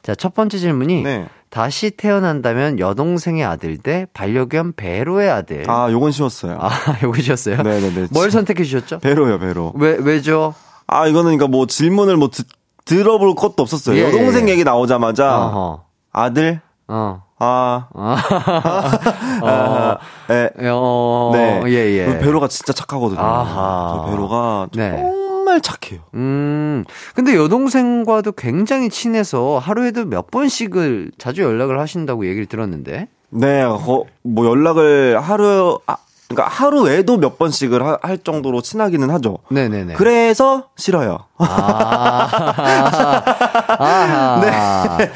자, 0.01 0.15
첫 0.15 0.33
번째 0.33 0.57
질문이 0.57 1.03
네. 1.03 1.27
다시 1.49 1.91
태어난다면 1.91 2.79
여동생의 2.79 3.43
아들 3.43 3.77
대 3.77 4.07
반려견 4.13 4.73
배로의 4.73 5.29
아들. 5.29 5.69
아, 5.69 5.91
요건 5.91 6.11
쉬웠어요. 6.11 6.57
아, 6.59 6.69
요건 7.03 7.21
쉬웠어요? 7.21 7.61
네네네. 7.61 8.07
뭘 8.11 8.31
선택해 8.31 8.63
주셨죠? 8.63 8.99
배로요, 8.99 9.37
배로. 9.37 9.73
왜, 9.75 9.97
왜죠? 9.99 10.55
아, 10.87 11.07
이거는 11.07 11.37
그러니까 11.37 11.47
뭐 11.47 11.67
질문을 11.67 12.15
뭐 12.17 12.29
듣, 12.29 12.47
들어볼 12.85 13.35
것도 13.35 13.61
없었어요. 13.61 13.97
예, 13.97 14.03
여동생 14.03 14.47
예. 14.47 14.53
얘기 14.53 14.63
나오자마자 14.63 15.45
어허. 15.45 15.83
아들, 16.13 16.61
어. 16.91 17.23
아. 17.39 17.87
아. 17.93 18.17
어. 19.41 19.97
예. 20.29 20.49
어. 20.69 21.31
네. 21.33 21.61
예, 21.67 21.73
예. 21.73 22.19
배로가 22.19 22.49
진짜 22.49 22.73
착하거든요. 22.73 23.21
아하. 23.21 24.07
배로가 24.09 24.67
네. 24.73 24.97
정말 24.97 25.61
착해요. 25.61 26.01
음. 26.15 26.83
근데 27.15 27.35
여동생과도 27.35 28.33
굉장히 28.33 28.89
친해서 28.89 29.57
하루에도 29.57 30.03
몇 30.03 30.29
번씩을 30.29 31.11
자주 31.17 31.43
연락을 31.43 31.79
하신다고 31.79 32.25
얘기를 32.27 32.45
들었는데. 32.45 33.07
네. 33.29 33.61
어, 33.63 34.03
뭐 34.23 34.45
연락을 34.45 35.17
하루, 35.21 35.79
아, 35.87 35.95
그러니까 36.27 36.49
하루에도 36.49 37.15
몇 37.17 37.39
번씩을 37.39 37.85
하, 37.85 37.97
할 38.01 38.17
정도로 38.17 38.61
친하기는 38.61 39.09
하죠. 39.11 39.37
네네네. 39.49 39.93
그래서 39.93 40.65
싫어요. 40.75 41.19
아. 41.37 42.51
네. 44.99 45.11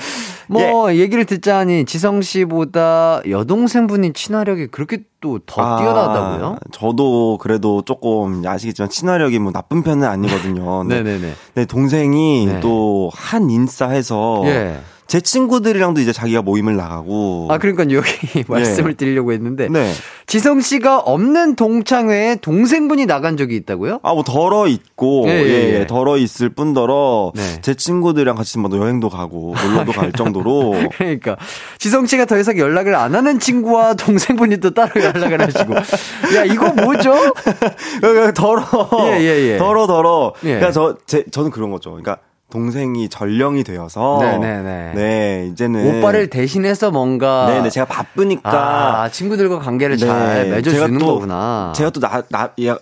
뭐 0.48 0.93
예. 0.93 1.00
얘기를 1.00 1.26
듣자니 1.26 1.86
지성 1.86 2.22
씨보다 2.22 3.22
여동생분이 3.28 4.14
친화력이 4.14 4.68
그렇게 4.68 5.04
또더 5.22 5.62
아, 5.62 5.78
뛰어나다고요? 5.78 6.58
저도 6.72 7.38
그래도 7.39 7.82
조금 7.82 8.46
아시겠지만 8.46 8.89
친화력이 8.89 9.39
뭐 9.39 9.52
나쁜 9.52 9.82
편은 9.84 10.08
아니거든요. 10.08 10.84
네. 10.88 11.02
네네네. 11.02 11.34
네, 11.56 11.66
동생이 11.66 12.46
네. 12.46 12.60
또한 12.60 13.50
인싸 13.50 13.89
해서 13.89 14.43
예. 14.46 14.80
제 15.08 15.22
친구들이랑도 15.22 16.01
이제 16.01 16.12
자기가 16.12 16.41
모임을 16.41 16.76
나가고. 16.76 17.47
아, 17.51 17.58
그러니까 17.60 17.84
여기 17.91 18.10
말씀을 18.47 18.91
네. 18.91 18.97
드리려고 18.97 19.34
했는데. 19.34 19.68
네. 19.70 19.91
지성 20.26 20.62
씨가 20.62 20.99
없는 20.99 21.56
동창회에 21.56 22.38
동생분이 22.38 23.06
나간 23.06 23.38
적이 23.38 23.56
있다고요? 23.58 23.99
아, 24.01 24.14
뭐 24.14 24.24
덜어 24.24 24.68
있고. 24.68 25.26
예, 25.28 25.32
예, 25.32 25.47
예. 25.47 25.80
예. 25.82 25.88
덜어 25.88 26.18
있을 26.18 26.49
뿐더러. 26.49 27.32
네. 27.36 27.62
제 27.62 27.76
친구들이랑 27.76 28.36
같이 28.36 28.58
뭐 28.58 28.70
여행도 28.76 29.10
가고, 29.10 29.53
놀러도 29.64 29.91
갈 29.91 30.12
정도로. 30.14 30.74
그러니까. 30.97 31.38
지성 31.78 32.08
씨가 32.08 32.26
더 32.26 32.39
이상 32.39 32.58
연락을 32.58 32.95
안 32.95 33.14
하는 33.14 33.39
친구와 33.39 33.93
동생분이 33.95 34.58
또 34.58 34.74
따로 34.74 34.89
연락을 34.99 35.39
하시고. 35.41 35.76
야, 36.36 36.45
이거 36.45 36.72
뭐죠? 36.74 37.14
덜어. 38.34 38.66
예, 39.12 39.22
예, 39.22 39.53
예. 39.53 39.58
덜어, 39.58 39.86
덜어. 39.86 40.34
예. 40.43 40.56
그러니까 40.56 40.72
저, 40.72 40.97
제, 41.06 41.24
저는 41.30 41.51
그런 41.51 41.70
거죠. 41.70 41.91
그러니까 41.91 42.18
동생이 42.52 43.10
전령이 43.10 43.64
되어서 43.64 44.20
네네네. 44.22 44.91
네 44.93 45.50
이제는 45.52 45.98
오빠를 46.00 46.30
대신해서 46.30 46.91
뭔가 46.91 47.48
네네 47.48 47.70
제가 47.72 47.88
바쁘니까 47.88 49.04
아, 49.04 49.10
친구들과 49.10 49.60
관계를 49.60 49.98
네. 49.98 50.06
잘 50.06 50.50
맺어주는 50.50 51.00
또, 51.00 51.16
거구나. 51.16 51.74
제가 51.76 51.89
또나나 51.89 52.24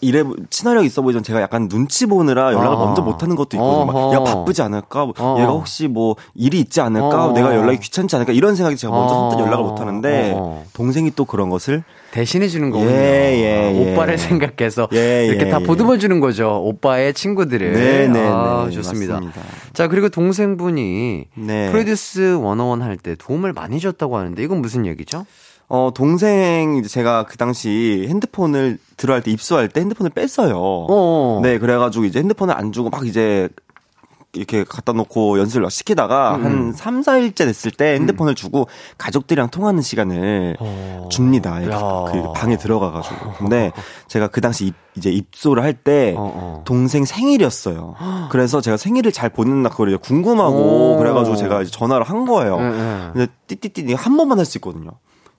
이래 0.01 0.23
친화력 0.49 0.83
있어 0.85 1.01
보이전 1.01 1.23
제가 1.23 1.41
약간 1.41 1.69
눈치 1.69 2.05
보느라 2.05 2.51
연락을 2.51 2.75
어허. 2.75 2.85
먼저 2.85 3.01
못하는 3.01 3.35
것도 3.37 3.55
있거든요. 3.57 4.13
야 4.13 4.19
바쁘지 4.23 4.61
않을까? 4.61 5.03
어허. 5.17 5.41
얘가 5.41 5.51
혹시 5.51 5.87
뭐 5.87 6.17
일이 6.35 6.59
있지 6.59 6.81
않을까? 6.81 7.25
어허. 7.27 7.33
내가 7.33 7.55
연락이 7.55 7.79
귀찮지 7.79 8.15
않을까? 8.17 8.33
이런 8.33 8.55
생각이 8.55 8.75
제가 8.75 8.93
먼저 8.93 9.13
선뜻 9.13 9.39
연락을 9.39 9.63
못하는데 9.63 10.35
동생이 10.73 11.11
또 11.15 11.23
그런 11.23 11.49
것을 11.49 11.83
대신해 12.11 12.47
주는 12.47 12.69
거군요. 12.69 12.91
예, 12.91 12.93
예, 12.93 13.73
예. 13.75 13.93
오빠를 13.93 14.19
생각해서 14.19 14.87
예, 14.93 15.25
이렇게 15.25 15.49
다 15.49 15.57
예, 15.57 15.61
예. 15.63 15.65
보듬어 15.65 15.97
주는 15.97 16.19
거죠. 16.19 16.61
오빠의 16.63 17.15
친구들을. 17.15 17.73
네, 17.73 18.07
네, 18.07 18.27
아, 18.27 18.65
네, 18.67 18.71
좋습니다. 18.71 19.15
맞습니다. 19.15 19.41
자, 19.73 19.87
그리고 19.87 20.09
동생분이 20.09 21.25
네. 21.35 21.71
프로듀스 21.71 22.39
101 22.41 22.81
할 22.81 22.97
때 22.97 23.15
도움을 23.15 23.53
많이 23.53 23.79
줬다고 23.79 24.17
하는데 24.17 24.41
이건 24.43 24.61
무슨 24.61 24.85
얘기죠? 24.85 25.25
어, 25.69 25.91
동생, 25.95 26.83
제가 26.83 27.25
그 27.25 27.37
당시 27.37 28.05
핸드폰을 28.07 28.77
들어갈 28.97 29.21
때 29.23 29.31
입수할 29.31 29.69
때 29.69 29.81
핸드폰을 29.81 30.11
뺐어요. 30.11 30.55
어어. 30.57 31.39
네, 31.41 31.57
그래가지고 31.57 32.05
이제 32.05 32.19
핸드폰을 32.19 32.55
안 32.55 32.71
주고 32.71 32.89
막 32.89 33.07
이제 33.07 33.49
이렇게 34.33 34.63
갖다 34.63 34.93
놓고 34.93 35.37
연습을 35.39 35.69
시키다가 35.69 36.35
음. 36.37 36.45
한 36.45 36.73
3, 36.73 37.01
4일째 37.01 37.37
됐을 37.45 37.71
때 37.71 37.93
핸드폰을 37.93 38.33
음. 38.33 38.35
주고 38.35 38.67
가족들이랑 38.97 39.49
통하는 39.49 39.81
시간을 39.81 40.57
어. 40.59 41.07
줍니다. 41.11 41.59
그 42.11 42.33
방에 42.33 42.57
들어가가지고. 42.57 43.33
근데 43.33 43.71
제가 44.07 44.27
그 44.27 44.41
당시 44.41 44.65
입, 44.65 44.75
이제 44.95 45.11
입소를 45.11 45.63
할때 45.63 46.15
어, 46.17 46.31
어. 46.35 46.61
동생 46.65 47.05
생일이었어요. 47.05 47.95
그래서 48.31 48.59
제가 48.59 48.77
생일을 48.77 49.11
잘 49.11 49.29
보냈나 49.29 49.69
그걸 49.69 49.97
궁금하고 49.97 50.97
그래가지고 50.97 51.35
제가 51.35 51.63
전화를 51.65 52.03
한 52.09 52.25
거예요. 52.25 52.59
네, 52.59 52.69
네. 52.71 53.09
근데 53.13 53.27
띠띠띠 53.47 53.93
한 53.93 54.17
번만 54.17 54.39
할 54.39 54.45
수 54.45 54.57
있거든요. 54.57 54.91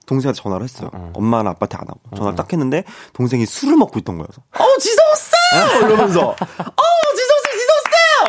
동생한테 0.06 0.40
전화를 0.40 0.64
했어요. 0.64 0.90
어, 0.92 0.98
어. 0.98 1.12
엄마는 1.14 1.50
아빠한테 1.52 1.76
안 1.78 1.88
하고 1.88 2.00
전화를 2.14 2.32
어. 2.34 2.36
딱 2.36 2.52
했는데 2.52 2.84
동생이 3.12 3.46
술을 3.46 3.76
먹고 3.76 3.98
있던 4.00 4.18
거예요. 4.18 4.28
어 4.58 4.78
지성 4.78 5.04
쌤 5.16 5.82
이러면서 5.88 6.28
어 6.28 6.32
어, 6.34 7.14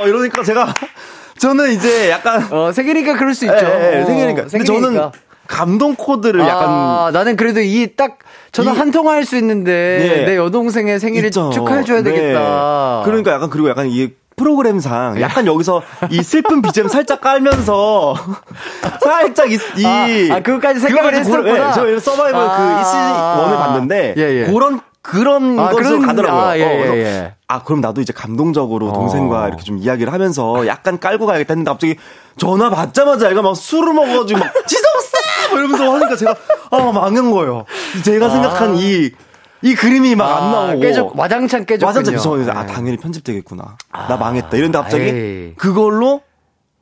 이러니까 0.06 0.44
제가 0.44 0.74
저는 1.38 1.72
이제 1.72 2.10
약간 2.10 2.48
어 2.52 2.72
생일이니까 2.72 3.18
그럴 3.18 3.34
수 3.34 3.46
있죠. 3.46 3.56
네, 3.56 3.98
네, 4.00 4.06
생일이니까. 4.06 4.48
근데 4.50 4.64
저는 4.64 5.12
감동 5.48 5.96
코드를 5.96 6.42
아, 6.42 6.48
약간 6.48 7.14
나는 7.14 7.36
그래도 7.36 7.60
이 7.62 7.88
딱 7.96 8.18
저는 8.52 8.74
이, 8.74 8.78
한 8.78 8.92
통화 8.92 9.14
할 9.14 9.26
수 9.26 9.36
있는데 9.38 9.72
네. 10.00 10.26
내 10.26 10.38
여동생의 10.38 11.00
생일을 11.00 11.28
있죠. 11.28 11.50
축하해 11.52 11.84
줘야 11.84 12.02
네. 12.02 12.12
되겠다. 12.12 13.02
그러니까 13.06 13.32
약간 13.34 13.50
그리고 13.50 13.70
약간 13.70 13.88
이 13.88 14.10
프로그램상 14.38 15.22
약간 15.22 15.46
여기서 15.46 15.82
이 16.10 16.22
슬픈 16.24 16.62
BGM 16.62 16.88
살짝 16.90 17.22
깔면서 17.22 18.16
살짝 19.04 19.52
이, 19.52 19.58
이 19.78 19.86
아, 20.32 20.36
아 20.36 20.40
그거까지 20.42 20.80
생각을 20.80 21.16
했었구나. 21.16 21.74
네, 21.74 21.74
저 21.74 22.00
서바이벌 22.00 22.42
아, 22.42 22.58
그 22.58 22.82
이시 22.82 23.42
원을 23.42 23.58
봤는데 23.58 24.14
예, 24.18 24.42
예. 24.42 24.46
그런 24.52 24.80
그런 25.02 25.60
아, 25.60 25.70
것으로 25.70 26.00
그런, 26.00 26.02
가더라고요. 26.08 26.42
아, 26.42 26.58
예, 26.58 26.64
어, 26.64 26.68
예, 26.96 26.98
예. 27.02 27.35
아, 27.48 27.64
그럼 27.64 27.80
나도 27.82 28.02
이제 28.02 28.12
감동적으로 28.12 28.92
동생과 28.92 29.44
어. 29.44 29.48
이렇게 29.48 29.64
좀 29.64 29.78
이야기를 29.78 30.12
하면서 30.12 30.66
약간 30.68 31.00
깔고 31.00 31.26
가야겠다 31.28 31.54
했는데 31.54 31.70
갑자기 31.70 31.96
전화 32.38 32.70
받자마자 32.70 33.30
애가 33.30 33.42
막 33.42 33.56
술을 33.56 33.94
먹어가지고 33.94 34.40
막 34.40 34.52
지성쌤! 34.68 35.52
뭐 35.52 35.60
이러면서 35.60 35.94
하니까 35.94 36.16
제가 36.16 36.36
아, 36.72 36.92
망한 36.92 37.32
거예요. 37.32 37.66
제가 38.04 38.30
생각한 38.30 38.72
아. 38.72 38.80
이이 38.80 39.76
그림이 39.76 40.16
막안 40.16 40.44
아, 40.44 40.52
나오고 40.66 40.80
깨져 40.80 41.12
와장창 41.16 41.66
깨졌군요. 41.66 41.88
와장창 41.88 42.18
저는 42.18 42.50
아 42.50 42.66
네. 42.66 42.74
당연히 42.74 42.98
편집되겠구나. 42.98 43.78
아, 43.92 44.08
나 44.08 44.18
망했다. 44.18 44.58
이런데 44.58 44.80
갑자기 44.80 45.04
에이. 45.04 45.54
그걸로 45.56 46.22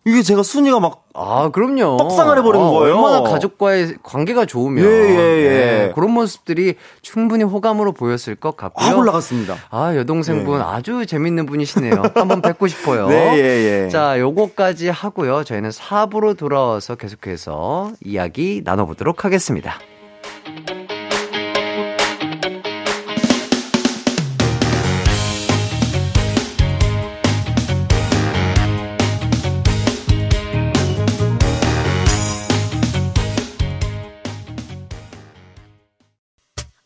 이게 0.06 0.22
제가 0.22 0.44
순위가 0.44 0.80
막 0.80 1.03
아, 1.16 1.50
그럼요. 1.50 1.98
떡상을 1.98 2.38
해버린 2.40 2.62
아, 2.62 2.70
거예요. 2.70 2.96
얼마나 2.96 3.22
가족과의 3.22 3.98
관계가 4.02 4.46
좋으면. 4.46 4.84
예, 4.84 4.90
예, 4.90 5.44
예. 5.44 5.50
네, 5.50 5.92
그런 5.94 6.12
모습들이 6.12 6.76
충분히 7.02 7.44
호감으로 7.44 7.92
보였을 7.92 8.36
것 8.36 8.58
같고요. 8.58 8.90
아, 8.90 8.96
올라갔습니다. 8.96 9.56
아, 9.70 9.96
여동생분 9.96 10.60
예. 10.60 10.64
아주 10.64 11.06
재밌는 11.06 11.46
분이시네요. 11.46 12.02
한번 12.16 12.42
뵙고 12.42 12.68
싶어요. 12.68 13.08
네, 13.14 13.36
예, 13.38 13.86
예. 13.86 13.90
자, 13.90 14.20
요거까지 14.20 14.90
하고요. 14.90 15.44
저희는 15.44 15.70
4부로 15.70 16.36
돌아와서 16.36 16.96
계속해서 16.96 17.92
이야기 18.04 18.62
나눠보도록 18.64 19.24
하겠습니다. 19.24 19.80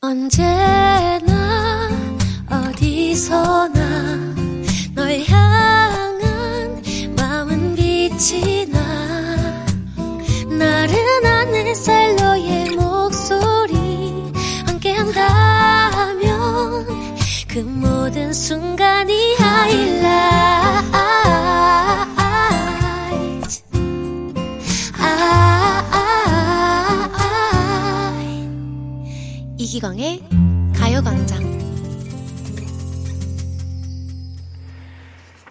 언제나 0.10 1.90
어디서나 2.50 3.76
널 4.96 5.22
향한 5.28 6.82
마음은 7.18 7.76
빛이 7.76 8.68
나. 8.68 8.80
나른한 10.48 11.56
햇살 11.56 12.16
너의 12.16 12.70
목소리 12.70 14.32
함께한다면 14.66 15.18
그모 17.50 17.97
이기광의 29.78 30.24
가요광장 30.76 31.60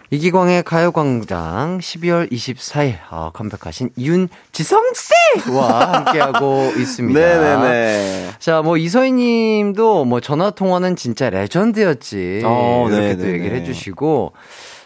이기광의 0.09 0.63
가요광장 0.63 1.77
12월 1.79 2.29
24일 2.29 2.97
어, 3.09 3.31
컴백하신 3.33 3.91
윤지성씨와 3.97 5.93
함께하고 5.93 6.71
있습니다. 6.77 7.17
네네네. 7.17 8.31
자, 8.39 8.61
뭐 8.61 8.75
이서희님도 8.75 10.03
뭐 10.03 10.19
전화 10.19 10.49
통화는 10.49 10.97
진짜 10.97 11.29
레전드였지 11.29 12.41
어, 12.43 12.87
이렇게 12.89 13.01
네네네. 13.15 13.23
또 13.23 13.29
얘기를 13.31 13.57
해주시고 13.61 14.33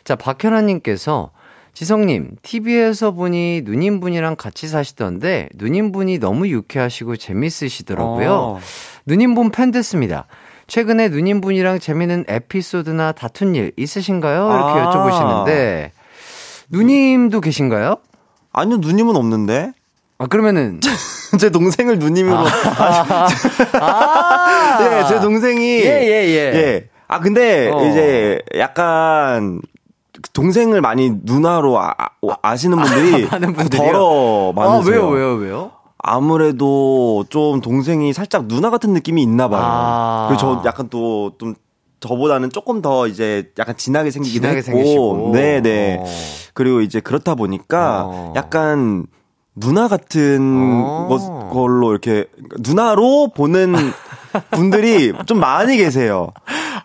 자 0.04 0.16
박현아님께서 0.18 1.32
지성님, 1.74 2.36
TV에서 2.44 3.12
보니 3.12 3.62
누님분이랑 3.64 4.36
같이 4.36 4.68
사시던데, 4.68 5.48
누님분이 5.56 6.20
너무 6.20 6.50
유쾌하시고 6.50 7.16
재밌으시더라고요. 7.16 8.34
어. 8.34 8.60
누님분 9.12 9.51
팬 9.51 9.72
됐습니다. 9.72 10.26
최근에 10.68 11.09
누님분이랑 11.09 11.80
재밌는 11.80 12.24
에피소드나 12.30 13.12
다툰 13.12 13.55
일 13.55 13.74
있으신가요? 13.76 14.47
이렇게 14.49 14.80
아. 14.80 14.89
여쭤보시는데, 14.89 15.89
누님도 16.70 17.41
계신가요? 17.41 17.97
아니요, 18.53 18.78
누님은 18.78 19.18
없는데. 19.18 19.74
아, 20.18 20.28
그러면은. 20.28 20.80
제 21.39 21.49
동생을 21.49 21.99
누님으로. 21.99 22.38
아. 22.38 23.28
아. 23.82 24.80
예, 25.03 25.07
제 25.09 25.20
동생이. 25.20 25.82
예, 25.82 26.03
예, 26.03 26.28
예. 26.28 26.38
예. 26.55 26.89
아, 27.09 27.20
근데 27.20 27.70
어. 27.70 27.86
이제 27.89 28.39
약간 28.55 29.62
동생을 30.32 30.80
많이 30.80 31.12
누나로 31.24 31.78
아, 31.80 31.93
아 32.41 32.55
시는 32.55 32.78
분들이 32.78 33.26
많은 33.26 33.53
분들이요? 33.53 33.91
더 33.91 34.53
많으세요. 34.53 35.03
아, 35.03 35.09
왜요, 35.09 35.09
왜요, 35.09 35.34
왜요? 35.34 35.80
아무래도 36.04 37.26
좀 37.30 37.62
동생이 37.62 38.14
살짝 38.14 38.47
누나 38.47 38.70
같은 38.70 38.93
느낌이 38.93 39.22
있나 39.22 39.47
봐요. 39.47 39.62
아. 39.64 40.26
그리고 40.30 40.39
저 40.39 40.64
약간 40.66 40.89
또 40.89 41.32
좀 41.38 41.56
저보다는 42.02 42.49
조금 42.49 42.82
더 42.82 43.08
이제 43.08 43.52
약간 43.58 43.78
진하게 43.78 44.12
생기기도 44.12 44.41
진하게 44.41 44.58
했고, 44.58 44.72
생기시고. 44.72 45.32
네네. 45.34 45.62
네. 45.62 45.97
어. 46.02 46.06
그리고 46.54 46.82
이제 46.82 46.99
그렇다 46.99 47.36
보니까 47.36 48.06
어. 48.08 48.34
약간 48.36 49.06
누나 49.56 49.88
같은 49.88 50.84
어. 50.84 51.08
것, 51.08 51.49
걸로 51.52 51.91
이렇게 51.91 52.26
누나로 52.60 53.30
보는 53.36 53.76
분들이 54.51 55.13
좀 55.25 55.39
많이 55.39 55.77
계세요. 55.77 56.32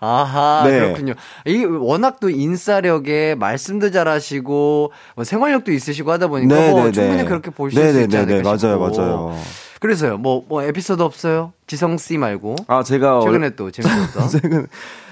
아하, 0.01 0.63
네. 0.67 0.81
그렇군요. 0.81 1.15
이 1.47 1.65
워낙 1.65 2.21
또 2.21 2.29
인싸력에 2.29 3.35
말씀도 3.37 3.91
잘하시고 3.91 4.93
뭐 5.15 5.25
생활력도 5.25 5.73
있으시고 5.73 6.13
하다 6.13 6.29
보니까 6.29 6.55
네, 6.55 6.71
뭐 6.71 6.85
네, 6.85 6.93
충분히 6.93 7.19
네. 7.19 7.25
그렇게 7.25 7.51
보실. 7.51 7.93
수 7.93 8.01
있지 8.03 8.17
않을까 8.17 8.57
맞아요, 8.57 8.79
맞아요. 8.79 9.37
그래서요. 9.81 10.19
뭐, 10.19 10.45
뭐 10.49 10.63
에피소드 10.63 11.03
없어요? 11.03 11.53
지성 11.67 11.99
씨 11.99 12.19
말고. 12.19 12.57
아, 12.67 12.83
제가 12.83 13.21
최근에 13.25 13.51
또 13.57 13.71
재밌었던. 13.71 14.29
최근 14.31 14.67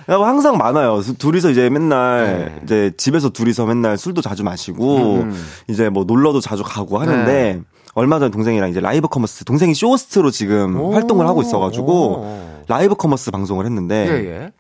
항상 0.07 0.59
많아요. 0.59 1.01
둘이서 1.19 1.51
이제 1.51 1.71
맨날 1.71 2.53
네. 2.55 2.61
이제 2.65 2.93
집에서 2.97 3.31
둘이서 3.31 3.67
맨날 3.67 3.97
술도 3.97 4.21
자주 4.21 4.45
마시고 4.45 5.21
음. 5.23 5.47
이제 5.69 5.89
뭐 5.89 6.05
놀러도 6.05 6.41
자주 6.41 6.63
가고 6.63 6.99
하는데 6.99 7.33
네. 7.33 7.61
얼마 7.95 8.19
전에 8.19 8.31
동생이랑 8.31 8.71
이제 8.71 8.81
라이브 8.81 9.09
커머스 9.09 9.45
동생이 9.45 9.75
쇼호스트로 9.75 10.31
지금 10.31 10.81
오. 10.81 10.93
활동을 10.93 11.27
하고 11.27 11.43
있어가지고 11.43 12.11
오. 12.19 12.65
라이브 12.67 12.95
커머스 12.95 13.31
방송을 13.31 13.67
했는데 13.67 14.07
예, 14.09 14.31
예. 14.31 14.53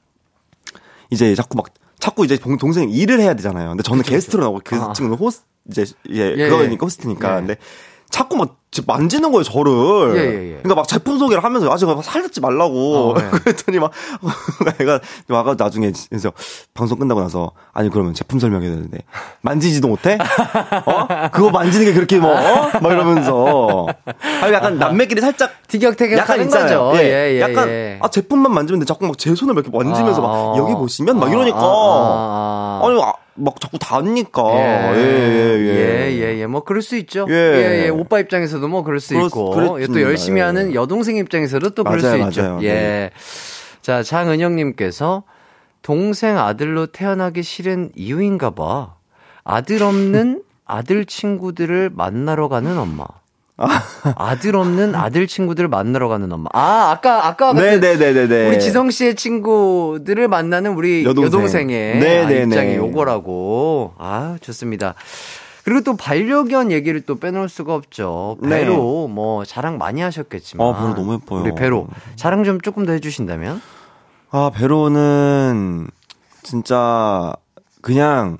이제 1.11 1.35
자꾸 1.35 1.57
막 1.57 1.66
자꾸 1.99 2.24
이제 2.24 2.37
동생이 2.37 2.93
일을 2.93 3.20
해야 3.20 3.35
되잖아요. 3.35 3.70
근데 3.70 3.82
저는 3.82 4.03
그쵸, 4.03 4.12
게스트로 4.14 4.43
나오고 4.43 4.61
그 4.64 4.76
아. 4.76 4.93
친구는 4.93 5.18
호스 5.18 5.43
이제 5.68 5.85
예, 6.11 6.35
예 6.37 6.49
그거니까 6.49 6.85
호스트니까. 6.85 7.37
예. 7.37 7.41
근데 7.41 7.57
자꾸 8.14 8.36
막 8.36 8.58
만지는 8.86 9.32
거예요, 9.32 9.42
저를. 9.42 10.16
예, 10.16 10.20
예, 10.20 10.44
예. 10.50 10.56
그러니까 10.62 10.76
막 10.76 10.86
제품 10.86 11.18
소개를 11.18 11.42
하면서 11.42 11.68
아직 11.72 11.86
살렸지 12.02 12.40
말라고. 12.40 13.10
어, 13.10 13.14
네. 13.18 13.28
그랬더니 13.42 13.80
막 13.80 13.90
애가 14.80 15.00
와가 15.28 15.56
나중에 15.58 15.90
그래서 16.08 16.32
방송 16.74 16.98
끝나고 16.98 17.20
나서 17.20 17.50
아니 17.72 17.90
그러면 17.90 18.14
제품 18.14 18.38
설명해야 18.38 18.70
되는데 18.70 18.98
만지지도 19.42 19.88
못해? 19.88 20.16
어? 20.86 21.30
그거 21.32 21.50
만지는 21.50 21.86
게 21.86 21.92
그렇게 21.92 22.18
뭐? 22.18 22.30
어? 22.30 22.70
막 22.80 22.92
이러면서 22.92 23.86
아 24.42 24.52
약간 24.52 24.78
남매끼리 24.78 25.20
살짝 25.20 25.50
티격태격 25.68 26.18
약간 26.18 26.40
있잖아요. 26.42 26.92
예, 26.94 26.98
예, 26.98 27.34
예, 27.36 27.40
약간 27.40 27.68
예. 27.68 27.98
아 28.00 28.08
제품만 28.08 28.52
만지면 28.52 28.80
돼. 28.80 28.86
자꾸 28.86 29.06
막 29.06 29.14
제 29.18 29.34
손을 29.34 29.54
막 29.54 29.64
이렇게 29.64 29.76
만지면서 29.76 30.20
막 30.20 30.30
아. 30.30 30.54
여기 30.58 30.74
보시면 30.74 31.18
막 31.18 31.30
이러니까 31.30 31.56
아, 31.58 31.62
아, 31.62 32.80
아. 32.82 32.86
아니 32.86 33.02
아, 33.02 33.12
막 33.37 33.61
자꾸 33.61 33.78
닿으니까. 33.78 34.43
예, 34.95 34.97
예, 34.97 35.59
예. 35.59 35.68
예, 35.68 36.12
예, 36.18 36.39
예. 36.41 36.47
뭐, 36.47 36.62
그럴 36.64 36.82
수 36.82 36.97
있죠. 36.97 37.26
예, 37.28 37.35
예. 37.35 37.85
예. 37.85 37.89
오빠 37.89 38.20
입장에서도 38.20 38.66
뭐, 38.68 38.82
그럴 38.82 39.01
수 39.01 39.14
그렇, 39.14 39.26
있고. 39.26 39.51
그랬습니다. 39.51 39.93
또 39.93 40.03
열심히 40.03 40.41
예. 40.41 40.45
하는 40.45 40.74
여동생 40.74 41.16
입장에서도 41.16 41.70
또 41.70 41.82
맞아요, 41.82 41.99
그럴 41.99 42.11
수 42.11 42.18
맞아요. 42.18 42.28
있죠. 42.28 42.59
예. 42.62 42.72
네. 42.72 43.11
자, 43.82 44.03
장은영님께서 44.03 45.24
동생 45.82 46.39
아들로 46.39 46.87
태어나기 46.87 47.43
싫은 47.43 47.93
이유인가 47.95 48.51
봐. 48.51 48.95
아들 49.45 49.82
없는 49.82 50.43
아들 50.64 51.05
친구들을 51.05 51.91
만나러 51.93 52.49
가는 52.49 52.78
엄마. 52.78 53.05
아. 53.57 54.36
들 54.40 54.57
없는 54.57 54.94
아들 54.94 55.26
친구들을 55.26 55.68
만나러 55.68 56.09
가는 56.09 56.30
엄마. 56.32 56.48
아, 56.52 56.90
아까, 56.90 57.26
아까 57.26 57.52
네네네네. 57.52 58.48
우리 58.48 58.61
지성 58.61 58.90
씨의 58.90 59.14
친구들을 59.14 60.28
만나는 60.28 60.74
우리 60.74 61.05
여동생. 61.05 61.70
의 61.70 62.26
아, 62.26 62.30
입장이 62.30 62.74
요거라고. 62.76 63.94
아, 63.98 64.36
좋습니다. 64.40 64.94
그리고 65.64 65.80
또 65.80 65.96
반려견 65.96 66.72
얘기를 66.72 67.00
또 67.00 67.18
빼놓을 67.18 67.48
수가 67.48 67.74
없죠. 67.74 68.36
배로 68.42 69.07
네. 69.09 69.14
뭐 69.14 69.44
자랑 69.44 69.78
많이 69.78 70.02
하셨겠지만. 70.02 70.66
아, 70.66 70.78
배로 70.78 70.94
너무 70.94 71.14
예뻐요. 71.14 71.40
우리 71.42 71.55
배로 71.55 71.86
자랑 72.16 72.44
좀 72.44 72.61
조금 72.61 72.84
더 72.84 72.92
해주신다면? 72.92 73.62
아, 74.30 74.50
배로는 74.55 75.86
진짜 76.42 77.32
그냥 77.80 78.36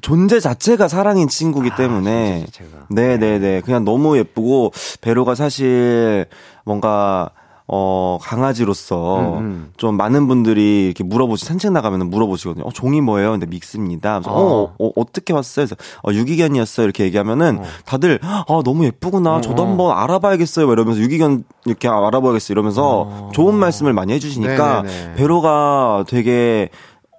존재 0.00 0.40
자체가 0.40 0.88
사랑인 0.88 1.28
친구기 1.28 1.70
아, 1.72 1.76
때문에 1.76 2.46
네네네 2.90 3.38
네. 3.38 3.60
그냥 3.60 3.84
너무 3.84 4.16
예쁘고 4.18 4.72
배로가 5.00 5.34
사실 5.34 6.26
뭔가 6.64 7.30
어, 7.68 8.18
강아지로서 8.22 9.38
음, 9.38 9.38
음. 9.38 9.72
좀 9.76 9.96
많은 9.96 10.28
분들이 10.28 10.86
이렇게 10.86 11.02
물어보시, 11.02 11.44
산책 11.44 11.72
나가면 11.72 12.10
물어보시거든요. 12.10 12.64
어, 12.64 12.70
종이 12.70 13.00
뭐예요? 13.00 13.32
근데 13.32 13.46
믹스입니다. 13.46 14.20
그래서, 14.20 14.30
어, 14.30 14.74
어, 14.78 14.90
어 14.94 15.04
떻게 15.12 15.32
왔어요? 15.32 15.66
그래서, 15.66 15.76
어, 16.04 16.12
유기견이었어요. 16.12 16.84
이렇게 16.84 17.04
얘기하면은 17.04 17.58
어. 17.58 17.62
다들, 17.84 18.20
아, 18.22 18.44
너무 18.64 18.84
예쁘구나. 18.84 19.36
어. 19.36 19.40
저도 19.40 19.66
한번 19.66 19.98
알아봐야겠어요. 19.98 20.70
이러면서 20.72 21.00
유기견 21.00 21.42
이렇게 21.64 21.88
알아봐야겠어요. 21.88 22.54
이러면서 22.54 23.00
어. 23.00 23.30
좋은 23.34 23.56
말씀을 23.56 23.92
많이 23.92 24.12
해주시니까 24.12 24.82
네네네. 24.82 25.14
배로가 25.16 26.04
되게 26.06 26.70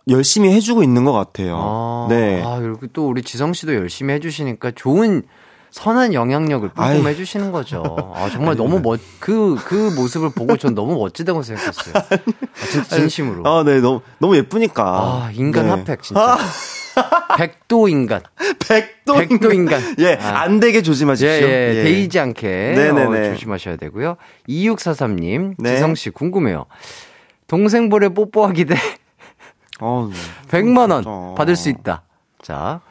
열심히 0.10 0.52
해주고 0.54 0.84
있는 0.84 1.06
것 1.06 1.12
같아요. 1.12 1.58
아, 1.60 2.08
네. 2.10 2.42
아, 2.44 2.60
그리고 2.60 2.88
또 2.94 3.08
우리 3.08 3.22
지성 3.22 3.54
씨도 3.54 3.76
열심히 3.76 4.14
해주시니까 4.14 4.72
좋은 4.76 5.24
선한 5.72 6.14
영향력을 6.14 6.70
뿜뿜 6.70 7.08
해 7.08 7.16
주시는 7.16 7.52
거죠. 7.52 7.84
아, 8.16 8.30
정말 8.32 8.52
아니, 8.52 8.58
너무 8.58 8.80
멋, 8.80 9.00
그, 9.20 9.56
그 9.66 9.92
모습을 9.96 10.32
보고 10.32 10.58
전 10.58 10.74
너무 10.74 10.96
멋지다고 10.96 11.44
생각했어요. 11.44 11.94
아, 11.96 12.66
진짜 12.72 12.96
진심으로. 12.96 13.48
아, 13.48 13.64
네. 13.64 13.80
너무, 13.80 14.02
너무 14.20 14.38
예쁘니까. 14.38 14.84
아, 14.84 15.32
인간 15.34 15.66
네. 15.66 15.72
핫팩, 15.72 16.02
진짜. 16.02 16.38
백도 17.38 17.90
인간. 17.90 18.22
백도, 18.68 19.14
백도 19.14 19.52
인간. 19.52 19.82
인간. 19.82 19.96
예, 20.00 20.18
아. 20.20 20.42
안 20.42 20.60
되게 20.60 20.82
조심하십시오. 20.82 21.48
예, 21.48 21.74
예, 21.74 21.76
예. 21.76 21.84
데이지 21.84 22.20
않게. 22.20 22.48
네네네. 22.48 23.28
어, 23.28 23.34
조심하셔야 23.34 23.76
되고요. 23.76 24.18
2643님, 24.50 25.56
네. 25.60 25.76
지성씨 25.76 26.10
궁금해요. 26.12 26.66
동생 27.48 27.90
볼에 27.90 28.10
뽀뽀하기 28.10 28.66
대 28.66 28.76
어, 29.80 30.10
100만 30.50 30.92
원 30.92 31.36
받을 31.36 31.56
수 31.56 31.70
있다. 31.70 32.04
자. 32.42 32.82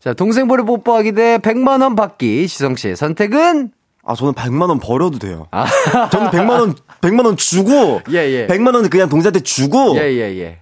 자, 0.00 0.14
동생 0.14 0.48
볼에 0.48 0.62
뽀뽀하기 0.62 1.12
대 1.12 1.38
100만 1.38 1.82
원 1.82 1.94
받기. 1.94 2.48
지성 2.48 2.76
씨의 2.76 2.96
선택은 2.96 3.72
아, 4.02 4.14
저는 4.14 4.32
100만 4.32 4.68
원 4.68 4.80
버려도 4.80 5.18
돼요. 5.18 5.46
아. 5.50 5.66
저는 6.10 6.30
100만 6.30 6.50
원 6.60 6.74
100만 7.00 7.26
원 7.26 7.36
주고 7.36 8.00
예, 8.10 8.16
예. 8.16 8.46
100만 8.46 8.74
원은 8.74 8.88
그냥 8.90 9.08
동생한테 9.08 9.40
주고 9.40 9.96
예, 9.96 10.02
예, 10.12 10.38
예. 10.38 10.58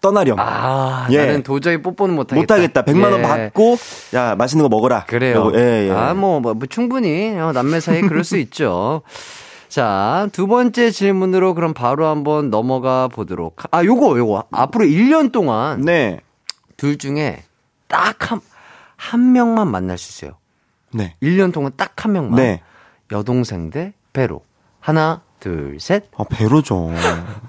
떠나렴. 0.00 0.38
아, 0.40 1.06
예. 1.10 1.18
나는 1.18 1.42
도저히 1.42 1.76
뽀뽀는 1.80 2.14
못 2.14 2.32
하겠다. 2.32 2.54
못 2.54 2.58
하겠다. 2.58 2.82
100만 2.82 3.12
원 3.12 3.18
예. 3.18 3.22
받고 3.22 3.76
야, 4.14 4.34
맛있는 4.34 4.62
거 4.64 4.68
먹어라. 4.68 5.04
그래요. 5.04 5.52
예, 5.54 5.88
예. 5.88 5.90
아, 5.92 6.14
뭐, 6.14 6.40
뭐, 6.40 6.54
뭐 6.54 6.66
충분히 6.68 7.38
어, 7.38 7.52
남매 7.52 7.80
사이 7.80 8.00
그럴 8.00 8.24
수 8.24 8.38
있죠. 8.38 9.02
자, 9.70 10.28
두 10.32 10.46
번째 10.48 10.90
질문으로 10.90 11.54
그럼 11.54 11.72
바로 11.74 12.06
한번 12.06 12.50
넘어가 12.50 13.06
보도록. 13.08 13.62
아, 13.70 13.84
요거, 13.84 14.18
요거. 14.18 14.44
앞으로 14.50 14.84
1년 14.84 15.30
동안. 15.32 15.80
네. 15.82 16.20
둘 16.76 16.98
중에 16.98 17.44
딱 17.86 18.32
한, 18.32 18.40
한 18.96 19.32
명만 19.32 19.70
만날 19.70 19.96
수 19.96 20.10
있어요. 20.24 20.36
네. 20.92 21.14
1년 21.22 21.52
동안 21.52 21.70
딱 21.76 21.92
한 22.04 22.12
명만. 22.12 22.34
네. 22.36 22.62
여동생 23.12 23.70
대 23.70 23.92
배로. 24.12 24.42
하나, 24.80 25.22
둘, 25.38 25.78
셋. 25.78 26.04
아, 26.16 26.24
배로죠. 26.28 26.90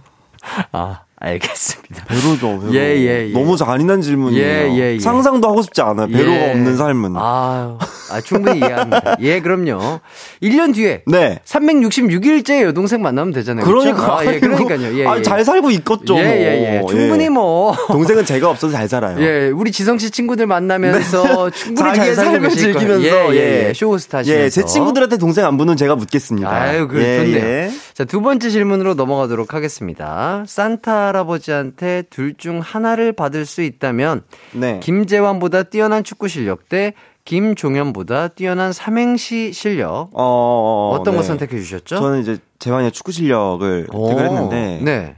아, 0.72 1.02
알겠습니다. 1.24 2.06
배로죠, 2.06 2.60
배로. 2.60 2.74
예, 2.74 2.80
예, 2.98 3.28
예. 3.30 3.32
너무 3.32 3.56
잔인한 3.56 4.02
질문이에요. 4.02 4.44
예, 4.44 4.72
예, 4.74 4.96
예. 4.96 5.00
상상도 5.00 5.48
하고 5.48 5.62
싶지 5.62 5.82
않아요. 5.82 6.08
배로가 6.08 6.36
예. 6.36 6.52
없는 6.52 6.78
삶은. 6.78 7.14
아, 7.16 7.78
아, 8.12 8.22
충분히 8.22 8.58
이해합니다. 8.58 9.18
예, 9.22 9.40
그럼요. 9.40 10.00
1년 10.42 10.74
뒤에. 10.74 11.04
네. 11.06 11.40
366일째 11.46 12.64
여동생 12.64 13.04
만나면 13.04 13.34
되잖아요. 13.34 13.64
그러니까. 13.64 14.20
아, 14.20 14.26
예, 14.26 14.40
그러니까요. 14.40 14.98
예, 14.98 15.06
아, 15.06 15.22
잘 15.22 15.46
살고 15.46 15.70
있겠죠. 15.70 16.18
예, 16.18 16.24
예, 16.24 16.82
예. 16.82 16.86
충분히 16.90 17.30
뭐. 17.30 17.76
동생은 17.88 18.26
제가 18.26 18.50
없어서 18.50 18.74
잘 18.76 18.90
살아요. 18.90 19.22
예, 19.22 19.52
우리 19.54 19.72
지성 19.72 20.00
씨 20.00 20.10
친구들 20.10 20.48
만나면서 20.48 21.52
네. 21.52 21.52
충분히 21.56 21.96
잘 21.96 22.16
살고 22.16 22.40
계실 22.42 22.74
즐기면서. 22.74 23.36
예, 23.36 23.38
예, 23.38 23.68
예. 23.70 23.74
쇼스타시면서. 23.76 24.44
예, 24.44 24.50
제 24.50 24.66
친구들한테 24.66 25.18
동생 25.18 25.46
안 25.46 25.58
부는 25.58 25.78
제가 25.78 25.96
묻겠습니다. 25.96 26.52
아유, 26.52 26.88
그, 26.88 27.00
예, 27.00 27.18
좋네요. 27.18 27.46
예. 27.46 27.72
자, 28.02 28.06
두 28.06 28.20
번째 28.22 28.50
질문으로 28.50 28.96
넘어가도록 28.96 29.54
하겠습니다. 29.54 30.44
산타 30.48 31.10
할아버지한테 31.10 32.02
둘 32.10 32.34
중 32.36 32.60
하나를 32.60 33.14
받을 33.14 33.46
수 33.46 33.62
있다면 33.62 34.24
네. 34.54 34.80
김재환보다 34.82 35.64
뛰어난 35.64 36.04
축구 36.04 36.28
실력 36.28 36.68
대 36.68 36.94
김종현보다 37.26 38.30
뛰어난 38.30 38.74
삼행시 38.74 39.54
실력 39.54 40.10
어, 40.14 40.98
어떤 41.00 41.14
네. 41.14 41.18
거 41.20 41.24
선택해 41.24 41.60
주셨죠? 41.60 41.98
저는 41.98 42.22
이제 42.22 42.40
재환이의 42.58 42.92
축구 42.92 43.12
실력을 43.12 43.88
선택을 43.92 44.26
했는데 44.26 44.80
네. 44.82 45.16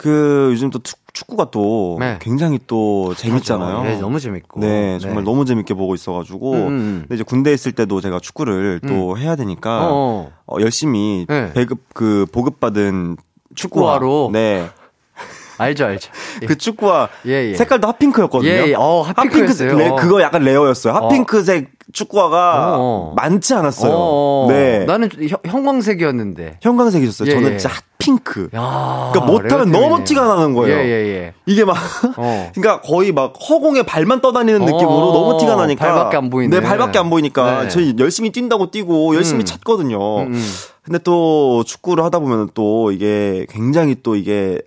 그 0.00 0.48
요즘 0.52 0.70
또 0.70 0.78
축구가 1.12 1.50
또 1.50 1.98
네. 2.00 2.16
굉장히 2.22 2.58
또 2.66 3.14
재밌잖아요. 3.16 3.82
네, 3.82 4.00
너무 4.00 4.18
재밌고. 4.18 4.58
네, 4.60 4.98
정말 4.98 5.22
네. 5.22 5.30
너무 5.30 5.44
재밌게 5.44 5.74
보고 5.74 5.94
있어가지고. 5.94 6.52
음, 6.54 6.58
음. 6.68 6.98
근데 7.02 7.16
이제 7.16 7.22
군대 7.22 7.50
에 7.50 7.52
있을 7.52 7.72
때도 7.72 8.00
제가 8.00 8.18
축구를 8.18 8.80
음. 8.82 8.88
또 8.88 9.18
해야 9.18 9.36
되니까 9.36 9.90
어, 9.90 10.32
어, 10.46 10.56
열심히 10.60 11.26
네. 11.28 11.52
배급 11.52 11.80
그 11.92 12.24
보급 12.32 12.60
받은 12.60 13.18
축구화 13.54 13.98
로. 13.98 14.30
네. 14.32 14.70
알죠, 15.58 15.84
알죠. 15.84 16.10
예. 16.40 16.46
그 16.46 16.56
축구화 16.56 17.10
예, 17.26 17.50
예. 17.50 17.54
색깔도 17.54 17.86
핫핑크였거든요. 17.86 18.50
예, 18.50 18.68
예. 18.68 18.74
어, 18.74 19.02
핫핑크였어요. 19.02 19.72
핫핑크, 19.72 19.82
네, 19.82 19.96
그거 20.00 20.22
약간 20.22 20.44
레어였어요. 20.44 20.94
핫핑크색 20.94 21.64
어. 21.64 21.68
축구화가 21.92 22.78
어, 22.78 22.80
어. 22.80 23.14
많지 23.16 23.52
않았어요. 23.52 23.92
어, 23.94 24.46
네. 24.48 24.86
나는 24.86 25.10
형, 25.44 25.62
광색이었는데 25.62 26.60
형광색이셨어요. 26.62 27.28
예, 27.28 27.34
저는 27.34 27.52
예. 27.52 27.56
진짜 27.58 27.74
핫핑크. 28.00 28.48
야, 28.54 29.10
그러니까 29.12 29.20
못하면 29.20 29.70
너무 29.70 30.02
티가 30.04 30.26
나는 30.26 30.54
거예요. 30.54 30.76
예, 30.76 30.84
예, 30.84 30.90
예. 31.08 31.34
이게 31.46 31.64
막, 31.64 31.76
어. 32.16 32.50
그러니까 32.54 32.80
거의 32.80 33.12
막 33.12 33.34
허공에 33.48 33.82
발만 33.82 34.20
떠다니는 34.20 34.60
느낌으로 34.60 35.12
너무 35.12 35.38
티가 35.38 35.56
나니까. 35.56 35.84
발밖에 35.84 36.16
안 36.16 36.30
보이네. 36.30 36.60
네, 36.60 36.66
발밖에 36.66 36.98
안 36.98 37.10
보이니까 37.10 37.64
네. 37.64 37.68
저희 37.68 37.94
열심히 37.98 38.30
뛴다고 38.30 38.70
뛰고 38.70 39.14
열심히 39.14 39.42
음. 39.42 39.44
찾거든요. 39.44 40.22
음, 40.22 40.34
음. 40.34 40.46
근데 40.82 40.98
또 40.98 41.62
축구를 41.64 42.02
하다 42.04 42.18
보면 42.20 42.50
또 42.54 42.90
이게 42.90 43.46
굉장히 43.50 43.96
또 44.02 44.16
이게 44.16 44.60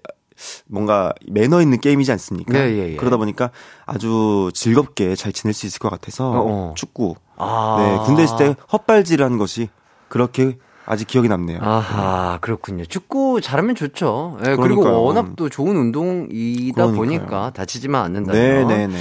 뭔가 0.68 1.14
매너 1.28 1.62
있는 1.62 1.80
게임이지 1.80 2.12
않습니까? 2.12 2.54
네, 2.54 2.60
예, 2.74 2.92
예. 2.92 2.96
그러다 2.96 3.18
보니까 3.18 3.50
아주 3.86 4.52
즐겁게 4.54 5.16
잘 5.16 5.32
지낼 5.32 5.54
수 5.54 5.66
있을 5.66 5.80
것 5.80 5.90
같아서 5.90 6.30
어, 6.30 6.44
어. 6.46 6.74
축구. 6.76 7.16
아. 7.38 7.78
네, 7.80 8.06
군대 8.06 8.24
있을 8.24 8.38
때 8.38 8.56
헛발질한 8.72 9.38
것이 9.38 9.70
그렇게 10.08 10.58
아직 10.86 11.08
기억이 11.08 11.30
남네요. 11.30 11.60
아하, 11.62 12.38
그렇군요. 12.42 12.86
축구 12.86 13.40
잘하면 13.42 13.76
좋죠. 13.76 14.38
네, 14.44 14.56
그리고 14.56 15.06
워낙 15.06 15.36
또 15.36 15.50
좋은 15.50 15.76
운동이다 15.76 16.76
그러니까요. 16.76 16.96
보니까 16.96 17.52
다치지만 17.56 18.04
않는다면. 18.06 18.42
네, 18.42 18.66
네, 18.66 18.88
네. 18.88 19.00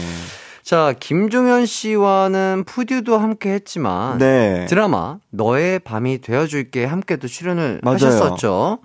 자, 0.62 0.95
김종현 0.99 1.66
씨와는 1.66 2.64
푸듀도 2.66 3.18
함께 3.18 3.51
했지만 3.51 4.18
네. 4.18 4.66
드라마 4.66 5.18
너의 5.30 5.80
밤이 5.80 6.20
되어 6.20 6.47
줄게 6.47 6.85
함께도 6.85 7.26
출연을 7.26 7.80
맞아요. 7.83 7.97
하셨었죠. 7.97 8.78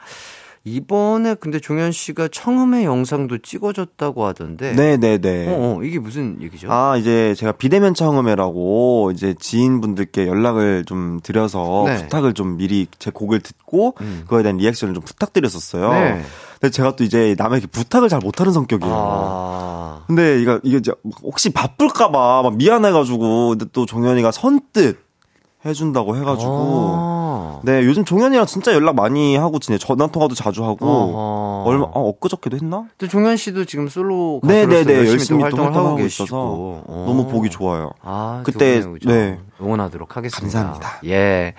이번에 0.67 1.35
근데 1.35 1.59
종현 1.59 1.91
씨가 1.91 2.27
청음의 2.27 2.83
영상도 2.83 3.37
찍어줬다고 3.37 4.25
하던데. 4.25 4.73
네네네. 4.73 5.47
어, 5.47 5.77
어, 5.77 5.83
이게 5.83 5.99
무슨 5.99 6.41
얘기죠? 6.41 6.71
아, 6.71 6.97
이제 6.97 7.33
제가 7.35 7.53
비대면 7.53 7.93
청음회라고 7.93 9.11
이제 9.13 9.33
지인분들께 9.39 10.27
연락을 10.27 10.83
좀 10.85 11.19
드려서 11.23 11.83
네. 11.85 11.95
부탁을 11.97 12.33
좀 12.33 12.57
미리 12.57 12.87
제 12.99 13.11
곡을 13.11 13.39
듣고 13.39 13.95
음. 14.01 14.21
그거에 14.23 14.43
대한 14.43 14.57
리액션을 14.57 14.93
좀 14.93 15.03
부탁드렸었어요. 15.03 15.89
네. 15.91 16.21
근데 16.59 16.71
제가 16.71 16.95
또 16.95 17.03
이제 17.03 17.35
남에게 17.37 17.67
부탁을 17.67 18.09
잘 18.09 18.19
못하는 18.19 18.51
성격이에요. 18.51 18.93
아. 18.93 20.03
근데 20.07 20.41
이거, 20.41 20.59
이게 20.63 20.81
혹시 21.21 21.51
바쁠까봐 21.51 22.41
막 22.41 22.55
미안해가지고 22.57 23.49
근데 23.49 23.65
또 23.71 23.85
종현이가 23.85 24.31
선뜻 24.31 24.99
해준다고 25.65 26.15
해가지고 26.15 26.91
아~ 26.95 27.16
네 27.63 27.83
요즘 27.83 28.05
종현이랑 28.05 28.45
진짜 28.45 28.73
연락 28.73 28.95
많이 28.95 29.35
하고 29.37 29.59
지내 29.59 29.77
전화 29.77 30.07
통화도 30.07 30.35
자주 30.35 30.63
하고 30.63 30.77
어 30.81 31.63
얼마 31.67 31.85
아, 31.85 31.91
엊그저께도 31.93 32.57
했나? 32.57 32.85
또 32.97 33.07
종현 33.07 33.37
씨도 33.37 33.65
지금 33.65 33.87
솔로 33.87 34.41
네 34.43 34.65
네네 34.65 34.83
네, 34.83 34.83
네. 34.85 34.93
열심히, 34.99 35.11
열심히 35.13 35.41
활동을 35.43 35.75
하고 35.75 35.95
계시고 35.95 36.23
있어서 36.25 36.35
어. 36.37 37.05
너무 37.07 37.27
보기 37.27 37.49
좋아요. 37.49 37.91
아 38.01 38.41
그때 38.45 38.81
네 39.05 39.39
응원하도록 39.61 40.15
하겠습니다. 40.17 40.59
감사합니다. 40.59 40.99
예. 41.05 41.53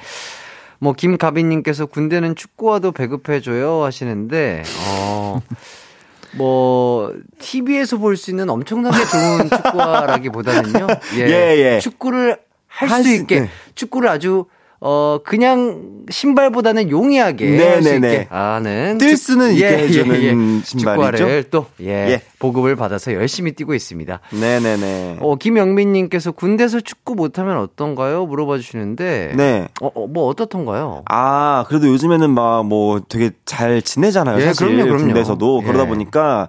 뭐 0.80 0.92
김가빈님께서 0.92 1.86
군대는 1.86 2.36
축구와도 2.36 2.92
배급해줘요 2.92 3.82
하시는데 3.82 4.62
어. 4.86 5.40
뭐 6.36 7.12
TV에서 7.38 7.96
볼 7.99 8.16
수 8.16 8.30
있는 8.30 8.49
엄청나게 8.51 8.96
좋은 9.07 9.49
축구화라기보다는요. 9.51 10.86
예, 11.16 11.20
예, 11.26 11.74
예. 11.74 11.80
축구를 11.80 12.38
할수 12.66 13.09
있게 13.14 13.40
네. 13.40 13.51
축구를 13.74 14.09
아주 14.09 14.44
어 14.81 15.18
그냥 15.24 16.05
신발보다는 16.09 16.89
용이하게 16.91 17.59
할 17.66 17.83
수 17.83 17.95
있게 17.97 18.29
아는 18.31 18.99
뜰 18.99 19.16
수는 19.16 19.53
있게 19.55 19.64
예, 19.64 19.79
해주는 19.79 20.22
예, 20.22 20.26
예. 20.29 20.62
신발이죠. 20.64 21.43
또 21.51 21.66
예, 21.81 22.11
예, 22.11 22.22
보급을 22.39 22.76
받아서 22.76 23.12
열심히 23.12 23.53
뛰고 23.53 23.74
있습니다. 23.74 24.20
네네네. 24.31 25.16
어 25.20 25.35
김영민님께서 25.37 26.31
군대에서 26.33 26.81
축구 26.81 27.14
못하면 27.16 27.59
어떤가요? 27.59 28.26
물어봐 28.26 28.59
주시는데 28.59 29.33
네. 29.37 29.66
어, 29.81 29.91
어, 29.95 30.07
뭐 30.07 30.26
어떻던가요? 30.29 31.03
아 31.11 31.64
그래도 31.68 31.89
요즘에는 31.89 32.31
막 32.31 32.62
뭐 32.68 33.01
되게 33.09 33.31
잘 33.47 33.83
지내잖아요. 33.83 34.41
예, 34.41 34.53
그럼요, 34.53 34.85
그럼요. 34.85 34.99
군대에서도 35.05 35.61
그러다 35.62 35.85
예. 35.85 35.89
보니까 35.89 36.49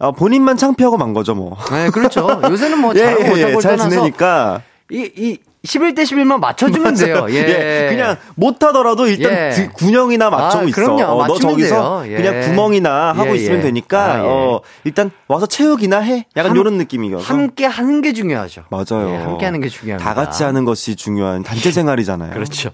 아, 0.00 0.12
본인만 0.12 0.56
창피하고 0.56 0.96
만 0.96 1.12
거죠, 1.12 1.34
뭐. 1.34 1.56
네, 1.72 1.90
그렇죠. 1.90 2.40
요새는 2.48 2.78
뭐 2.80 2.94
잘, 2.94 3.18
예, 3.20 3.52
예, 3.52 3.58
잘 3.58 3.76
지내니까 3.76 4.62
이, 4.90 5.10
이 5.16 5.38
11대 5.66 5.98
11만 6.04 6.38
맞춰주면 6.38 6.94
돼요. 6.94 7.26
예. 7.30 7.34
예. 7.34 7.86
그냥 7.90 8.16
못하더라도 8.36 9.06
일단 9.06 9.32
예. 9.32 9.68
군형이나 9.74 10.30
맞추고 10.30 10.64
아, 10.64 10.66
있어. 10.68 10.74
그럼요. 10.74 11.02
어, 11.02 11.26
너 11.26 11.38
저기서 11.38 12.04
예. 12.08 12.16
그냥 12.16 12.40
구멍이나 12.42 13.12
하고 13.12 13.30
예, 13.32 13.34
있으면 13.34 13.58
예. 13.58 13.62
되니까 13.62 14.12
아, 14.14 14.18
예. 14.18 14.22
어, 14.24 14.60
일단 14.84 15.10
와서 15.26 15.46
채우기나 15.46 15.98
해. 15.98 16.26
약간 16.36 16.52
함, 16.52 16.56
이런 16.56 16.78
느낌이어서. 16.78 17.24
함께 17.24 17.66
하는 17.66 18.00
게 18.00 18.12
중요하죠. 18.12 18.64
맞아요. 18.70 19.22
함께 19.24 19.44
하는 19.46 19.60
게 19.60 19.68
중요합니다. 19.68 20.08
다 20.08 20.14
같이 20.18 20.42
하는 20.44 20.64
것이 20.64 20.94
중요한 20.96 21.42
단체 21.42 21.70
생활이잖아요. 21.72 22.32
그렇죠. 22.34 22.70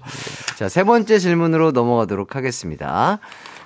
자, 0.55 0.69
세 0.69 0.83
번째 0.83 1.17
질문으로 1.19 1.71
넘어가도록 1.71 2.35
하겠습니다. 2.35 3.19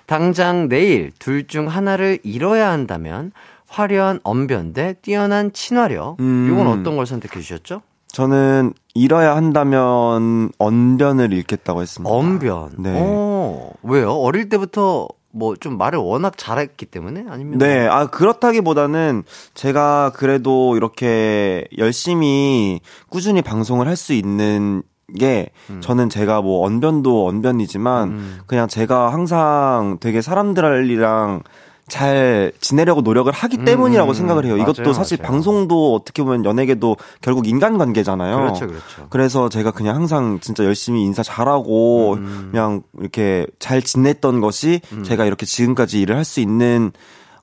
당장 0.07 0.69
내일 0.69 1.11
둘 1.19 1.45
중 1.45 1.67
하나를 1.67 2.19
잃어야 2.23 2.69
한다면 2.71 3.31
화려한 3.67 4.21
언변 4.23 4.73
대 4.73 4.95
뛰어난 5.03 5.51
친화력. 5.53 6.19
음. 6.19 6.49
이건 6.51 6.67
어떤 6.67 6.95
걸 6.97 7.05
선택해 7.05 7.39
주셨죠? 7.41 7.81
저는 8.11 8.73
잃어야 8.93 9.35
한다면 9.35 10.51
언변을 10.57 11.31
잃겠다고 11.33 11.81
했습니다. 11.81 12.13
언변. 12.13 12.71
네. 12.79 12.99
오, 12.99 13.71
왜요? 13.83 14.11
어릴 14.13 14.49
때부터 14.49 15.07
뭐 15.31 15.55
좀 15.59 15.77
말을 15.77 15.99
워낙 15.99 16.33
잘했기 16.37 16.87
때문에 16.87 17.25
아니면 17.29 17.59
네, 17.59 17.87
아 17.87 18.07
그렇다기보다는 18.07 19.23
제가 19.53 20.11
그래도 20.15 20.75
이렇게 20.75 21.65
열심히 21.77 22.79
꾸준히 23.09 23.41
방송을 23.43 23.87
할 23.87 23.95
수 23.95 24.13
있는 24.13 24.81
게 25.19 25.49
음. 25.69 25.81
저는 25.81 26.09
제가 26.09 26.41
뭐 26.41 26.65
언변도 26.65 27.27
언변이지만 27.27 28.09
음. 28.09 28.39
그냥 28.47 28.67
제가 28.67 29.11
항상 29.13 29.97
되게 29.99 30.21
사람들이랑 30.21 31.43
잘 31.89 32.51
지내려고 32.61 33.01
노력을 33.01 33.31
하기 33.31 33.57
음, 33.57 33.65
때문이라고 33.65 34.11
음, 34.11 34.13
생각을 34.13 34.45
해요. 34.45 34.55
맞아요, 34.57 34.63
이것도 34.71 34.93
사실 34.93 35.17
맞아요. 35.17 35.31
방송도 35.31 35.95
어떻게 35.95 36.23
보면 36.23 36.45
연예계도 36.45 36.95
결국 37.21 37.47
인간관계잖아요. 37.47 38.37
그렇죠, 38.37 38.67
그렇죠. 38.67 39.07
그래서 39.09 39.49
제가 39.49 39.71
그냥 39.71 39.95
항상 39.95 40.39
진짜 40.41 40.63
열심히 40.63 41.03
인사 41.03 41.23
잘하고 41.23 42.13
음. 42.13 42.49
그냥 42.51 42.81
이렇게 42.99 43.45
잘 43.59 43.81
지냈던 43.81 44.39
것이 44.39 44.79
음. 44.93 45.03
제가 45.03 45.25
이렇게 45.25 45.45
지금까지 45.45 45.99
일을 46.01 46.15
할 46.15 46.23
수 46.23 46.39
있는 46.39 46.91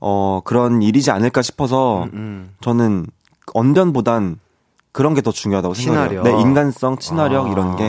어 0.01 0.41
그런 0.45 0.81
일이지 0.83 1.11
않을까 1.11 1.43
싶어서 1.43 2.05
음, 2.05 2.11
음. 2.15 2.51
저는 2.61 3.07
언변보단 3.55 4.39
그런 4.93 5.15
게 5.15 5.21
더 5.21 5.31
중요하다고 5.33 5.75
생각해요. 5.75 6.23
네, 6.23 6.31
인간성, 6.41 6.99
친화력 6.99 7.47
아. 7.47 7.51
이런 7.51 7.77
게. 7.77 7.85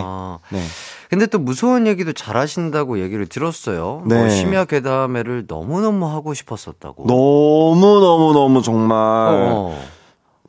네. 0.49 0.63
근데 1.09 1.25
또 1.25 1.39
무서운 1.39 1.87
얘기도 1.87 2.11
잘하신다고 2.11 2.99
얘기를 2.99 3.25
들었어요. 3.27 4.03
뭐 4.05 4.07
네. 4.07 4.19
뭐 4.19 4.29
심야 4.29 4.65
괴담회를 4.65 5.45
너무너무 5.47 6.05
하고 6.05 6.33
싶었었다고. 6.33 7.05
너무너무너무 7.05 8.61
정말. 8.61 8.97
어. 8.97 9.77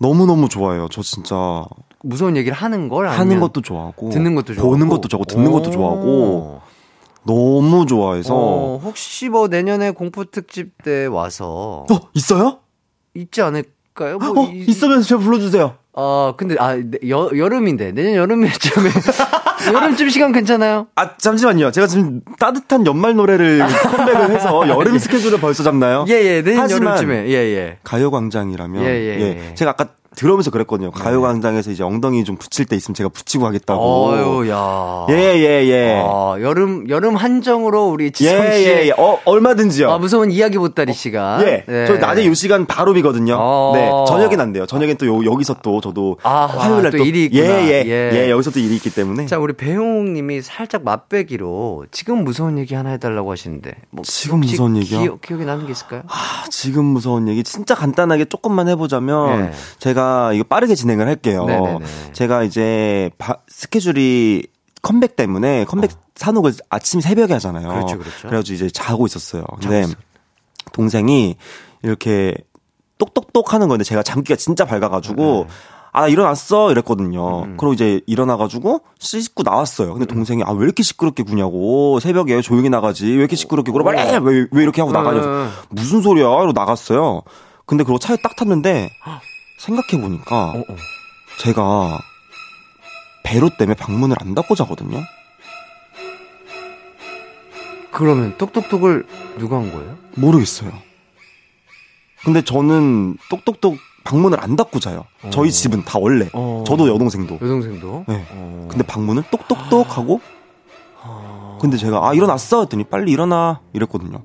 너무너무 0.01 0.49
좋아요. 0.49 0.89
저 0.91 1.03
진짜. 1.03 1.65
무서운 2.03 2.37
얘기를 2.37 2.57
하는 2.57 2.89
걸 2.89 3.09
하는 3.09 3.41
것도 3.41 3.61
좋아하고 3.61 4.11
듣는 4.11 4.37
것도 4.37 4.55
좋아하고 4.55 4.71
보는 4.71 4.89
것도 4.89 5.09
좋아하고 5.09 5.25
듣는 5.25 5.51
것도 5.51 5.71
좋아하고 5.71 6.61
너무 7.25 7.87
좋아해서. 7.87 8.35
어, 8.35 8.81
혹시 8.83 9.29
뭐 9.29 9.49
내년에 9.49 9.91
공포 9.91 10.25
특집 10.25 10.81
때 10.83 11.07
와서. 11.07 11.87
어, 11.91 12.01
있어요? 12.15 12.59
있지 13.15 13.43
않을까요? 13.43 14.19
뭐 14.19 14.45
어, 14.45 14.51
이, 14.51 14.65
있으면 14.69 15.03
제가 15.03 15.21
불러주세요. 15.21 15.75
어, 16.01 16.35
근데, 16.37 16.55
아, 16.61 16.77
여, 17.09 17.29
여름인데. 17.37 17.91
내년 17.91 18.15
여름쯤에. 18.15 18.91
여름쯤 19.75 20.11
시간 20.11 20.31
괜찮아요? 20.31 20.87
아, 20.95 21.17
잠시만요. 21.17 21.73
제가 21.73 21.89
지금 21.89 22.21
따뜻한 22.39 22.87
연말 22.87 23.17
노래를 23.17 23.59
컴백을 23.67 24.31
해서 24.31 24.69
여름 24.69 24.97
스케줄을 24.97 25.41
벌써 25.41 25.65
잡나요? 25.65 26.05
예, 26.09 26.13
예. 26.13 26.43
내년 26.43 26.71
여름쯤에. 26.71 27.27
예, 27.27 27.35
예. 27.35 27.79
가요광장이라면. 27.83 28.85
예, 28.85 28.89
예, 28.89 29.21
예. 29.21 29.55
제가 29.57 29.73
아까 29.73 29.89
들어오면서 30.19 30.51
그랬거든요. 30.51 30.91
네. 30.91 31.01
가요광장에서 31.01 31.71
이제 31.71 31.85
엉덩이 31.85 32.25
좀 32.25 32.37
붙일 32.37 32.67
때 32.67 32.75
있으면 32.75 32.95
제가 32.97 33.09
붙이고 33.09 33.47
하겠다고. 33.47 33.81
어유, 33.81 34.51
야. 34.51 35.07
예, 35.11 35.15
예, 35.15 35.67
예. 35.69 36.03
아, 36.05 36.37
여름, 36.41 36.89
여름 36.89 37.15
한정으로 37.15 37.87
우리 37.87 38.11
지성 38.11 38.51
씨. 38.53 38.65
예, 38.65 38.83
예, 38.83 38.87
예. 38.87 38.93
어, 38.99 39.21
얼마든지요. 39.25 39.91
아, 39.91 39.99
무서운 39.99 40.33
이야기 40.33 40.59
보따리 40.59 40.93
시간. 40.93 41.41
예. 41.43 41.65
네. 41.69 41.87
저 41.87 41.99
낮에 41.99 42.27
요 42.27 42.35
시간 42.35 42.67
바로 42.67 42.95
비거든요. 42.95 43.37
어. 43.39 43.73
네. 43.75 43.89
저녁엔 44.09 44.41
안 44.41 44.53
돼요. 44.53 44.67
저녁엔 44.67 44.97
또 44.97 45.07
요, 45.07 45.25
여기서 45.25 45.59
또 45.63 45.81
저도 45.81 46.19
아, 46.25 46.47
화요일 46.47 46.83
날또 46.83 46.99
일이 46.99 47.27
있구나. 47.27 47.45
예, 47.45 47.69
예, 47.69 47.85
예. 47.87 48.11
예, 48.13 48.31
여기서 48.31 48.51
또 48.51 48.59
일이 48.59 48.75
있기 48.75 48.91
때문에. 48.91 49.27
자, 49.27 49.39
우리 49.39 49.53
배용 49.53 50.13
님이 50.15 50.43
살짝 50.43 50.83
맛배기로 50.83 51.87
지금 51.93 52.25
무서운 52.25 52.59
얘기 52.59 52.75
하나 52.75 52.91
해 52.91 52.99
달라고 52.99 53.31
하시는데. 53.31 53.73
뭐 53.91 54.03
지금 54.05 54.41
무서운 54.41 54.77
얘기요? 54.77 55.01
기억, 55.01 55.21
기억에 55.21 55.45
남는 55.45 55.67
게 55.67 55.73
있을까요? 55.73 56.03
아, 56.09 56.45
지금 56.51 56.85
무서운 56.87 57.29
얘기 57.29 57.45
진짜 57.45 57.77
간단하게 57.77 58.25
조금만 58.25 58.67
해 58.69 58.75
보자면 58.75 59.47
예. 59.47 59.53
제가 60.09 60.33
이거 60.33 60.45
빠르게 60.45 60.75
진행을 60.75 61.07
할게요. 61.07 61.45
네네네. 61.45 61.85
제가 62.13 62.43
이제 62.43 63.11
바, 63.19 63.37
스케줄이 63.49 64.43
컴백 64.83 65.17
때문에 65.17 65.65
컴백 65.65 65.93
어. 65.93 65.95
산옥을 66.15 66.55
아침 66.71 67.01
새벽에 67.01 67.35
하잖아요. 67.35 67.69
그렇죠, 67.69 67.99
그렇죠. 67.99 68.29
그래가지고 68.29 68.55
이제 68.55 68.71
자고 68.71 69.07
있었어요. 69.07 69.45
근데 69.61 69.83
자고 69.83 70.01
동생이 70.73 71.37
이렇게 71.83 72.35
똑똑똑 72.99 73.53
하는 73.55 73.69
건데 73.69 73.85
제가 73.85 74.03
잠기가 74.03 74.37
진짜 74.37 74.65
밝아가지고 74.65 75.47
네. 75.49 75.55
아, 75.93 76.07
일어났어. 76.07 76.71
이랬거든요. 76.71 77.45
음. 77.45 77.57
그리고 77.59 77.73
이제 77.73 78.01
일어나가지고 78.07 78.83
씻고 78.99 79.43
나왔어요. 79.43 79.95
근데 79.95 80.07
동생이 80.07 80.43
아, 80.45 80.53
왜 80.53 80.65
이렇게 80.65 80.83
시끄럽게 80.83 81.23
구냐고. 81.23 81.99
새벽에 82.01 82.41
조용히 82.41 82.69
나가지. 82.69 83.07
왜 83.07 83.15
이렇게 83.15 83.37
시끄럽게 83.37 83.73
굴어? 83.73 83.85
빨리 83.85 83.99
왜, 83.99 84.47
왜 84.51 84.63
이렇게 84.63 84.81
하고 84.81 84.93
나가냐고. 84.93 85.27
음. 85.27 85.51
무슨 85.71 86.03
소리야? 86.03 86.27
이러고 86.27 86.53
나갔어요. 86.53 87.23
근데 87.67 87.85
그리고 87.85 87.99
차에 87.99 88.17
딱 88.23 88.37
탔는데 88.37 88.91
생각해 89.59 90.01
보니까 90.01 90.53
어, 90.53 90.65
어. 90.69 90.77
제가 91.41 91.99
배로 93.25 93.51
때문에 93.51 93.75
방문을 93.75 94.17
안 94.21 94.35
닫고 94.35 94.55
자거든요. 94.55 95.01
그러면 97.91 98.37
똑똑똑을 98.39 99.07
누가 99.39 99.57
한 99.57 99.73
거예요? 99.73 99.97
모르겠어요. 100.17 100.73
근데 102.25 102.43
저는 102.43 103.17
똑똑똑 103.31 103.77
방문을 104.05 104.41
안 104.41 104.57
닫고 104.57 104.81
자요. 104.81 105.05
어. 105.23 105.31
저희 105.31 105.51
집은 105.51 105.85
다 105.85 105.99
원래. 105.99 106.29
어. 106.33 106.65
저도 106.67 106.89
여동생도. 106.89 107.35
여동생도? 107.35 108.05
네. 108.09 108.27
어. 108.31 108.69
근데 108.71 108.85
방문을 108.87 109.25
똑똑똑 109.31 109.97
하고. 109.99 110.21
근데 111.61 111.77
제가 111.77 112.09
아 112.09 112.15
일어났어 112.15 112.61
했더니 112.61 112.85
빨리 112.85 113.11
일어나 113.11 113.61
이랬거든요. 113.73 114.23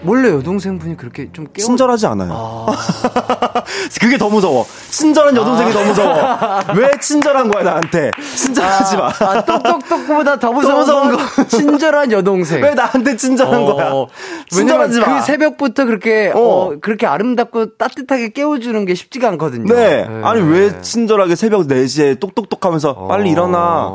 몰래 0.00 0.30
여동생분이 0.30 0.96
그렇게 0.96 1.30
좀 1.32 1.46
깨워... 1.52 1.66
친절하지 1.66 2.06
않아요. 2.06 2.32
아... 2.32 2.66
그게 4.00 4.16
더 4.16 4.28
무서워. 4.28 4.66
친절한 4.90 5.36
여동생이 5.36 5.70
아... 5.70 5.72
더 5.72 5.84
무서워. 5.84 6.60
왜 6.76 6.90
친절한 7.00 7.50
거야 7.50 7.64
나한테? 7.64 8.10
친절하지 8.36 8.96
마. 8.96 9.08
아, 9.08 9.44
똑똑똑보다 9.44 10.38
더 10.40 10.52
무서운, 10.52 10.86
더 10.86 11.04
무서운 11.04 11.16
거. 11.16 11.44
친절한 11.48 12.12
여동생. 12.12 12.62
왜 12.62 12.74
나한테 12.74 13.16
친절한 13.16 13.62
어... 13.62 13.74
거야? 13.74 14.06
친절하지 14.50 15.00
마. 15.00 15.18
그 15.20 15.26
새벽부터 15.26 15.84
그렇게 15.86 16.30
어. 16.34 16.38
어. 16.38 16.74
그렇게 16.80 17.06
아름답고 17.06 17.76
따뜻하게 17.76 18.30
깨워주는 18.30 18.84
게 18.84 18.94
쉽지가 18.94 19.28
않거든요. 19.30 19.74
네. 19.74 20.06
네. 20.08 20.20
아니 20.22 20.40
왜 20.40 20.80
친절하게 20.80 21.34
새벽 21.34 21.66
4시에 21.66 22.20
똑똑똑하면서 22.20 22.90
어... 22.90 23.08
빨리 23.08 23.30
일어나. 23.30 23.88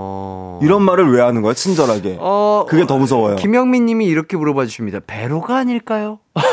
이런 0.61 0.81
말을 0.83 1.11
왜 1.11 1.21
하는 1.21 1.41
거야? 1.41 1.53
친절하게. 1.53 2.17
어, 2.19 2.65
그게 2.69 2.85
더 2.85 2.97
무서워요. 2.97 3.35
김영민 3.35 3.85
님이 3.85 4.05
이렇게 4.05 4.37
물어봐 4.37 4.65
주십니다. 4.65 4.99
배로가 5.05 5.57
아닐까 5.57 5.92
요? 6.01 6.19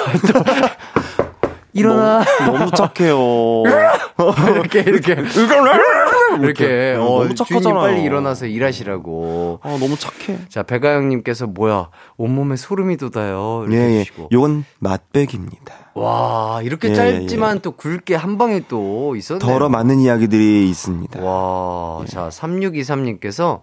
일어나. 1.72 2.24
너무, 2.44 2.58
너무 2.58 2.70
착해요. 2.72 3.16
이렇게, 4.54 4.80
이렇게. 4.80 5.16
이렇게. 6.40 6.94
어, 6.98 7.22
너무 7.22 7.34
착하잖아. 7.34 7.80
빨리 7.80 8.02
일어나서 8.02 8.46
일하시라고. 8.46 9.60
어, 9.62 9.76
너무 9.78 9.96
착해. 9.96 10.38
자, 10.48 10.62
배가영님께서 10.62 11.46
뭐야, 11.46 11.90
온몸에 12.16 12.56
소름이 12.56 12.96
돋아요. 12.96 13.64
이렇게 13.68 13.78
예, 13.78 13.98
예. 14.00 14.04
요건 14.32 14.64
맛백입니다. 14.78 15.74
와, 15.94 16.60
이렇게 16.62 16.90
예, 16.90 16.94
짧지만 16.94 17.56
예. 17.56 17.60
또 17.62 17.72
굵게 17.72 18.14
한 18.14 18.38
방에 18.38 18.62
또 18.68 19.16
있었네요. 19.16 19.40
더러 19.40 19.68
많은 19.68 20.00
이야기들이 20.00 20.68
있습니다. 20.68 21.22
와, 21.22 22.00
예. 22.02 22.06
자, 22.06 22.28
3623님께서 22.28 23.60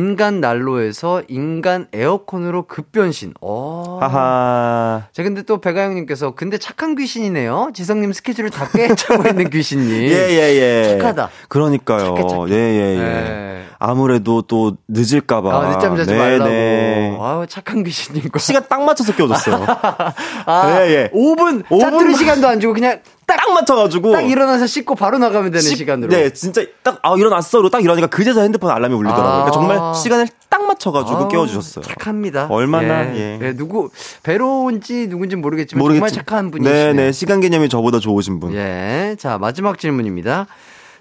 인간 0.00 0.40
난로에서 0.40 1.22
인간 1.26 1.88
에어컨으로 1.92 2.68
급변신. 2.68 3.34
어. 3.40 3.98
하하. 4.00 5.02
자, 5.12 5.24
근데 5.24 5.42
또 5.42 5.60
배가영님께서 5.60 6.36
근데 6.36 6.58
착한 6.58 6.94
귀신이네요. 6.94 7.72
지성님 7.74 8.12
스케줄을 8.12 8.50
다 8.50 8.68
깨차고 8.68 9.28
있는 9.28 9.50
귀신님. 9.50 9.90
예, 10.08 10.28
예, 10.30 10.84
예. 10.94 10.98
착하다. 10.98 11.30
그러니까요. 11.48 12.14
착해. 12.14 12.50
예, 12.50 12.54
예, 12.54 12.94
예. 12.94 12.98
네. 13.00 13.64
아무래도 13.80 14.42
또 14.42 14.76
늦을까봐. 14.86 15.56
아, 15.58 15.68
늦잠 15.70 15.96
자지 15.96 16.12
네, 16.12 16.18
말라고. 16.18 16.50
네. 16.50 17.16
아우, 17.18 17.46
착한 17.48 17.82
귀신님과. 17.82 18.38
시간 18.38 18.62
딱 18.68 18.84
맞춰서 18.84 19.12
깨워줬어요. 19.16 19.66
아, 20.46 20.82
예, 20.82 20.90
예. 20.90 21.10
5분. 21.12 21.64
5분. 21.64 21.80
짜투리 21.80 22.14
시간도 22.14 22.46
안 22.46 22.60
주고 22.60 22.74
그냥 22.74 23.00
딱, 23.36 23.36
딱 23.46 23.52
맞춰가지고 23.54 24.12
딱 24.12 24.20
일어나서 24.22 24.66
씻고 24.66 24.94
바로 24.94 25.18
나가면 25.18 25.50
되는 25.52 25.60
시, 25.62 25.76
시간으로. 25.76 26.10
네, 26.10 26.32
진짜 26.32 26.62
딱 26.82 26.98
아 27.02 27.14
일어났어. 27.16 27.68
딱 27.70 27.82
일어나니까 27.82 28.08
그제서 28.08 28.40
핸드폰 28.42 28.70
알람이 28.70 28.94
울리더라고요. 28.94 29.28
아. 29.28 29.44
그러니까 29.44 29.52
정말 29.52 29.94
시간을 29.94 30.28
딱 30.48 30.64
맞춰가지고 30.66 31.16
아, 31.18 31.28
깨워주셨어요. 31.28 31.84
착합니다. 31.84 32.48
얼마나 32.50 33.14
예. 33.14 33.38
예. 33.40 33.46
예. 33.48 33.52
누구 33.54 33.90
배로운지 34.22 35.08
누군지 35.08 35.36
모르겠지만 35.36 35.80
모르겠지. 35.80 36.00
정말 36.00 36.10
착한 36.12 36.50
분이시네요. 36.50 36.92
네, 36.92 37.04
네. 37.04 37.12
시간 37.12 37.40
개념이 37.40 37.68
저보다 37.68 37.98
좋으신 38.00 38.40
분. 38.40 38.52
예. 38.54 39.16
자 39.18 39.38
마지막 39.38 39.78
질문입니다. 39.78 40.46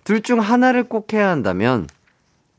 둘 0.04 0.22
중 0.22 0.40
하나를 0.40 0.84
꼭 0.84 1.14
해야 1.14 1.30
한다면 1.30 1.88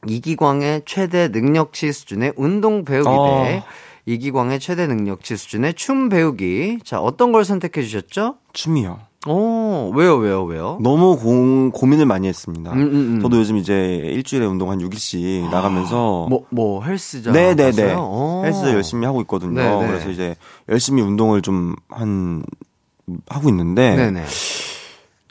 이기광의 0.07 0.83
최대 0.87 1.29
능력치 1.29 1.93
수준의 1.93 2.33
운동 2.37 2.85
배우기 2.85 3.09
어. 3.09 3.43
대 3.45 3.63
이기광의 4.07 4.61
최대 4.61 4.87
능력치 4.87 5.37
수준의 5.37 5.75
춤 5.75 6.09
배우기. 6.09 6.79
자, 6.85 7.01
어떤 7.01 7.33
걸 7.33 7.45
선택해 7.45 7.83
주셨죠? 7.83 8.37
춤이요. 8.55 8.99
오, 9.27 9.93
왜요, 9.95 10.17
왜요, 10.17 10.45
왜요? 10.45 10.79
너무 10.81 11.17
고, 11.19 11.71
고민을 11.79 12.07
많이 12.07 12.27
했습니다. 12.27 12.73
음, 12.73 12.79
음, 12.81 12.95
음. 13.17 13.21
저도 13.21 13.37
요즘 13.37 13.59
이제 13.59 14.01
일주일에 14.05 14.47
운동 14.47 14.71
한 14.71 14.79
6일씩 14.79 15.47
아, 15.47 15.51
나가면서. 15.51 16.27
뭐, 16.31 16.47
뭐, 16.49 16.83
헬스장? 16.83 17.35
네네네. 17.35 17.97
헬스 18.45 18.65
열심히 18.73 19.05
하고 19.05 19.21
있거든요. 19.23 19.55
네네. 19.61 19.87
그래서 19.89 20.09
이제 20.11 20.37
열심히 20.71 21.03
운동을 21.03 21.43
좀 21.43 21.77
한, 21.91 22.43
하고 23.29 23.51
있는데. 23.51 23.95
네네. 23.95 24.25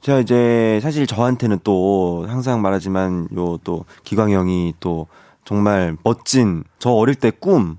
제가 0.01 0.19
이제 0.19 0.79
사실 0.83 1.07
저한테는 1.07 1.59
또 1.63 2.25
항상 2.29 2.61
말하지만 2.61 3.27
요 3.35 3.59
또 3.63 3.85
기광 4.03 4.31
형이 4.31 4.75
또 4.79 5.07
정말 5.45 5.97
멋진 6.03 6.63
저 6.77 6.91
어릴 6.91 7.15
때 7.15 7.31
꿈. 7.31 7.77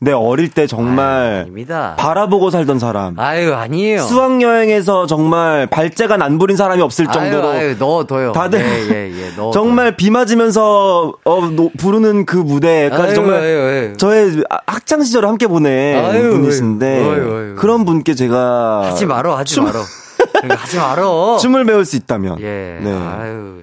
내 0.00 0.12
어릴 0.12 0.48
때 0.48 0.66
정말 0.68 1.46
아유, 1.48 1.94
바라보고 1.96 2.50
살던 2.50 2.78
사람. 2.78 3.18
아유 3.18 3.52
아니에요. 3.52 4.02
수학 4.02 4.40
여행에서 4.40 5.06
정말 5.06 5.66
발재간 5.66 6.22
안 6.22 6.38
부린 6.38 6.56
사람이 6.56 6.80
없을 6.82 7.06
정도로. 7.06 7.48
아유, 7.48 7.58
아유 7.58 7.76
넣어둬요. 7.78 8.32
다들 8.32 8.60
예, 8.60 8.94
예, 8.94 9.10
예, 9.10 9.32
정말 9.52 9.96
비 9.96 10.10
맞으면서 10.10 11.14
어, 11.24 11.40
노, 11.50 11.70
부르는 11.76 12.26
그 12.26 12.36
무대까지 12.36 13.14
정말 13.16 13.94
저의 13.96 14.44
학창 14.66 15.02
시절을 15.02 15.28
함께 15.28 15.48
보낸 15.48 16.30
분이신데 16.32 17.54
그런 17.56 17.84
분께 17.84 18.14
제가 18.14 18.82
하지 18.84 19.04
말어 19.04 19.36
하지 19.36 19.54
춤... 19.54 19.64
말어. 19.64 19.80
하지 20.48 20.76
말어. 20.76 21.38
춤을 21.40 21.64
배울 21.64 21.84
수 21.84 21.96
있다면. 21.96 22.40
예. 22.40 22.78
네. 22.80 22.92
아유. 22.92 23.62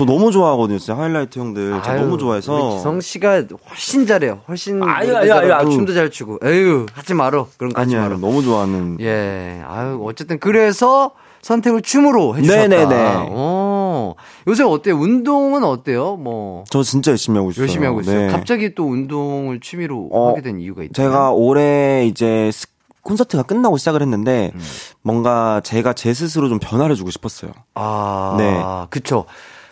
저 0.00 0.06
너무 0.06 0.32
좋아하거든요. 0.32 0.78
진짜 0.78 0.96
하이라이트 0.96 1.38
형들. 1.38 1.74
아유, 1.74 1.80
저 1.84 1.94
너무 1.94 2.16
좋아해서. 2.16 2.76
기성 2.76 3.02
씨가 3.02 3.42
훨씬 3.68 4.06
잘해요. 4.06 4.40
훨씬. 4.48 4.82
아유, 4.82 5.14
아유, 5.14 5.30
아유, 5.30 5.52
아유. 5.52 5.70
춤도 5.70 5.92
잘 5.92 6.10
추고. 6.10 6.38
에휴, 6.42 6.86
하지 6.94 7.12
말어. 7.12 7.48
그런 7.58 7.74
거 7.74 7.82
하지 7.82 7.96
말어. 7.96 8.16
너무 8.16 8.42
좋아하는. 8.42 8.96
예. 9.00 9.62
아유, 9.68 10.00
어쨌든 10.02 10.38
그래서 10.38 11.10
선택을 11.42 11.82
춤으로 11.82 12.34
해주셨다. 12.38 12.66
네네네. 12.68 13.26
어. 13.28 14.14
요새 14.48 14.62
어때요? 14.62 14.94
운동은 14.94 15.64
어때요? 15.64 16.16
뭐. 16.16 16.64
저 16.70 16.82
진짜 16.82 17.10
열심히 17.10 17.36
하고 17.36 17.50
있어요. 17.50 17.64
열심히 17.64 17.84
하고 17.84 18.00
있어요. 18.00 18.20
네. 18.20 18.28
갑자기 18.28 18.74
또 18.74 18.88
운동을 18.88 19.60
취미로 19.60 20.08
어, 20.12 20.30
하게 20.30 20.40
된 20.40 20.60
이유가 20.60 20.82
있죠. 20.84 20.94
제가 20.94 21.32
올해 21.32 22.06
이제 22.06 22.50
콘서트가 23.02 23.42
끝나고 23.42 23.76
시작을 23.76 24.00
했는데 24.00 24.50
음. 24.54 24.60
뭔가 25.02 25.60
제가 25.62 25.92
제 25.92 26.14
스스로 26.14 26.48
좀 26.48 26.58
변화를 26.58 26.96
주고 26.96 27.10
싶었어요. 27.10 27.52
아, 27.74 28.34
네. 28.38 28.62
그쵸. 28.88 29.26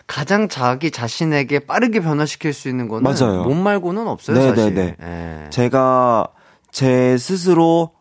가장 0.09 0.47
자기 0.49 0.89
자신에게 0.89 1.59
빠르게 1.59 1.99
변화시킬 1.99 2.51
수 2.51 2.67
있는 2.67 2.87
거는 2.87 3.03
맞아요. 3.03 3.43
몸 3.43 3.61
말고는 3.61 4.07
없어요, 4.07 4.37
네네네. 4.37 4.55
사실. 4.55 4.73
네. 4.73 4.95
예. 4.99 5.49
제가 5.51 6.27
제 6.71 7.15
스스로 7.19 7.91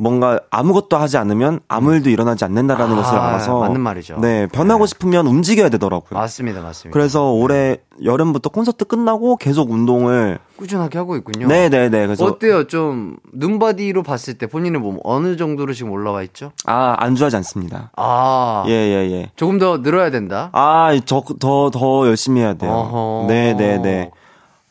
뭔가 0.00 0.40
아무것도 0.50 0.96
하지 0.96 1.18
않으면 1.18 1.58
아무 1.66 1.92
일도 1.92 2.08
일어나지 2.08 2.44
않는다라는 2.44 2.94
아, 2.94 3.02
것을 3.02 3.18
알아서 3.18 3.58
맞는 3.58 3.80
말이죠. 3.80 4.18
네, 4.20 4.46
변하고 4.46 4.86
네. 4.86 4.88
싶으면 4.88 5.26
움직여야 5.26 5.68
되더라고요. 5.70 6.18
맞습니다, 6.18 6.62
맞습니다. 6.62 6.92
그래서 6.96 7.32
올해 7.32 7.78
여름부터 8.02 8.50
콘서트 8.50 8.84
끝나고 8.84 9.36
계속 9.36 9.72
운동을 9.72 10.38
꾸준하게 10.56 10.98
하고 10.98 11.16
있군요. 11.16 11.48
네, 11.48 11.68
네, 11.68 11.88
네. 11.88 12.06
그래서 12.06 12.24
어때요? 12.24 12.68
좀 12.68 13.16
눈바디로 13.32 14.04
봤을 14.04 14.34
때 14.34 14.46
본인의 14.46 14.80
몸 14.80 14.98
어느 15.02 15.36
정도로 15.36 15.72
지금 15.72 15.90
올라와 15.90 16.22
있죠? 16.22 16.52
아, 16.64 16.94
안주하지 16.98 17.34
않습니다. 17.36 17.90
아, 17.96 18.62
예, 18.68 18.72
예, 18.72 19.10
예. 19.10 19.30
조금 19.34 19.58
더 19.58 19.82
늘어야 19.82 20.10
된다. 20.10 20.50
아, 20.52 20.96
저, 21.04 21.24
더, 21.40 21.70
더 21.70 22.06
열심히 22.06 22.40
해야 22.40 22.54
돼요. 22.54 22.70
어허. 22.70 23.26
네, 23.26 23.54
네, 23.54 23.78
네. 23.78 24.10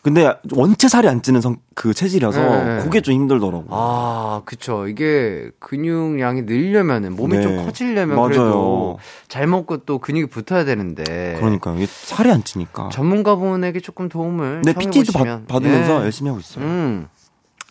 근데 0.08 0.34
원체 0.54 0.88
살이 0.88 1.10
안 1.10 1.22
찌는 1.22 1.42
성, 1.42 1.58
그 1.76 1.94
체질이라서 1.94 2.40
네. 2.40 2.78
그게 2.82 3.02
좀 3.02 3.14
힘들더라고요. 3.14 3.68
아, 3.72 4.42
그쵸. 4.46 4.88
이게 4.88 5.52
근육량이 5.60 6.44
늘려면은 6.44 7.14
몸이 7.14 7.36
네. 7.36 7.42
좀 7.42 7.66
커지려면 7.66 8.16
맞아요. 8.16 8.28
그래도 8.30 9.00
잘 9.28 9.48
먹고 9.48 9.80
또 9.80 10.00
근육이 10.00 10.28
붙어야 10.28 10.64
되는데. 10.64 11.36
그러니까 11.38 11.74
이게 11.76 11.86
살이 11.88 12.32
안 12.32 12.42
찌니까. 12.42 12.88
전문가분에게 12.94 13.82
조금 13.82 14.08
도움을 14.08 14.62
네, 14.64 14.72
PT도. 14.72 15.12
받, 15.12 15.62
으면서 15.62 16.00
예. 16.00 16.04
열심히 16.06 16.30
하고 16.30 16.40
있어요. 16.40 16.64
음. 16.64 17.08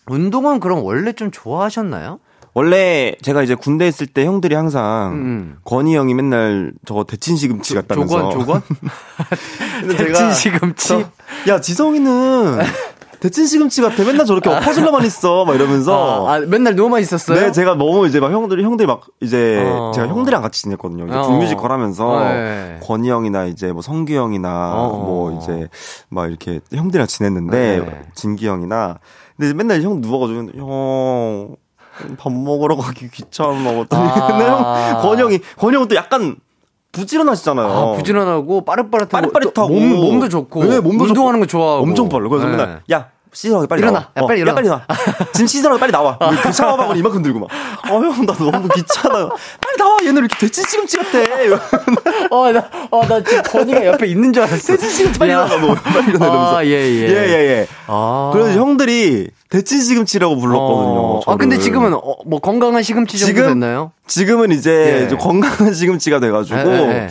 운동은 0.06 0.60
그럼 0.60 0.84
원래 0.84 1.14
좀 1.14 1.30
좋아하셨나요? 1.30 2.18
원래 2.56 3.14
제가 3.20 3.42
이제 3.42 3.54
군대 3.54 3.86
있을 3.86 4.06
때 4.06 4.24
형들이 4.24 4.54
항상 4.54 5.12
음. 5.12 5.56
건희 5.62 5.94
형이 5.94 6.14
맨날 6.14 6.72
저거 6.86 7.04
대친 7.04 7.36
시금치 7.36 7.74
같다면서. 7.74 8.30
조건, 8.30 8.62
조건? 8.62 8.62
근데 9.80 9.96
대친 10.06 10.32
시금치? 10.32 10.88
저, 10.88 11.04
야 11.48 11.60
지성이는 11.60 12.56
대친 13.20 13.44
시금치 13.44 13.82
같아. 13.82 14.02
맨날 14.04 14.24
저렇게 14.24 14.48
엎어질러만 14.48 15.04
있어. 15.04 15.44
막 15.44 15.54
이러면서. 15.54 16.26
아, 16.26 16.36
아, 16.36 16.40
맨날 16.40 16.74
누워만 16.76 17.02
있었어요? 17.02 17.38
네, 17.38 17.52
제가 17.52 17.74
너무 17.74 18.06
이제 18.06 18.20
막 18.20 18.32
형들이 18.32 18.64
형들이 18.64 18.86
막 18.86 19.02
이제 19.20 19.62
어. 19.62 19.92
제가 19.94 20.08
형들이랑 20.08 20.40
같이 20.40 20.62
지냈거든요. 20.62 21.08
이제 21.08 21.14
어. 21.14 21.22
북뮤지컬 21.24 21.70
하면서 21.70 22.08
어, 22.08 22.24
네. 22.24 22.80
권희 22.82 23.10
형이나 23.10 23.44
이제 23.44 23.70
뭐 23.70 23.82
성규 23.82 24.14
형이나 24.14 24.72
어. 24.76 24.96
뭐 24.96 25.38
이제 25.38 25.68
막 26.08 26.26
이렇게 26.26 26.60
형들이랑 26.72 27.06
지냈는데 27.06 27.80
네. 27.80 28.02
진기 28.14 28.48
형이나 28.48 28.96
근데 29.36 29.52
맨날 29.52 29.82
형 29.82 30.00
누워가지고 30.00 30.52
형. 30.56 31.56
밥 32.18 32.32
먹으러 32.32 32.76
가기 32.76 33.10
귀찮아. 33.10 33.52
뭐 33.52 33.86
아. 33.90 35.00
권희 35.02 35.22
형은 35.76 35.88
또 35.88 35.94
약간 35.96 36.36
부지런하시잖아요. 36.92 37.66
아, 37.66 37.92
부지런하고 37.96 38.64
빠릇빠릇하고 38.64 39.10
빠릿빠릿하고. 39.10 39.52
또 39.52 39.68
몸, 39.68 39.88
몸도 39.94 40.28
좋고 40.28 40.64
네, 40.64 40.80
몸도 40.80 41.04
운동하는 41.04 41.40
좋고. 41.40 41.46
거 41.46 41.46
좋아하고 41.46 41.82
엄청 41.82 42.08
빨라. 42.08 42.28
그래서 42.28 42.46
네. 42.46 42.52
맨날 42.52 42.80
야 42.90 43.08
씻으라고 43.32 43.66
빨리 43.66 43.80
일어나. 43.82 43.98
나와. 44.00 44.08
야, 44.16 44.26
빨리 44.26 44.40
어, 44.40 44.42
일어나. 44.42 44.54
빨리 44.54 44.68
나와. 44.68 44.82
지금 45.34 45.46
씻으라고 45.46 45.78
빨리 45.78 45.92
나와. 45.92 46.16
그 46.42 46.52
샤워방울 46.52 46.96
이만큼 46.96 47.22
들고 47.22 47.40
막. 47.40 47.48
어, 47.90 48.00
형, 48.00 48.24
나 48.24 48.32
너무 48.32 48.66
귀찮아요. 48.68 49.28
빨리 49.60 49.76
나와. 49.76 49.96
얘는 50.02 50.14
왜 50.14 50.20
이렇게 50.20 50.38
돼지 50.38 50.62
시금치 50.62 50.96
같아. 50.96 51.18
어, 52.30 52.50
나, 52.50 52.64
어, 52.90 53.06
나 53.06 53.22
지금 53.22 53.42
건이가 53.42 53.84
옆에 53.84 54.06
있는 54.06 54.32
줄 54.32 54.42
알았어. 54.42 54.68
돼지 54.76 54.88
시금치 54.88 55.18
빨리 55.18 55.32
일어나. 55.32 55.54
뭐, 55.58 55.74
빨리 55.74 56.06
일어나. 56.08 56.26
이러면서. 56.26 56.56
아, 56.56 56.64
예, 56.64 56.70
예. 56.70 57.08
예, 57.08 57.08
예, 57.10 57.32
예. 57.50 57.68
아. 57.88 58.30
그래서 58.32 58.52
형들이 58.58 59.28
대치 59.48 59.80
시금치라고 59.82 60.36
불렀거든요. 60.36 61.00
어, 61.00 61.20
아. 61.26 61.36
근데 61.36 61.58
지금은 61.58 61.94
어, 61.94 62.16
뭐 62.26 62.40
건강한 62.40 62.82
시금치 62.82 63.18
정도 63.18 63.34
지금? 63.34 63.48
됐나요? 63.48 63.92
지금은 64.06 64.50
이제 64.52 65.02
예. 65.04 65.08
좀 65.08 65.18
건강한 65.18 65.72
시금치가 65.72 66.20
돼가지고. 66.20 66.58
예, 66.58 66.64
예, 66.64 66.88
예. 66.88 67.08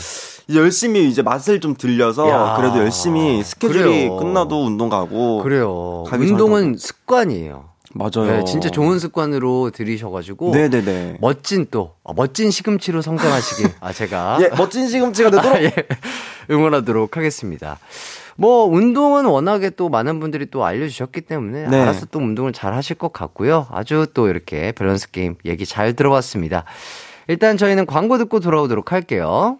열심히 0.53 1.09
이제 1.09 1.21
맛을 1.23 1.59
좀 1.59 1.75
들려서 1.75 2.29
야. 2.29 2.53
그래도 2.57 2.77
열심히 2.77 3.43
스케줄이 3.43 3.81
그래요. 3.83 4.17
끝나도 4.17 4.65
운동 4.65 4.89
가고 4.89 5.41
그래요. 5.41 6.03
운동은 6.11 6.75
습관이에요. 6.77 7.69
맞아요. 7.97 8.39
네, 8.39 8.43
진짜 8.43 8.69
좋은 8.69 8.99
습관으로 8.99 9.71
들이셔가지고 9.73 10.51
네네네. 10.51 11.17
멋진 11.21 11.65
또 11.71 11.93
어, 12.03 12.13
멋진 12.13 12.51
시금치로 12.51 13.01
성장하시길 13.01 13.71
아 13.79 13.93
제가 13.93 14.37
예, 14.43 14.49
멋진 14.55 14.87
시금치가 14.89 15.31
되도록 15.31 15.55
아, 15.55 15.63
예. 15.63 15.73
응원하도록 16.51 17.15
하겠습니다. 17.15 17.79
뭐 18.37 18.65
운동은 18.65 19.25
워낙에 19.25 19.71
또 19.71 19.89
많은 19.89 20.19
분들이 20.19 20.45
또 20.51 20.65
알려주셨기 20.65 21.21
때문에 21.21 21.67
네. 21.69 21.81
알아서 21.81 22.05
또 22.07 22.19
운동을 22.19 22.51
잘 22.53 22.73
하실 22.73 22.97
것 22.97 23.13
같고요. 23.13 23.67
아주 23.71 24.07
또 24.13 24.27
이렇게 24.27 24.71
밸런스 24.73 25.11
게임 25.11 25.35
얘기 25.45 25.65
잘 25.65 25.93
들어봤습니다. 25.93 26.65
일단 27.27 27.57
저희는 27.57 27.85
광고 27.85 28.17
듣고 28.17 28.39
돌아오도록 28.39 28.91
할게요. 28.91 29.57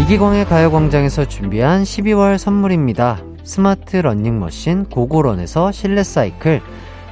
이기광의 0.00 0.44
가요광장에서 0.46 1.26
준비한 1.28 1.82
12월 1.82 2.38
선물입니다. 2.38 3.22
스마트 3.42 3.96
러닝머신 3.96 4.84
고고런에서 4.86 5.72
실내 5.72 6.02
사이클, 6.02 6.60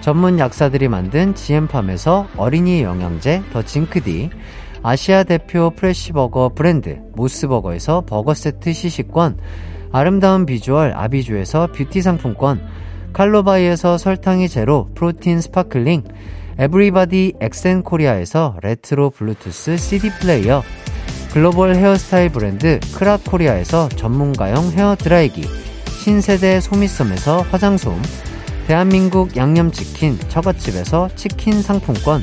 전문 0.00 0.38
약사들이 0.38 0.88
만든 0.88 1.34
지엠팜에서 1.34 2.28
어린이 2.36 2.82
영양제 2.82 3.42
더 3.52 3.62
징크디, 3.62 4.30
아시아 4.82 5.22
대표 5.22 5.70
프레시버거 5.70 6.52
브랜드 6.54 7.00
모스버거에서 7.14 8.02
버거 8.06 8.34
세트 8.34 8.72
시식권, 8.72 9.38
아름다운 9.92 10.44
비주얼 10.44 10.92
아비주에서 10.94 11.68
뷰티 11.72 12.02
상품권, 12.02 12.60
칼로바이에서 13.12 13.98
설탕이 13.98 14.48
제로 14.48 14.88
프로틴 14.94 15.40
스파클링, 15.40 16.02
에브리바디 16.58 17.34
엑센코리아에서 17.40 18.56
레트로 18.62 19.10
블루투스 19.10 19.76
CD 19.76 20.10
플레이어, 20.20 20.62
글로벌 21.32 21.76
헤어스타일 21.76 22.30
브랜드 22.30 22.80
크라코리아에서 22.94 23.88
전문가용 23.90 24.72
헤어 24.72 24.96
드라이기, 24.96 25.42
신세대 26.02 26.60
소미섬에서 26.60 27.42
화장솜, 27.50 28.02
대한민국 28.66 29.36
양념치킨 29.36 30.18
처갓집에서 30.28 31.08
치킨 31.14 31.62
상품권, 31.62 32.22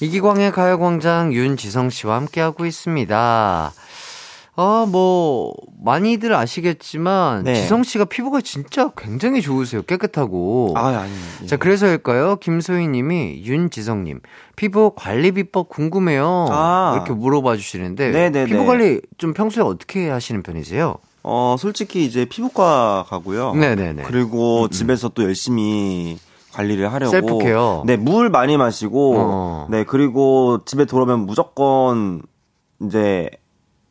이기광의 0.00 0.52
가요광장 0.52 1.32
윤지성 1.34 1.90
씨와 1.90 2.16
함께하고 2.16 2.64
있습니다. 2.64 3.72
아, 4.56 4.86
뭐, 4.90 5.54
많이들 5.82 6.34
아시겠지만, 6.34 7.44
네. 7.44 7.54
지성 7.54 7.82
씨가 7.82 8.06
피부가 8.06 8.40
진짜 8.40 8.90
굉장히 8.96 9.40
좋으세요. 9.40 9.82
깨끗하고. 9.82 10.74
아, 10.76 10.88
아니. 10.88 11.12
예. 11.42 11.46
자, 11.46 11.56
그래서일까요? 11.56 12.36
김소희 12.36 12.88
님이 12.88 13.42
윤지성 13.44 14.04
님, 14.04 14.20
피부 14.56 14.92
관리 14.96 15.32
비법 15.32 15.68
궁금해요. 15.68 16.48
아. 16.50 16.92
이렇게 16.96 17.12
물어봐 17.12 17.56
주시는데, 17.56 18.10
네네네. 18.10 18.46
피부 18.46 18.66
관리 18.66 19.00
좀 19.18 19.32
평소에 19.32 19.62
어떻게 19.62 20.10
하시는 20.10 20.42
편이세요? 20.42 20.96
어, 21.22 21.56
솔직히 21.58 22.04
이제 22.04 22.24
피부과 22.24 23.04
가고요. 23.08 23.54
네네네. 23.54 24.02
음, 24.02 24.04
그리고 24.06 24.68
집에서 24.68 25.08
또 25.10 25.22
열심히 25.22 26.18
관리를 26.60 26.92
하려고. 26.92 27.10
셀프 27.10 27.38
케어. 27.38 27.82
네, 27.86 27.96
물 27.96 28.28
많이 28.28 28.56
마시고. 28.56 29.14
어. 29.16 29.66
네, 29.70 29.84
그리고 29.84 30.58
집에 30.64 30.84
들어오면 30.84 31.26
무조건 31.26 32.22
이제 32.82 33.30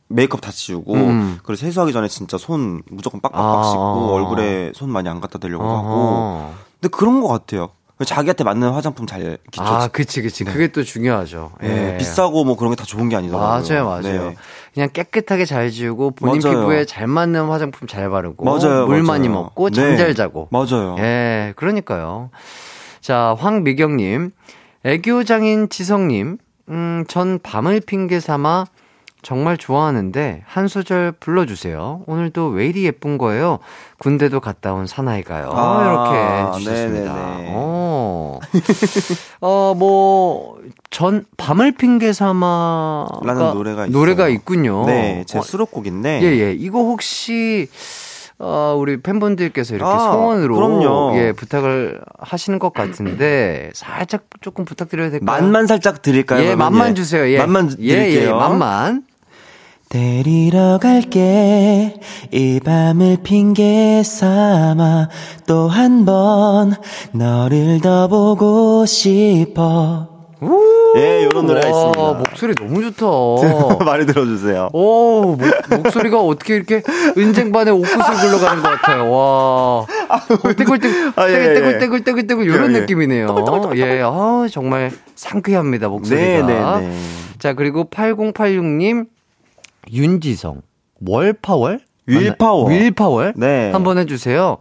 메이크업 0.07 0.41
다 0.41 0.51
지우고. 0.51 0.93
음. 0.93 1.39
그리고 1.43 1.55
세수하기 1.55 1.93
전에 1.93 2.07
진짜 2.07 2.37
손 2.37 2.81
무조건 2.89 3.21
빡빡빡 3.21 3.59
아. 3.59 3.63
씻고 3.63 4.13
얼굴에 4.13 4.71
손 4.75 4.91
많이 4.91 5.09
안 5.09 5.19
갖다 5.19 5.39
대려고 5.39 5.63
하고. 5.65 5.87
어허. 5.87 6.51
근데 6.81 6.95
그런 6.95 7.21
것 7.21 7.27
같아요. 7.27 7.69
자기한테 8.05 8.43
맞는 8.45 8.69
화장품 8.71 9.05
잘 9.05 9.37
기초. 9.51 9.63
아, 9.63 9.87
그치, 9.89 10.21
그치. 10.21 10.45
네. 10.45 10.51
그게 10.53 10.67
또 10.69 10.83
중요하죠. 10.83 11.51
네, 11.61 11.93
예. 11.93 11.97
비싸고 11.97 12.45
뭐 12.45 12.55
그런 12.55 12.71
게 12.71 12.75
다 12.77 12.85
좋은 12.85 13.09
게 13.09 13.15
아니더라고요. 13.17 13.49
맞아요, 13.49 13.85
맞아요. 13.89 14.29
네. 14.29 14.35
그냥 14.73 14.89
깨끗하게 14.93 15.43
잘 15.45 15.69
지우고 15.69 16.11
본인 16.11 16.39
맞아요. 16.41 16.59
피부에 16.61 16.85
잘 16.85 17.07
맞는 17.07 17.47
화장품 17.49 17.87
잘 17.89 18.09
바르고 18.09 18.45
맞아요, 18.45 18.85
물 18.87 18.97
맞아요. 18.97 19.03
많이 19.03 19.27
먹고 19.27 19.69
잠잘 19.69 20.07
네. 20.07 20.13
자고. 20.13 20.47
맞아요. 20.51 20.95
예, 20.99 21.53
그러니까요. 21.57 22.29
자, 23.01 23.35
황미경님, 23.37 24.31
애교장인 24.85 25.67
지성님, 25.69 26.37
음, 26.69 27.03
전 27.09 27.39
밤을 27.43 27.81
핑계 27.81 28.19
삼아 28.21 28.65
정말 29.21 29.57
좋아하는데 29.57 30.43
한 30.45 30.67
소절 30.67 31.11
불러주세요. 31.19 32.03
오늘도 32.07 32.47
왜 32.49 32.67
이리 32.67 32.85
예쁜 32.85 33.17
거예요? 33.17 33.59
군대도 33.99 34.39
갔다 34.39 34.73
온 34.73 34.87
사나이가요. 34.87 35.51
아, 35.53 36.51
이렇게 36.53 36.59
주셨습니다. 36.59 37.13
어, 37.49 38.39
어, 39.41 39.73
뭐, 39.77 40.57
전, 40.89 41.25
밤을 41.35 41.73
핑계 41.73 42.13
삼아. 42.13 43.07
라는 43.23 43.53
노래가. 43.53 43.87
노래가 43.87 44.29
있군요. 44.29 44.85
네, 44.85 45.25
제 45.27 45.41
수록곡인데. 45.41 46.21
예, 46.23 46.39
예. 46.39 46.53
이거 46.53 46.79
혹시, 46.79 47.67
어, 48.37 48.73
우리 48.79 49.01
팬분들께서 49.01 49.75
이렇게 49.75 49.91
아, 49.91 49.99
성원으로 49.99 50.55
그럼요. 50.55 51.17
예, 51.17 51.33
부탁을 51.33 51.99
하시는 52.19 52.57
것 52.57 52.73
같은데 52.73 53.69
살짝 53.73 54.23
조금 54.39 54.63
부탁드려야 54.63 55.09
될까요? 55.09 55.25
만만 55.25 55.67
살짝 55.67 56.01
드릴까요? 56.01 56.41
예, 56.45 56.55
만만 56.55 56.95
주세요. 56.95 57.29
예. 57.29 57.37
만만 57.37 57.69
예, 57.79 57.95
드릴게요. 57.95 58.29
예, 58.29 58.31
만만. 58.31 59.03
데리러 59.89 60.77
갈게 60.79 61.95
이 62.31 62.59
밤을 62.63 63.17
핑계 63.23 64.03
삼아 64.03 65.09
또 65.47 65.67
한 65.67 66.05
번 66.05 66.75
너를 67.11 67.79
더 67.81 68.07
보고 68.07 68.85
싶어 68.85 70.07
예, 70.95 71.21
이런 71.23 71.45
노래가 71.47 71.67
있습니다. 71.67 72.13
목소리 72.13 72.55
너무 72.55 72.81
좋다. 72.91 73.83
많이 73.83 74.05
들어주세요. 74.05 74.69
오, 74.73 75.35
목, 75.35 75.41
목소리가 75.69 76.19
어떻게 76.21 76.55
이렇게 76.55 76.81
은쟁반에 77.17 77.71
옥구슬 77.71 77.99
굴러가는 77.99 78.63
것 78.63 78.69
같아요. 78.69 79.11
와. 79.11 79.85
떼굴떼굴, 80.55 81.13
아, 81.17 81.29
예, 81.29 81.53
떼굴떼굴, 81.55 82.03
떼굴떼굴, 82.05 82.45
이런 82.45 82.73
예, 82.73 82.79
느낌이네요. 82.79 83.35
예, 83.75 84.01
아, 84.03 84.47
정말 84.49 84.91
상쾌합니다, 85.15 85.89
목소리가. 85.89 86.25
네, 86.25 86.41
네, 86.43 86.87
네. 86.87 86.91
자, 87.37 87.53
그리고 87.53 87.89
8086님, 87.89 89.07
윤지성, 89.91 90.61
월파월? 91.05 91.81
윌파워. 92.05 92.69
윌파월? 92.69 93.33
네. 93.35 93.71
한번 93.71 93.97
해주세요. 93.97 94.57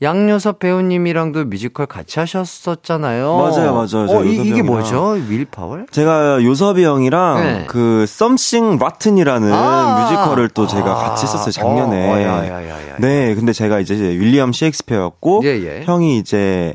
양요섭 0.00 0.60
배우님이랑도 0.60 1.46
뮤지컬 1.46 1.86
같이 1.86 2.20
하셨었잖아요. 2.20 3.36
맞아요, 3.36 3.74
맞아요. 3.74 4.08
어, 4.08 4.24
이, 4.24 4.52
게 4.52 4.62
뭐죠? 4.62 5.16
Will 5.28 5.51
Power? 5.51 5.86
제가 5.90 6.44
요섭이 6.44 6.84
형이랑 6.84 7.40
네. 7.40 7.64
그 7.66 8.06
Something 8.06 8.78
Rotten이라는 8.78 9.52
아~ 9.52 10.02
뮤지컬을 10.02 10.50
또 10.50 10.68
제가 10.68 10.92
아~ 10.92 10.94
같이 10.94 11.24
했었어요 11.24 11.50
작년에. 11.50 12.08
어, 12.08 12.14
어, 12.14 12.20
야, 12.20 12.48
야, 12.48 12.68
야, 12.68 12.96
네, 12.98 13.34
근데 13.34 13.52
제가 13.52 13.80
이제 13.80 13.94
윌리엄 13.94 14.52
셰익스피어였고 14.52 15.40
예, 15.44 15.48
예. 15.48 15.82
형이 15.84 16.18
이제 16.18 16.74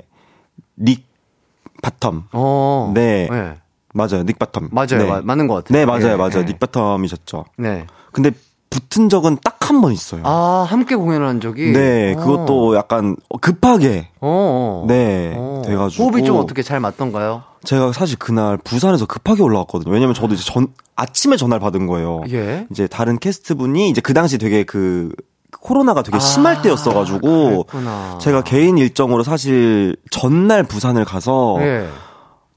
닉 0.77 1.05
바텀. 1.81 2.23
어, 2.33 2.91
네. 2.93 3.29
네. 3.31 3.53
맞아요, 3.93 4.23
닉 4.25 4.37
바텀. 4.39 4.69
맞아요, 4.71 5.15
네. 5.15 5.21
맞는 5.23 5.47
것 5.47 5.55
같아요. 5.63 5.77
네, 5.77 5.85
맞아요, 5.85 6.13
예, 6.13 6.15
맞아요. 6.15 6.39
예. 6.39 6.45
닉 6.45 6.59
바텀이셨죠. 6.59 7.45
네. 7.57 7.85
근데 8.11 8.31
붙은 8.69 9.07
적은 9.09 9.37
딱 9.43 9.53
한 9.63 9.79
번 9.81 9.93
있어요. 9.93 10.21
아, 10.25 10.65
함께 10.67 10.93
공연한 10.95 11.39
적이? 11.39 11.71
네, 11.71 12.15
그것도 12.15 12.75
약간 12.75 13.15
급하게. 13.39 14.09
어. 14.19 14.83
네, 14.89 15.33
어. 15.37 15.61
돼가지고. 15.65 16.03
호흡이 16.03 16.23
좀 16.25 16.37
어떻게 16.37 16.61
잘 16.61 16.81
맞던가요? 16.81 17.43
제가 17.63 17.93
사실 17.93 18.19
그날 18.19 18.57
부산에서 18.57 19.05
급하게 19.05 19.41
올라왔거든요. 19.41 19.89
왜냐면 19.93 20.13
저도 20.13 20.33
이제 20.33 20.43
전, 20.43 20.67
아침에 20.97 21.37
전화를 21.37 21.61
받은 21.61 21.87
거예요. 21.87 22.23
예. 22.31 22.67
이제 22.71 22.87
다른 22.87 23.17
캐스트 23.19 23.55
분이 23.55 23.89
이제 23.89 24.01
그 24.01 24.13
당시 24.13 24.37
되게 24.37 24.63
그, 24.65 25.09
코로나가 25.61 26.03
되게 26.03 26.19
심할 26.19 26.57
아, 26.57 26.61
때였어가지고. 26.61 27.65
그랬구나. 27.67 28.17
제가 28.19 28.41
개인 28.43 28.77
일정으로 28.77 29.23
사실 29.23 29.95
전날 30.11 30.63
부산을 30.63 31.05
가서. 31.05 31.55
예. 31.61 31.87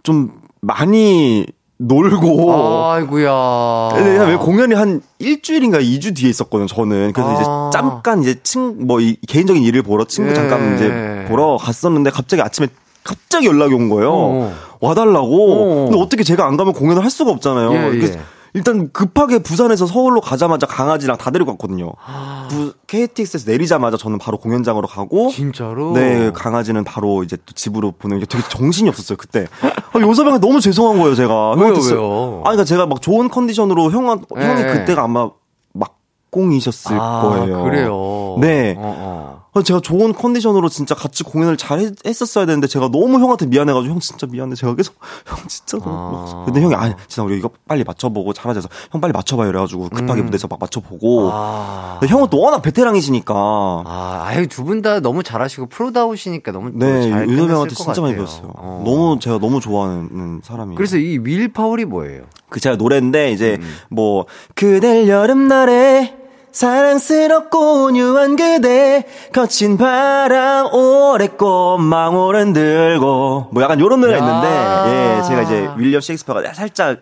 좀 0.03 0.33
많이 0.67 1.47
놀고. 1.79 2.53
아이구야. 2.85 3.89
네, 3.95 4.19
왜 4.27 4.37
공연이 4.37 4.75
한 4.75 5.01
일주일인가 5.19 5.79
2주 5.79 6.17
뒤에 6.17 6.29
있었거든요, 6.31 6.67
저는. 6.67 7.13
그래서 7.13 7.31
아. 7.31 7.35
이제 7.35 7.79
잠깐 7.79 8.23
이제 8.23 8.35
친, 8.43 8.87
뭐, 8.87 9.01
이, 9.01 9.17
개인적인 9.29 9.63
일을 9.63 9.83
보러 9.83 10.05
친구 10.05 10.31
예. 10.31 10.35
잠깐 10.35 10.75
이제 10.75 11.27
보러 11.29 11.57
갔었는데 11.57 12.11
갑자기 12.11 12.43
아침에 12.43 12.69
갑자기 13.05 13.47
연락이 13.47 13.75
온 13.75 13.89
거예요. 13.89 14.13
어. 14.13 14.55
와달라고. 14.81 15.53
어. 15.53 15.85
근데 15.85 16.01
어떻게 16.03 16.25
제가 16.25 16.47
안 16.47 16.57
가면 16.57 16.73
공연을 16.73 17.05
할 17.05 17.11
수가 17.11 17.31
없잖아요. 17.31 17.73
예, 17.73 18.01
예. 18.01 18.21
일단 18.57 18.91
급하게 18.91 19.39
부산에서 19.39 19.85
서울로 19.85 20.23
가자마자 20.23 20.67
강아지랑 20.67 21.19
다 21.19 21.31
데리고 21.31 21.51
갔거든요. 21.53 21.93
아. 22.03 22.49
부, 22.51 22.73
KTX에서 22.87 23.51
내리자마자 23.51 23.99
저는 23.99 24.17
바로 24.17 24.39
공연장으로 24.39 24.89
가고 24.89 25.29
진짜로? 25.29 25.93
네, 25.93 26.31
강아지는 26.33 26.83
바로 26.83 27.23
이제 27.23 27.37
또 27.45 27.53
집으로 27.53 27.93
보내는 27.93 28.21
게 28.21 28.27
되게 28.27 28.43
정신이 28.49 28.89
없었어요, 28.89 29.19
그때. 29.19 29.47
아, 29.93 30.01
요서방에 30.01 30.39
너무 30.39 30.61
죄송한 30.61 30.99
거예요, 30.99 31.15
제가. 31.15 31.51
왜요, 31.53 31.75
왜요? 31.75 32.43
아니, 32.47 32.57
그러니까 32.57 32.65
제가 32.65 32.87
막 32.87 33.03
좋은 33.03 33.29
컨디션으로 33.29 33.91
형, 33.91 34.07
형이 34.09 34.63
네. 34.63 34.73
그때가 34.73 35.03
아마 35.03 35.29
막공이셨을 35.75 36.97
아, 36.99 37.21
거예요. 37.29 37.63
그래요? 37.63 38.39
네. 38.41 38.75
어, 38.79 38.83
어. 38.99 39.36
제가 39.63 39.81
좋은 39.81 40.13
컨디션으로 40.13 40.69
진짜 40.69 40.95
같이 40.95 41.23
공연을 41.25 41.57
잘 41.57 41.81
했 42.05 42.23
었어야 42.23 42.47
되는데 42.47 42.67
제가 42.67 42.89
너무 42.91 43.19
형한테 43.21 43.47
미안해가지고 43.47 43.93
형 43.93 44.01
진짜 44.01 44.27
미안해. 44.27 44.55
제가 44.55 44.75
계속 44.75 44.95
형 45.27 45.39
진짜 45.49 45.79
너무 45.79 46.17
아. 46.19 46.45
근데 46.47 46.61
형이 46.63 46.75
아니 46.75 46.95
진짜 47.09 47.23
우리 47.23 47.39
이거 47.39 47.51
빨리 47.69 47.85
맞춰보고 47.85 48.33
잘하자서 48.33 48.69
형 48.93 49.01
빨리 49.01 49.13
맞춰봐요. 49.13 49.49
이래가지고 49.51 49.89
급하게 49.91 50.21
음. 50.23 50.27
무대에서 50.27 50.47
막 50.49 50.59
맞춰보고. 50.61 51.31
아. 51.33 52.01
형은 52.07 52.29
또 52.31 52.41
워낙 52.41 52.61
베테랑이시니까. 52.63 53.35
아, 53.35 54.23
아유 54.27 54.47
두 54.49 54.65
분 54.65 54.83
다 54.83 55.01
너무 55.01 55.23
잘하시고 55.23 55.67
프로다우시니까 55.67 56.53
너무 56.53 56.71
네. 56.75 57.09
유섭 57.29 57.51
형한테 57.51 57.75
진짜 57.75 58.01
많이 58.03 58.15
배웠어요. 58.15 58.53
어. 58.57 58.83
너무 58.85 59.19
제가 59.21 59.39
너무 59.39 59.61
좋아하는 59.61 60.41
사람이에요. 60.45 60.77
그래서 60.77 60.97
이 60.99 61.17
윌 61.19 61.53
파월이 61.53 61.85
뭐예요? 61.87 62.25
그 62.49 62.61
제가 62.61 62.77
노래인데 62.77 63.33
이제 63.33 63.59
음. 63.61 63.75
뭐 63.91 64.27
그댈 64.55 65.09
여름날에 65.09 66.17
사랑스럽고 66.57 67.85
온유한 67.85 68.35
그대 68.35 69.05
거친 69.35 69.77
바람 69.77 70.73
오래 70.73 71.27
꽃 71.29 71.77
망울은 71.77 72.55
들고 72.55 73.49
뭐 73.53 73.63
약간 73.63 73.79
요런 73.79 74.01
노래가 74.01 74.19
있는데 74.19 75.19
예 75.19 75.23
제가 75.29 75.43
이제 75.43 75.69
윌리엄 75.77 76.01
셰익스피어가 76.01 76.55
살짝 76.55 77.01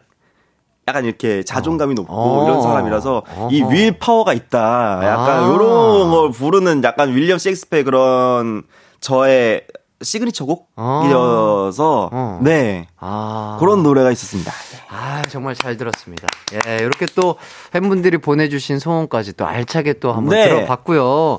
약간 0.89 1.05
이렇게 1.05 1.45
자존감이 1.45 1.93
어. 1.93 1.95
높고 1.95 2.13
어. 2.13 2.45
이런 2.47 2.63
사람이라서 2.63 3.23
어허. 3.37 3.49
이 3.53 3.63
윌 3.63 3.97
파워가 3.97 4.33
있다 4.33 5.01
약간 5.05 5.45
아. 5.45 5.49
요런 5.49 6.11
걸 6.11 6.33
부르는 6.33 6.83
약간 6.83 7.15
윌리엄 7.15 7.39
셰익스피어의 7.39 7.85
그런 7.85 8.65
저의 8.99 9.63
시그니처 10.05 10.45
곡이어서 10.45 12.11
어. 12.13 12.41
네 12.43 12.87
아. 12.99 13.57
그런 13.61 13.83
노래가 13.83 14.11
있었습니다. 14.13 14.53
아 14.91 15.23
정말 15.29 15.55
잘 15.55 15.77
들었습니다. 15.77 16.27
예 16.69 16.77
이렇게 16.77 17.07
또 17.15 17.37
팬분들이 17.73 18.19
보내주신 18.19 18.79
소원까지 18.79 19.37
또 19.37 19.47
알차게 19.47 19.95
또 19.95 20.13
한번 20.13 20.37
네. 20.37 20.49
들어봤고요. 20.49 21.39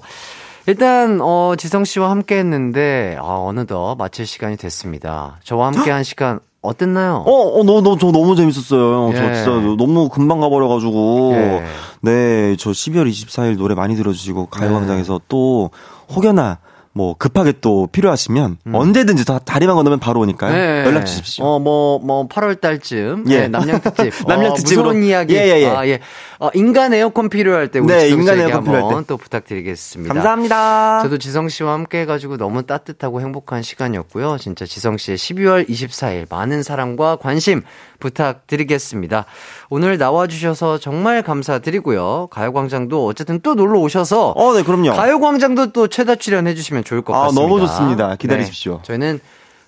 일단 0.67 1.19
어 1.21 1.53
지성 1.57 1.85
씨와 1.85 2.09
함께 2.09 2.37
했는데 2.37 3.17
아, 3.19 3.37
어느덧 3.37 3.95
마칠 3.95 4.25
시간이 4.25 4.57
됐습니다. 4.57 5.39
저와 5.43 5.67
함께 5.67 5.91
한 5.91 6.03
시간 6.03 6.39
어땠나요? 6.65 7.23
어, 7.25 7.59
어, 7.59 7.63
너, 7.63 7.81
너, 7.81 7.97
저 7.97 8.11
너무 8.11 8.35
재밌었어요. 8.35 9.11
예. 9.13 9.15
저 9.15 9.33
진짜 9.33 9.51
너무 9.77 10.09
금방 10.09 10.39
가버려가지고. 10.39 11.31
예. 11.35 11.65
네, 12.01 12.55
저 12.57 12.71
12월 12.71 13.09
24일 13.09 13.57
노래 13.57 13.75
많이 13.75 13.95
들어주시고, 13.95 14.47
가요광장에서 14.47 15.19
네. 15.19 15.25
또, 15.27 15.69
혹여나, 16.09 16.59
뭐 16.97 17.13
급하게 17.13 17.53
또 17.59 17.87
필요하시면 17.91 18.57
음. 18.67 18.73
언제든지 18.73 19.25
다 19.25 19.37
다리만 19.43 19.75
건너면 19.75 19.99
바로 19.99 20.21
오니까요. 20.21 20.53
네. 20.53 20.85
연락 20.85 21.03
주십시오. 21.03 21.43
어, 21.43 21.59
뭐, 21.59 21.99
뭐, 21.99 22.25
8월 22.29 22.61
달쯤. 22.61 23.25
예. 23.27 23.41
네, 23.41 23.47
남양 23.49 23.81
특집. 23.81 24.13
남양 24.25 24.51
어, 24.51 24.53
특집으로. 24.55 24.85
무서운 24.93 25.03
이야기. 25.03 25.35
예, 25.35 25.39
예, 25.39 25.61
예. 25.61 25.67
아, 25.67 25.85
예. 25.85 25.99
어, 26.39 26.49
인간 26.53 26.93
에어컨 26.93 27.27
필요할 27.27 27.67
때 27.67 27.79
우리 27.79 27.93
네, 27.93 28.07
인간 28.07 28.39
에어컨 28.39 28.63
필요할 28.63 29.01
때. 29.01 29.07
또 29.07 29.17
부탁드리겠습니다. 29.17 30.13
감사합니다. 30.13 31.01
저도 31.03 31.17
지성 31.17 31.49
씨와 31.49 31.73
함께 31.73 31.99
해 31.99 32.05
가지고 32.05 32.37
너무 32.37 32.63
따뜻하고 32.63 33.19
행복한 33.19 33.61
시간이었고요. 33.61 34.37
진짜 34.37 34.65
지성 34.65 34.95
씨의 34.97 35.17
12월 35.17 35.67
24일 35.67 36.27
많은 36.29 36.63
사랑과 36.63 37.17
관심 37.17 37.61
부탁드리겠습니다. 37.99 39.25
오늘 39.69 39.97
나와주셔서 39.97 40.79
정말 40.79 41.21
감사드리고요. 41.21 42.27
가요광장도 42.31 43.05
어쨌든 43.05 43.39
또 43.41 43.55
놀러 43.55 43.79
오셔서. 43.79 44.31
어, 44.31 44.53
네, 44.53 44.63
그럼요. 44.63 44.93
가요광장도 44.93 45.71
또 45.71 45.87
최다 45.87 46.15
출연해주시면 46.15 46.83
좋을 46.83 47.01
것 47.01 47.13
같습니다. 47.13 47.41
아, 47.41 47.47
너무 47.47 47.59
좋습니다. 47.59 48.15
기다리십시오. 48.15 48.77
네, 48.77 48.79
저희는 48.83 49.19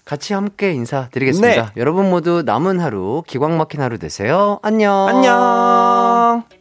같이 0.05 0.33
함께 0.33 0.71
인사드리겠습니다. 0.71 1.65
네. 1.65 1.71
여러분 1.75 2.09
모두 2.09 2.41
남은 2.45 2.79
하루 2.79 3.23
기광 3.27 3.57
막힌 3.57 3.81
하루 3.81 3.97
되세요. 3.97 4.59
안녕. 4.61 5.07
안녕. 5.07 6.56